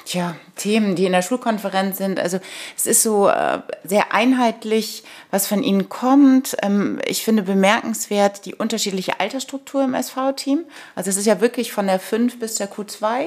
tja, 0.04 0.36
Themen, 0.56 0.96
die 0.96 1.06
in 1.06 1.12
der 1.12 1.22
Schulkonferenz 1.22 1.98
sind. 1.98 2.18
Also 2.20 2.38
es 2.76 2.86
ist 2.86 3.02
so 3.02 3.28
äh, 3.28 3.60
sehr 3.84 4.12
einheitlich, 4.12 5.04
was 5.30 5.46
von 5.46 5.62
ihnen 5.62 5.88
kommt. 5.88 6.56
Ähm, 6.62 7.00
ich 7.06 7.24
finde 7.24 7.42
bemerkenswert 7.42 8.44
die 8.46 8.54
unterschiedliche 8.54 9.20
Altersstruktur 9.20 9.84
im 9.84 9.94
SV-Team. 9.94 10.64
Also 10.94 11.10
es 11.10 11.16
ist 11.16 11.26
ja 11.26 11.40
wirklich 11.40 11.72
von 11.72 11.86
der 11.86 11.98
5 11.98 12.38
bis 12.38 12.56
der 12.56 12.70
Q2. 12.70 13.26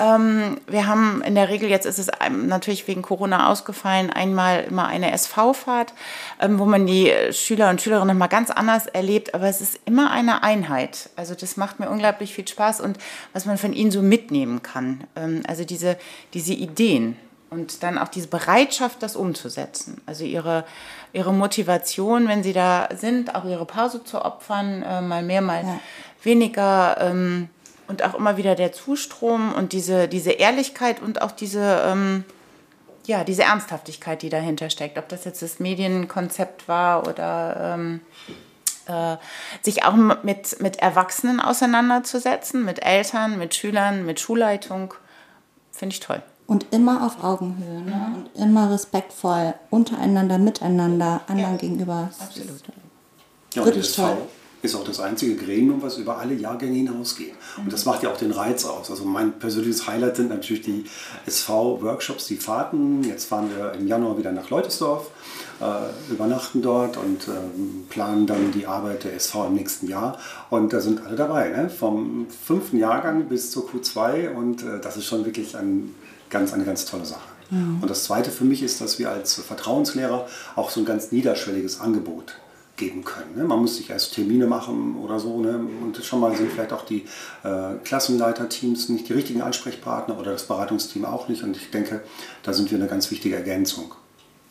Ähm, 0.00 0.58
wir 0.66 0.86
haben 0.86 1.22
in 1.22 1.34
der 1.34 1.48
Regel, 1.50 1.68
jetzt 1.68 1.84
ist 1.84 1.98
es 1.98 2.08
natürlich 2.30 2.88
wegen 2.88 3.02
Corona 3.02 3.50
ausgefallen, 3.50 4.10
einmal 4.10 4.64
immer 4.64 4.86
eine 4.86 5.12
SV-Fahrt, 5.12 5.92
ähm, 6.40 6.58
wo 6.58 6.64
man 6.64 6.86
die 6.86 7.12
Schüler 7.32 7.68
und 7.68 7.82
Schülerinnen 7.82 8.16
mal 8.16 8.28
ganz 8.28 8.50
anders 8.50 8.86
erlebt, 8.86 9.34
aber 9.34 9.46
es 9.46 9.60
ist 9.60 9.78
immer 9.84 10.10
eine 10.10 10.42
Einheit. 10.42 11.10
Also 11.16 11.34
das 11.34 11.56
macht 11.56 11.80
mir 11.80 11.90
unglaublich 11.90 12.34
viel 12.34 12.48
Spaß 12.48 12.80
und 12.80 12.98
was 13.34 13.44
man 13.44 13.58
von 13.58 13.74
ihnen 13.74 13.90
so 13.90 14.00
mitnehmen 14.00 14.62
kann. 14.62 15.04
Ähm, 15.16 15.42
also 15.46 15.64
diese, 15.64 15.98
diese 16.32 16.54
Ideen 16.54 17.16
und 17.50 17.82
dann 17.82 17.98
auch 17.98 18.08
diese 18.08 18.28
Bereitschaft, 18.28 19.02
das 19.02 19.16
umzusetzen. 19.16 20.00
Also 20.06 20.24
ihre, 20.24 20.64
ihre 21.12 21.34
Motivation, 21.34 22.26
wenn 22.26 22.42
sie 22.42 22.54
da 22.54 22.88
sind, 22.94 23.34
auch 23.34 23.44
ihre 23.44 23.66
Pause 23.66 24.02
zu 24.02 24.24
opfern, 24.24 24.82
äh, 24.82 25.02
mal 25.02 25.22
mehr, 25.22 25.42
mal 25.42 25.64
weniger. 26.22 26.96
Ähm, 27.00 27.50
und 27.90 28.04
auch 28.04 28.14
immer 28.14 28.36
wieder 28.36 28.54
der 28.54 28.72
Zustrom 28.72 29.52
und 29.52 29.72
diese, 29.72 30.06
diese 30.06 30.30
Ehrlichkeit 30.30 31.02
und 31.02 31.20
auch 31.20 31.32
diese, 31.32 31.82
ähm, 31.84 32.24
ja, 33.04 33.24
diese 33.24 33.42
Ernsthaftigkeit, 33.42 34.22
die 34.22 34.30
dahinter 34.30 34.70
steckt. 34.70 34.96
Ob 34.96 35.08
das 35.08 35.24
jetzt 35.24 35.42
das 35.42 35.58
Medienkonzept 35.58 36.68
war 36.68 37.08
oder 37.08 37.74
ähm, 37.74 38.00
äh, 38.86 39.16
sich 39.62 39.84
auch 39.84 39.94
mit, 40.22 40.60
mit 40.60 40.78
Erwachsenen 40.78 41.40
auseinanderzusetzen, 41.40 42.64
mit 42.64 42.86
Eltern, 42.86 43.38
mit 43.38 43.56
Schülern, 43.56 44.06
mit 44.06 44.20
Schulleitung, 44.20 44.94
finde 45.72 45.94
ich 45.94 46.00
toll. 46.00 46.22
Und 46.46 46.66
immer 46.70 47.04
auf 47.04 47.24
Augenhöhe 47.24 47.80
ne? 47.80 48.12
und 48.14 48.40
immer 48.40 48.70
respektvoll 48.70 49.54
untereinander, 49.70 50.38
miteinander, 50.38 51.22
anderen 51.26 51.58
gegenüber. 51.58 52.10
Absolut. 52.20 52.62
Ja, 53.54 53.62
und 53.62 53.66
Wirklich 53.66 53.88
SV 53.88 54.02
toll. 54.02 54.16
Ist 54.62 54.74
auch 54.74 54.84
das 54.84 55.00
einzige 55.00 55.36
Gremium, 55.36 55.80
was 55.82 55.96
über 55.96 56.18
alle 56.18 56.34
Jahrgänge 56.34 56.76
hinausgeht. 56.76 57.32
Und 57.56 57.72
das 57.72 57.86
macht 57.86 58.02
ja 58.02 58.10
auch 58.10 58.16
den 58.16 58.30
Reiz 58.30 58.64
aus. 58.64 58.90
Also 58.90 59.04
mein 59.04 59.38
persönliches 59.38 59.86
Highlight 59.86 60.16
sind 60.16 60.28
natürlich 60.28 60.62
die 60.62 60.84
SV-Workshops, 61.26 62.26
die 62.26 62.36
Fahrten. 62.36 63.02
Jetzt 63.04 63.26
fahren 63.26 63.50
wir 63.56 63.72
im 63.72 63.86
Januar 63.86 64.18
wieder 64.18 64.32
nach 64.32 64.50
Leutersdorf, 64.50 65.10
äh, 65.60 66.12
übernachten 66.12 66.60
dort 66.60 66.96
und 66.96 67.28
ähm, 67.28 67.86
planen 67.88 68.26
dann 68.26 68.52
die 68.52 68.66
Arbeit 68.66 69.04
der 69.04 69.14
SV 69.14 69.46
im 69.46 69.54
nächsten 69.54 69.88
Jahr. 69.88 70.18
Und 70.50 70.72
da 70.72 70.80
sind 70.80 71.06
alle 71.06 71.16
dabei, 71.16 71.48
ne? 71.48 71.70
vom 71.70 72.26
fünften 72.44 72.78
Jahrgang 72.78 73.28
bis 73.28 73.50
zur 73.50 73.68
Q2. 73.68 74.34
Und 74.34 74.62
äh, 74.62 74.80
das 74.80 74.96
ist 74.96 75.06
schon 75.06 75.24
wirklich 75.24 75.56
ein, 75.56 75.94
ganz, 76.28 76.52
eine 76.52 76.64
ganz 76.64 76.84
tolle 76.84 77.06
Sache. 77.06 77.30
Und 77.52 77.90
das 77.90 78.04
Zweite 78.04 78.30
für 78.30 78.44
mich 78.44 78.62
ist, 78.62 78.80
dass 78.80 79.00
wir 79.00 79.10
als 79.10 79.34
Vertrauenslehrer 79.34 80.28
auch 80.54 80.70
so 80.70 80.78
ein 80.78 80.86
ganz 80.86 81.10
niederschwelliges 81.10 81.80
Angebot 81.80 82.36
geben 82.80 83.04
können. 83.04 83.36
Ne? 83.36 83.44
Man 83.44 83.60
muss 83.60 83.76
sich 83.76 83.90
erst 83.90 84.14
Termine 84.14 84.46
machen 84.46 84.96
oder 84.96 85.20
so. 85.20 85.40
Ne? 85.40 85.60
Und 85.82 85.96
schon 86.02 86.18
mal 86.18 86.34
sind 86.36 86.50
vielleicht 86.50 86.72
auch 86.72 86.84
die 86.84 87.04
äh, 87.44 87.74
Klassenleiterteams 87.84 88.88
nicht 88.88 89.08
die 89.08 89.12
richtigen 89.12 89.42
Ansprechpartner 89.42 90.18
oder 90.18 90.32
das 90.32 90.48
Beratungsteam 90.48 91.04
auch 91.04 91.28
nicht. 91.28 91.44
Und 91.44 91.56
ich 91.56 91.70
denke, 91.70 92.02
da 92.42 92.52
sind 92.52 92.70
wir 92.72 92.78
eine 92.78 92.88
ganz 92.88 93.10
wichtige 93.12 93.36
Ergänzung 93.36 93.94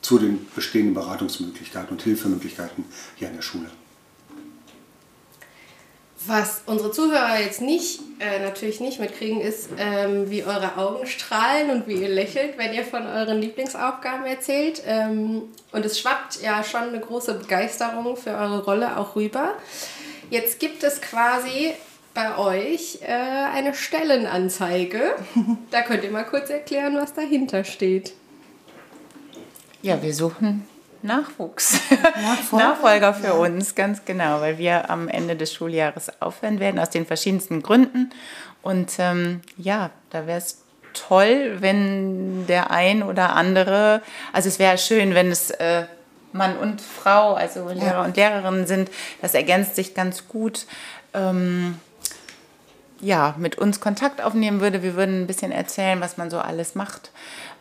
zu 0.01 0.17
den 0.17 0.47
bestehenden 0.55 0.93
Beratungsmöglichkeiten 0.93 1.89
und 1.89 2.01
Hilfemöglichkeiten 2.01 2.85
hier 3.17 3.27
an 3.27 3.35
der 3.35 3.41
Schule. 3.41 3.69
Was 6.29 6.61
unsere 6.67 6.91
Zuhörer 6.91 7.39
jetzt 7.39 7.59
nicht, 7.59 8.01
äh, 8.19 8.39
natürlich 8.39 8.79
nicht 8.79 8.99
mitkriegen, 8.99 9.41
ist, 9.41 9.69
ähm, 9.79 10.29
wie 10.29 10.43
eure 10.43 10.77
Augen 10.77 11.07
strahlen 11.07 11.71
und 11.71 11.87
wie 11.87 11.95
ihr 11.95 12.07
lächelt, 12.07 12.55
wenn 12.55 12.71
ihr 12.71 12.83
von 12.83 13.07
euren 13.07 13.41
Lieblingsaufgaben 13.41 14.27
erzählt. 14.27 14.83
Ähm, 14.85 15.41
und 15.71 15.85
es 15.85 15.99
schwappt 15.99 16.39
ja 16.43 16.63
schon 16.63 16.83
eine 16.83 16.99
große 16.99 17.33
Begeisterung 17.33 18.15
für 18.15 18.29
eure 18.29 18.63
Rolle 18.63 18.97
auch 18.97 19.15
rüber. 19.15 19.55
Jetzt 20.29 20.59
gibt 20.59 20.83
es 20.83 21.01
quasi 21.01 21.73
bei 22.13 22.37
euch 22.37 22.99
äh, 23.01 23.07
eine 23.07 23.73
Stellenanzeige. 23.73 25.15
Da 25.71 25.81
könnt 25.81 26.03
ihr 26.03 26.11
mal 26.11 26.25
kurz 26.25 26.51
erklären, 26.51 26.95
was 26.95 27.15
dahinter 27.15 27.63
steht. 27.63 28.13
Ja, 29.81 29.99
wir 30.03 30.13
suchen 30.13 30.68
Nachwuchs. 31.01 31.79
Nachfolger 32.51 33.13
für 33.13 33.33
uns, 33.33 33.75
ganz 33.75 34.05
genau, 34.05 34.41
weil 34.41 34.57
wir 34.57 34.89
am 34.89 35.07
Ende 35.07 35.35
des 35.35 35.53
Schuljahres 35.53 36.21
aufhören 36.21 36.59
werden, 36.59 36.79
aus 36.79 36.89
den 36.89 37.05
verschiedensten 37.05 37.61
Gründen. 37.61 38.11
Und 38.61 38.93
ähm, 38.99 39.41
ja, 39.57 39.91
da 40.09 40.27
wäre 40.27 40.39
es 40.39 40.63
toll, 40.93 41.57
wenn 41.59 42.47
der 42.47 42.71
ein 42.71 43.03
oder 43.03 43.35
andere, 43.35 44.01
also 44.33 44.49
es 44.49 44.59
wäre 44.59 44.77
schön, 44.77 45.13
wenn 45.13 45.31
es 45.31 45.51
äh, 45.51 45.85
Mann 46.33 46.57
und 46.57 46.81
Frau, 46.81 47.33
also 47.33 47.69
Lehrer 47.69 48.03
und 48.03 48.17
Lehrerinnen 48.17 48.67
sind, 48.67 48.91
das 49.21 49.33
ergänzt 49.33 49.75
sich 49.75 49.93
ganz 49.93 50.27
gut. 50.27 50.65
Ähm, 51.13 51.79
ja, 53.01 53.33
mit 53.37 53.57
uns 53.57 53.79
Kontakt 53.79 54.21
aufnehmen 54.21 54.59
würde. 54.59 54.83
Wir 54.83 54.95
würden 54.95 55.21
ein 55.21 55.27
bisschen 55.27 55.51
erzählen, 55.51 56.01
was 56.01 56.17
man 56.17 56.29
so 56.29 56.39
alles 56.39 56.75
macht. 56.75 57.11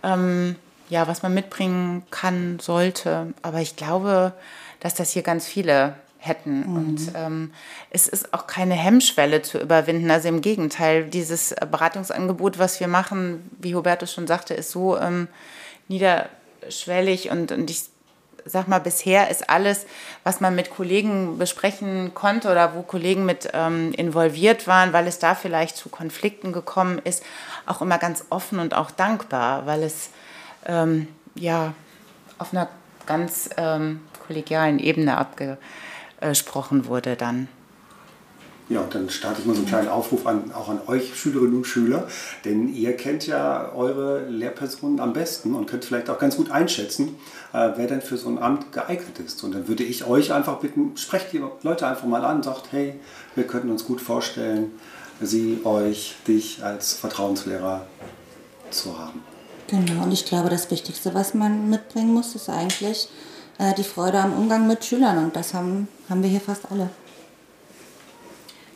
Ähm, 0.03 0.57
ja, 0.89 1.07
was 1.07 1.23
man 1.23 1.35
mitbringen 1.35 2.03
kann, 2.11 2.59
sollte. 2.61 3.33
Aber 3.43 3.61
ich 3.61 3.77
glaube, 3.77 4.33
dass 4.81 4.95
das 4.95 5.13
hier 5.13 5.23
ganz 5.23 5.47
viele 5.47 5.95
hätten. 6.19 6.65
Und 6.65 7.13
ähm, 7.15 7.53
es 7.91 8.09
ist 8.09 8.35
auch 8.35 8.47
keine 8.47 8.75
Hemmschwelle 8.75 9.43
zu 9.43 9.59
überwinden. 9.59 10.11
Also 10.11 10.29
im 10.29 10.41
Gegenteil, 10.41 11.05
dieses 11.05 11.55
Beratungsangebot, 11.71 12.59
was 12.59 12.81
wir 12.81 12.89
machen, 12.89 13.49
wie 13.59 13.75
Hubertus 13.75 14.13
schon 14.13 14.27
sagte, 14.27 14.55
ist 14.55 14.71
so 14.71 14.99
ähm, 14.99 15.29
niederschwellig 15.89 17.31
und, 17.31 17.53
und 17.53 17.71
ich 17.71 17.85
sag 18.45 18.67
mal, 18.67 18.81
bisher 18.81 19.31
ist 19.31 19.49
alles, 19.51 19.87
was 20.25 20.41
man 20.41 20.55
mit 20.55 20.71
Kollegen 20.71 21.39
besprechen 21.39 22.15
konnte 22.15 22.51
oder 22.51 22.75
wo 22.75 22.83
Kollegen 22.83 23.25
mit 23.27 23.51
ähm, 23.53 23.93
involviert 23.93 24.67
waren, 24.67 24.93
weil 24.93 25.07
es 25.07 25.19
da 25.19 25.35
vielleicht 25.35 25.77
zu 25.77 25.89
Konflikten 25.89 26.53
gekommen 26.53 27.01
ist, 27.05 27.23
auch 27.67 27.83
immer 27.83 27.99
ganz 27.99 28.25
offen 28.31 28.59
und 28.59 28.75
auch 28.75 28.91
dankbar, 28.91 29.67
weil 29.67 29.83
es 29.83 30.11
ähm, 30.67 31.09
ja 31.35 31.75
auf 32.39 32.53
einer 32.53 32.69
ganz 33.07 33.51
ähm, 33.57 34.01
kollegialen 34.27 34.79
Ebene 34.79 35.17
abgesprochen 35.17 36.87
wurde 36.87 37.17
dann. 37.17 37.49
Ja, 38.69 38.81
und 38.83 38.95
dann 38.95 39.09
starte 39.09 39.41
ich 39.41 39.47
mal 39.47 39.55
so 39.55 39.61
einen 39.61 39.69
kleinen 39.69 39.89
Aufruf 39.89 40.27
an, 40.27 40.53
auch 40.53 40.69
an 40.69 40.81
euch 40.87 41.19
Schülerinnen 41.19 41.57
und 41.57 41.65
Schüler, 41.65 42.07
denn 42.45 42.69
ihr 42.75 42.95
kennt 42.99 43.27
ja 43.27 43.73
eure 43.73 44.29
Lehrpersonen 44.29 45.01
am 45.01 45.15
besten 45.15 45.55
und 45.55 45.65
könnt 45.67 45.87
vielleicht 45.87 46.11
auch 46.11 46.19
ganz 46.19 46.37
gut 46.37 46.51
einschätzen, 46.51 47.17
äh, 47.55 47.71
wer 47.77 47.87
denn 47.87 48.03
für 48.03 48.19
so 48.19 48.29
ein 48.29 48.39
Amt 48.39 48.71
geeignet 48.73 49.19
ist. 49.25 49.43
Und 49.43 49.55
dann 49.55 49.69
würde 49.69 49.85
ich 49.85 50.07
euch 50.07 50.35
einfach 50.35 50.59
bitten, 50.59 50.99
sprecht 50.99 51.33
die 51.33 51.41
Leute 51.63 51.87
einfach 51.87 52.07
mal 52.07 52.23
an, 52.27 52.43
sagt, 52.43 52.73
hey, 52.73 53.01
wir 53.35 53.47
könnten 53.47 53.71
uns 53.71 53.87
gut 53.87 54.03
vorstellen, 54.03 54.73
sie, 55.23 55.61
euch, 55.65 56.17
dich 56.27 56.63
als 56.63 56.93
Vertrauenslehrer 56.93 57.87
zu 58.71 58.99
haben. 58.99 59.23
Genau, 59.69 60.03
und 60.03 60.13
ich 60.13 60.25
glaube, 60.25 60.49
das 60.49 60.71
Wichtigste, 60.71 61.15
was 61.15 61.35
man 61.35 61.69
mitbringen 61.69 62.13
muss, 62.13 62.35
ist 62.35 62.49
eigentlich 62.49 63.09
äh, 63.59 63.75
die 63.75 63.85
Freude 63.85 64.19
am 64.19 64.33
Umgang 64.33 64.67
mit 64.67 64.85
Schülern. 64.85 65.19
Und 65.19 65.37
das 65.37 65.55
haben, 65.55 65.89
haben 66.09 66.23
wir 66.23 66.31
hier 66.31 66.41
fast 66.41 66.71
alle. 66.71 66.89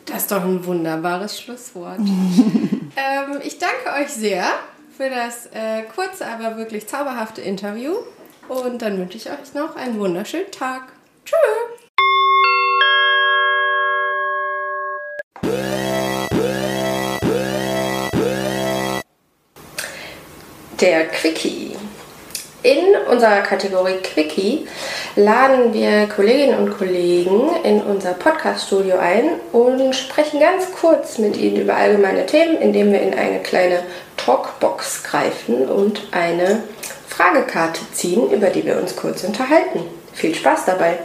Das 0.05 0.23
ist 0.23 0.31
doch 0.31 0.43
ein 0.43 0.63
wunderbares 0.65 1.39
Schlusswort. 1.39 1.99
ähm, 1.99 3.41
ich 3.43 3.57
danke 3.57 3.99
euch 3.99 4.09
sehr 4.09 4.45
für 4.95 5.09
das 5.09 5.47
äh, 5.47 5.83
kurze, 5.95 6.27
aber 6.27 6.57
wirklich 6.57 6.87
zauberhafte 6.87 7.41
Interview. 7.41 7.93
Und 8.47 8.81
dann 8.81 8.97
wünsche 8.97 9.17
ich 9.17 9.29
euch 9.29 9.53
noch 9.55 9.75
einen 9.75 9.97
wunderschönen 9.99 10.51
Tag. 10.51 10.91
Tschüss. 11.25 11.82
Der 20.83 21.05
Quickie. 21.05 21.77
In 22.61 22.93
unserer 23.09 23.39
Kategorie 23.39 23.99
Quickie 24.03 24.67
laden 25.15 25.73
wir 25.73 26.07
Kolleginnen 26.07 26.59
und 26.59 26.77
Kollegen 26.77 27.55
in 27.63 27.81
unser 27.81 28.11
Podcast-Studio 28.11 28.97
ein 28.97 29.39
und 29.53 29.95
sprechen 29.95 30.41
ganz 30.41 30.73
kurz 30.73 31.19
mit 31.19 31.37
ihnen 31.37 31.61
über 31.61 31.77
allgemeine 31.77 32.25
Themen, 32.25 32.57
indem 32.57 32.91
wir 32.91 33.01
in 33.01 33.13
eine 33.13 33.39
kleine 33.39 33.79
Talkbox 34.17 35.03
greifen 35.03 35.69
und 35.69 36.01
eine 36.11 36.63
Fragekarte 37.07 37.79
ziehen, 37.93 38.29
über 38.29 38.49
die 38.49 38.65
wir 38.65 38.77
uns 38.77 38.97
kurz 38.97 39.23
unterhalten. 39.23 39.85
Viel 40.11 40.35
Spaß 40.35 40.65
dabei! 40.65 40.97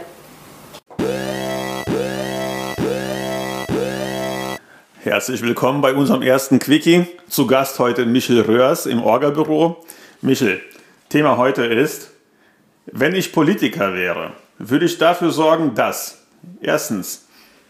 Herzlich 5.01 5.41
willkommen 5.41 5.79
bei 5.79 5.93
unserem 5.93 6.21
ersten 6.21 6.59
Quickie. 6.59 7.07
Zu 7.29 7.47
Gast 7.47 7.79
heute 7.79 8.05
Michel 8.05 8.41
Röhrs 8.41 8.85
im 8.85 9.01
Orga-Büro. 9.01 9.77
Michel, 10.21 10.59
Thema 11.07 11.37
heute 11.37 11.65
ist, 11.65 12.11
wenn 12.85 13.15
ich 13.15 13.31
Politiker 13.31 13.93
wäre, 13.93 14.33
würde 14.57 14.85
ich 14.85 14.97
dafür 14.97 15.31
sorgen, 15.31 15.73
dass 15.73 16.25
erstens 16.59 17.27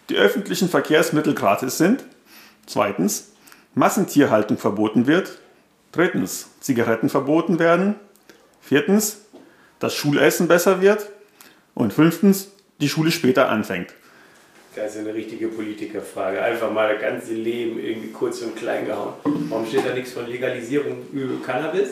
die 0.09 0.15
öffentlichen 0.15 0.69
Verkehrsmittel 0.69 1.35
gratis 1.35 1.77
sind, 1.77 2.03
zweitens 2.65 3.31
Massentierhaltung 3.75 4.57
verboten 4.57 5.05
wird, 5.05 5.37
drittens 5.91 6.47
Zigaretten 6.61 7.09
verboten 7.09 7.59
werden, 7.59 7.93
viertens 8.59 9.21
das 9.77 9.93
Schulessen 9.93 10.47
besser 10.47 10.81
wird 10.81 11.07
und 11.75 11.93
fünftens 11.93 12.49
die 12.81 12.89
Schule 12.89 13.11
später 13.11 13.49
anfängt. 13.49 13.93
Das 14.81 14.95
ist 14.95 15.01
eine 15.01 15.13
richtige 15.13 15.49
Politikerfrage. 15.49 16.41
Einfach 16.41 16.71
mal 16.71 16.93
das 16.93 17.01
ganze 17.01 17.33
Leben 17.33 17.77
irgendwie 17.79 18.11
kurz 18.11 18.41
und 18.41 18.55
klein 18.55 18.85
gehauen. 18.85 19.13
Warum 19.49 19.65
steht 19.65 19.85
da 19.85 19.93
nichts 19.93 20.13
von 20.13 20.25
Legalisierung 20.25 21.05
über 21.11 21.45
Cannabis? 21.45 21.89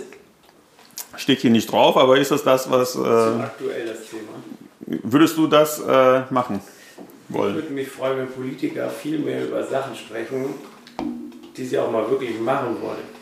Steht 1.18 1.40
hier 1.40 1.52
nicht 1.52 1.70
drauf, 1.70 1.98
aber 1.98 2.18
ist 2.18 2.32
das 2.32 2.44
das, 2.44 2.72
was. 2.72 2.96
Äh, 2.96 3.00
aktuell 3.00 3.88
das 3.88 4.10
Thema. 4.10 5.02
Würdest 5.04 5.36
du 5.36 5.48
das 5.48 5.82
äh, 5.82 6.22
machen 6.30 6.62
wollen? 7.28 7.58
Ich 7.58 7.64
würde 7.64 7.74
mich 7.74 7.90
freuen, 7.90 8.20
wenn 8.20 8.28
Politiker 8.30 8.90
viel 8.90 9.20
mehr 9.20 9.46
über 9.46 9.62
Sachen 9.66 9.94
sprechen, 9.94 10.46
die 11.58 11.66
sie 11.66 11.78
auch 11.78 11.92
mal 11.92 12.10
wirklich 12.10 12.40
machen 12.40 12.78
wollen. 12.82 13.17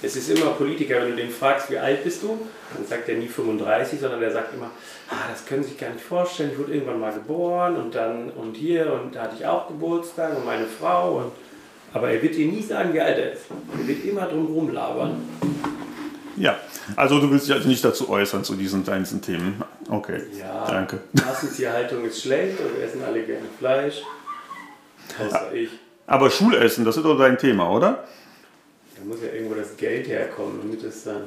Es 0.00 0.14
ist 0.14 0.30
immer 0.30 0.50
Politiker, 0.52 1.00
wenn 1.00 1.10
du 1.10 1.16
den 1.16 1.30
fragst, 1.30 1.70
wie 1.70 1.78
alt 1.78 2.04
bist 2.04 2.22
du, 2.22 2.38
dann 2.74 2.86
sagt 2.86 3.08
er 3.08 3.16
nie 3.16 3.26
35, 3.26 3.98
sondern 3.98 4.20
der 4.20 4.30
sagt 4.30 4.54
immer, 4.54 4.70
ah, 5.10 5.28
das 5.30 5.44
können 5.44 5.64
Sie 5.64 5.70
sich 5.70 5.78
gar 5.78 5.90
nicht 5.90 6.04
vorstellen, 6.04 6.50
ich 6.52 6.58
wurde 6.58 6.74
irgendwann 6.74 7.00
mal 7.00 7.12
geboren 7.12 7.76
und 7.76 7.94
dann 7.94 8.30
und 8.30 8.56
hier 8.56 8.92
und 8.92 9.16
da 9.16 9.22
hatte 9.22 9.36
ich 9.38 9.46
auch 9.46 9.66
Geburtstag 9.66 10.36
und 10.36 10.44
meine 10.44 10.66
Frau. 10.66 11.18
Und, 11.18 11.32
aber 11.92 12.10
er 12.10 12.22
wird 12.22 12.36
dir 12.36 12.46
nie 12.46 12.62
sagen, 12.62 12.94
wie 12.94 13.00
alt 13.00 13.18
er 13.18 13.32
ist. 13.32 13.42
Er 13.76 13.88
wird 13.88 14.04
immer 14.04 14.26
drum 14.26 14.46
rumlabern. 14.46 15.16
Ja, 16.36 16.56
also 16.94 17.18
du 17.18 17.28
willst 17.32 17.48
dich 17.48 17.54
also 17.54 17.68
nicht 17.68 17.84
dazu 17.84 18.08
äußern 18.08 18.44
zu 18.44 18.54
diesen 18.54 18.84
ganzen 18.84 19.20
Themen. 19.20 19.60
Okay, 19.90 20.22
ja, 20.38 20.64
danke. 20.68 21.00
Massentierhaltung 21.12 22.04
ist 22.04 22.22
schlecht 22.22 22.60
und 22.60 22.76
wir 22.76 22.84
essen 22.84 23.02
alle 23.04 23.22
gerne 23.22 23.46
Fleisch. 23.58 24.02
Außer 25.18 25.52
ich. 25.52 25.70
Aber 26.06 26.30
Schulessen, 26.30 26.84
das 26.84 26.96
ist 26.96 27.04
doch 27.04 27.18
dein 27.18 27.36
Thema, 27.36 27.68
oder? 27.70 28.04
Da 28.98 29.04
muss 29.04 29.18
ja 29.22 29.32
irgendwo 29.32 29.54
das 29.54 29.76
Geld 29.76 30.08
herkommen, 30.08 30.58
damit 30.62 30.82
es 30.82 31.04
dann. 31.04 31.24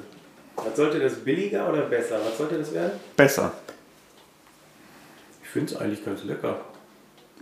Was 0.55 0.75
sollte 0.75 0.99
das 0.99 1.15
billiger 1.15 1.69
oder 1.71 1.83
besser? 1.83 2.19
Was 2.25 2.37
sollte 2.37 2.57
das 2.57 2.73
werden? 2.73 2.99
Besser. 3.15 3.53
Ich 5.43 5.49
finde 5.49 5.73
es 5.73 5.79
eigentlich 5.79 6.03
ganz 6.03 6.23
lecker. 6.23 6.59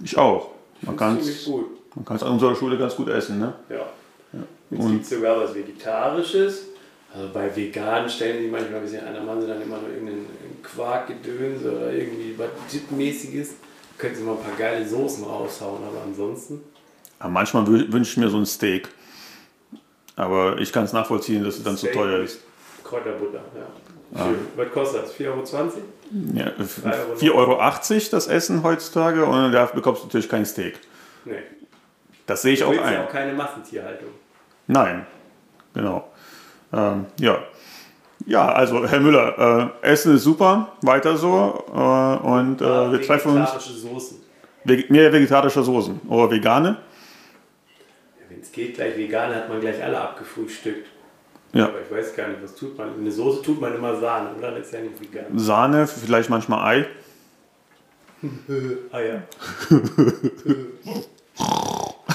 Ich 0.04 0.18
auch. 0.18 0.52
Man 0.82 0.96
kann 0.96 1.18
es 1.18 1.48
man 1.48 2.06
kann's 2.06 2.24
an 2.24 2.34
unserer 2.34 2.56
Schule 2.56 2.78
ganz 2.78 2.96
gut 2.96 3.10
essen, 3.10 3.40
ne? 3.40 3.54
Ja. 3.70 3.76
Ja. 4.34 4.40
Es 4.72 4.80
Und 4.80 4.92
gibt 4.94 5.06
sogar 5.08 5.40
was 5.42 5.54
Vegetarisches. 5.56 6.66
Also 7.14 7.30
bei 7.34 7.54
Veganen 7.56 8.08
stellen 8.08 8.44
die 8.44 8.48
manchmal 8.48 8.76
ein 8.76 8.84
bisschen 8.84 9.06
an, 9.06 9.16
da 9.16 9.24
machen 9.24 9.42
sie 9.42 9.48
dann 9.48 9.62
immer 9.62 9.80
nur 9.80 9.90
irgendeinen 9.90 10.28
Quarkgedönse 10.62 11.72
oder 11.76 11.92
irgendwie 11.92 12.36
was 12.38 12.50
Dip-mäßiges. 12.72 13.56
Können 13.98 14.16
sie 14.16 14.22
mal 14.22 14.34
ein 14.34 14.44
paar 14.44 14.56
geile 14.56 14.88
Soßen 14.88 15.24
raushauen, 15.24 15.84
aber 15.84 16.04
ansonsten. 16.06 16.62
aber 17.18 17.30
manchmal 17.32 17.64
wü- 17.64 17.92
wünsche 17.92 18.12
ich 18.12 18.18
mir 18.18 18.30
so 18.30 18.38
ein 18.38 18.46
Steak. 18.46 18.88
Aber 20.20 20.58
ich 20.60 20.74
kann 20.74 20.84
es 20.84 20.92
nachvollziehen, 20.92 21.46
dass 21.46 21.56
es 21.56 21.64
dann 21.64 21.78
zu 21.78 21.88
teuer 21.88 22.20
ist. 22.20 22.42
Kräuterbutter, 22.84 23.40
ja. 23.56 24.22
Ah. 24.22 24.28
Was 24.58 24.72
kostet 24.72 25.04
das? 25.04 25.16
4,20 25.16 25.28
Euro? 25.28 25.72
Ja, 26.34 26.52
Drei 26.84 27.32
Euro 27.32 27.60
4,80 27.62 27.94
Euro 27.94 28.02
das 28.12 28.28
Essen 28.28 28.64
heutzutage 28.64 29.24
und 29.24 29.52
da 29.54 29.66
bekommst 29.68 30.02
du 30.02 30.08
natürlich 30.08 30.28
kein 30.28 30.46
Steak. 30.46 30.80
Nee. 31.24 31.36
Das 32.26 32.42
sehe 32.42 32.54
ich 32.54 32.64
auch 32.64 32.72
willst 32.72 32.84
ja 32.84 32.90
ein. 32.90 33.06
auch 33.06 33.10
keine 33.10 33.34
Massentierhaltung. 33.34 34.10
Nein, 34.68 35.06
genau. 35.74 36.10
Ähm, 36.74 37.06
ja. 37.20 37.38
Ja, 38.26 38.52
also 38.52 38.86
Herr 38.86 39.00
Müller, 39.00 39.72
äh, 39.82 39.88
Essen 39.88 40.16
ist 40.16 40.24
super, 40.24 40.74
weiter 40.82 41.16
so. 41.16 41.64
Äh, 41.74 42.28
und 42.28 42.62
äh, 42.62 42.92
wir 42.92 43.02
treffen 43.02 43.38
uns. 43.38 43.52
Vegetarische 43.52 43.74
Soßen. 43.74 44.18
Veg 44.66 44.90
mehr 44.90 45.14
vegetarische 45.14 45.64
Soßen. 45.64 46.02
Oder 46.10 46.30
vegane? 46.30 46.78
Es 48.42 48.52
geht, 48.52 48.76
gleich 48.76 48.98
vegan, 48.98 49.34
hat 49.34 49.50
man 49.50 49.60
gleich 49.60 49.84
alle 49.84 50.00
abgefrühstückt. 50.00 50.88
Ja. 51.54 51.66
Aber 51.66 51.82
ich 51.82 51.92
weiß 51.92 52.16
gar 52.16 52.28
nicht, 52.28 52.44
was 52.44 52.56
tut 52.56 52.78
man. 52.78 52.94
In 52.96 53.02
eine 53.02 53.12
Soße 53.12 53.42
tut 53.42 53.60
man 53.60 53.76
immer 53.76 54.00
Sahne, 54.00 54.36
oder? 54.38 54.52
Das 54.52 54.68
ist 54.68 54.74
ja 54.74 54.82
nicht 54.82 55.02
vegan. 55.02 55.26
Sahne, 55.38 55.88
vielleicht 55.88 56.30
manchmal 56.30 56.64
Ei. 56.64 56.86
Eier. 58.92 59.24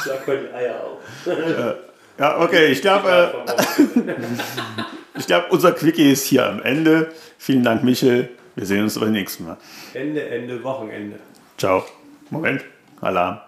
Sag 0.04 0.28
mal 0.28 0.38
die 0.38 0.52
Eier 0.52 0.84
auf. 0.84 0.98
Ja, 2.18 2.40
okay, 2.40 2.66
ich 2.66 2.80
glaube, 2.80 3.44
äh, 3.46 3.82
ich 5.18 5.26
glaube, 5.26 5.46
unser 5.50 5.72
Quickie 5.72 6.12
ist 6.12 6.26
hier 6.26 6.46
am 6.46 6.62
Ende. 6.62 7.12
Vielen 7.38 7.64
Dank, 7.64 7.82
Michel. 7.82 8.28
Wir 8.54 8.66
sehen 8.66 8.82
uns 8.82 8.98
beim 8.98 9.12
nächsten 9.12 9.46
Mal. 9.46 9.56
Ende, 9.94 10.22
Ende, 10.22 10.62
Wochenende. 10.62 11.18
Ciao. 11.58 11.84
Moment. 12.30 12.64
Alarm. 13.00 13.40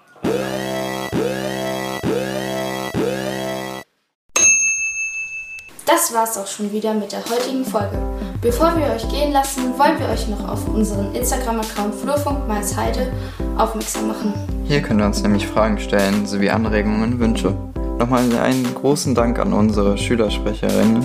Das 5.96 6.12
war's 6.12 6.36
auch 6.36 6.46
schon 6.46 6.70
wieder 6.72 6.92
mit 6.92 7.12
der 7.12 7.24
heutigen 7.24 7.64
Folge. 7.64 7.96
Bevor 8.42 8.76
wir 8.76 8.84
euch 8.88 9.08
gehen 9.08 9.32
lassen, 9.32 9.78
wollen 9.78 9.98
wir 9.98 10.10
euch 10.10 10.28
noch 10.28 10.46
auf 10.46 10.68
unseren 10.68 11.14
Instagram-Account 11.14 11.94
Flurfunk 11.94 12.40
Heide 12.50 13.10
aufmerksam 13.56 14.08
machen. 14.08 14.34
Hier 14.66 14.82
könnt 14.82 15.00
ihr 15.00 15.06
uns 15.06 15.22
nämlich 15.22 15.46
Fragen 15.46 15.78
stellen 15.78 16.26
sowie 16.26 16.50
Anregungen 16.50 17.02
und 17.02 17.18
Wünsche. 17.18 17.54
Nochmal 17.98 18.30
einen 18.38 18.74
großen 18.74 19.14
Dank 19.14 19.38
an 19.38 19.54
unsere 19.54 19.96
Schülersprecherinnen, 19.96 21.02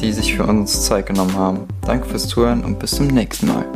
die 0.00 0.10
sich 0.10 0.34
für 0.34 0.44
uns 0.44 0.86
Zeit 0.86 1.04
genommen 1.04 1.36
haben. 1.36 1.68
Danke 1.82 2.08
fürs 2.08 2.26
Zuhören 2.26 2.64
und 2.64 2.78
bis 2.78 2.92
zum 2.92 3.08
nächsten 3.08 3.48
Mal. 3.48 3.66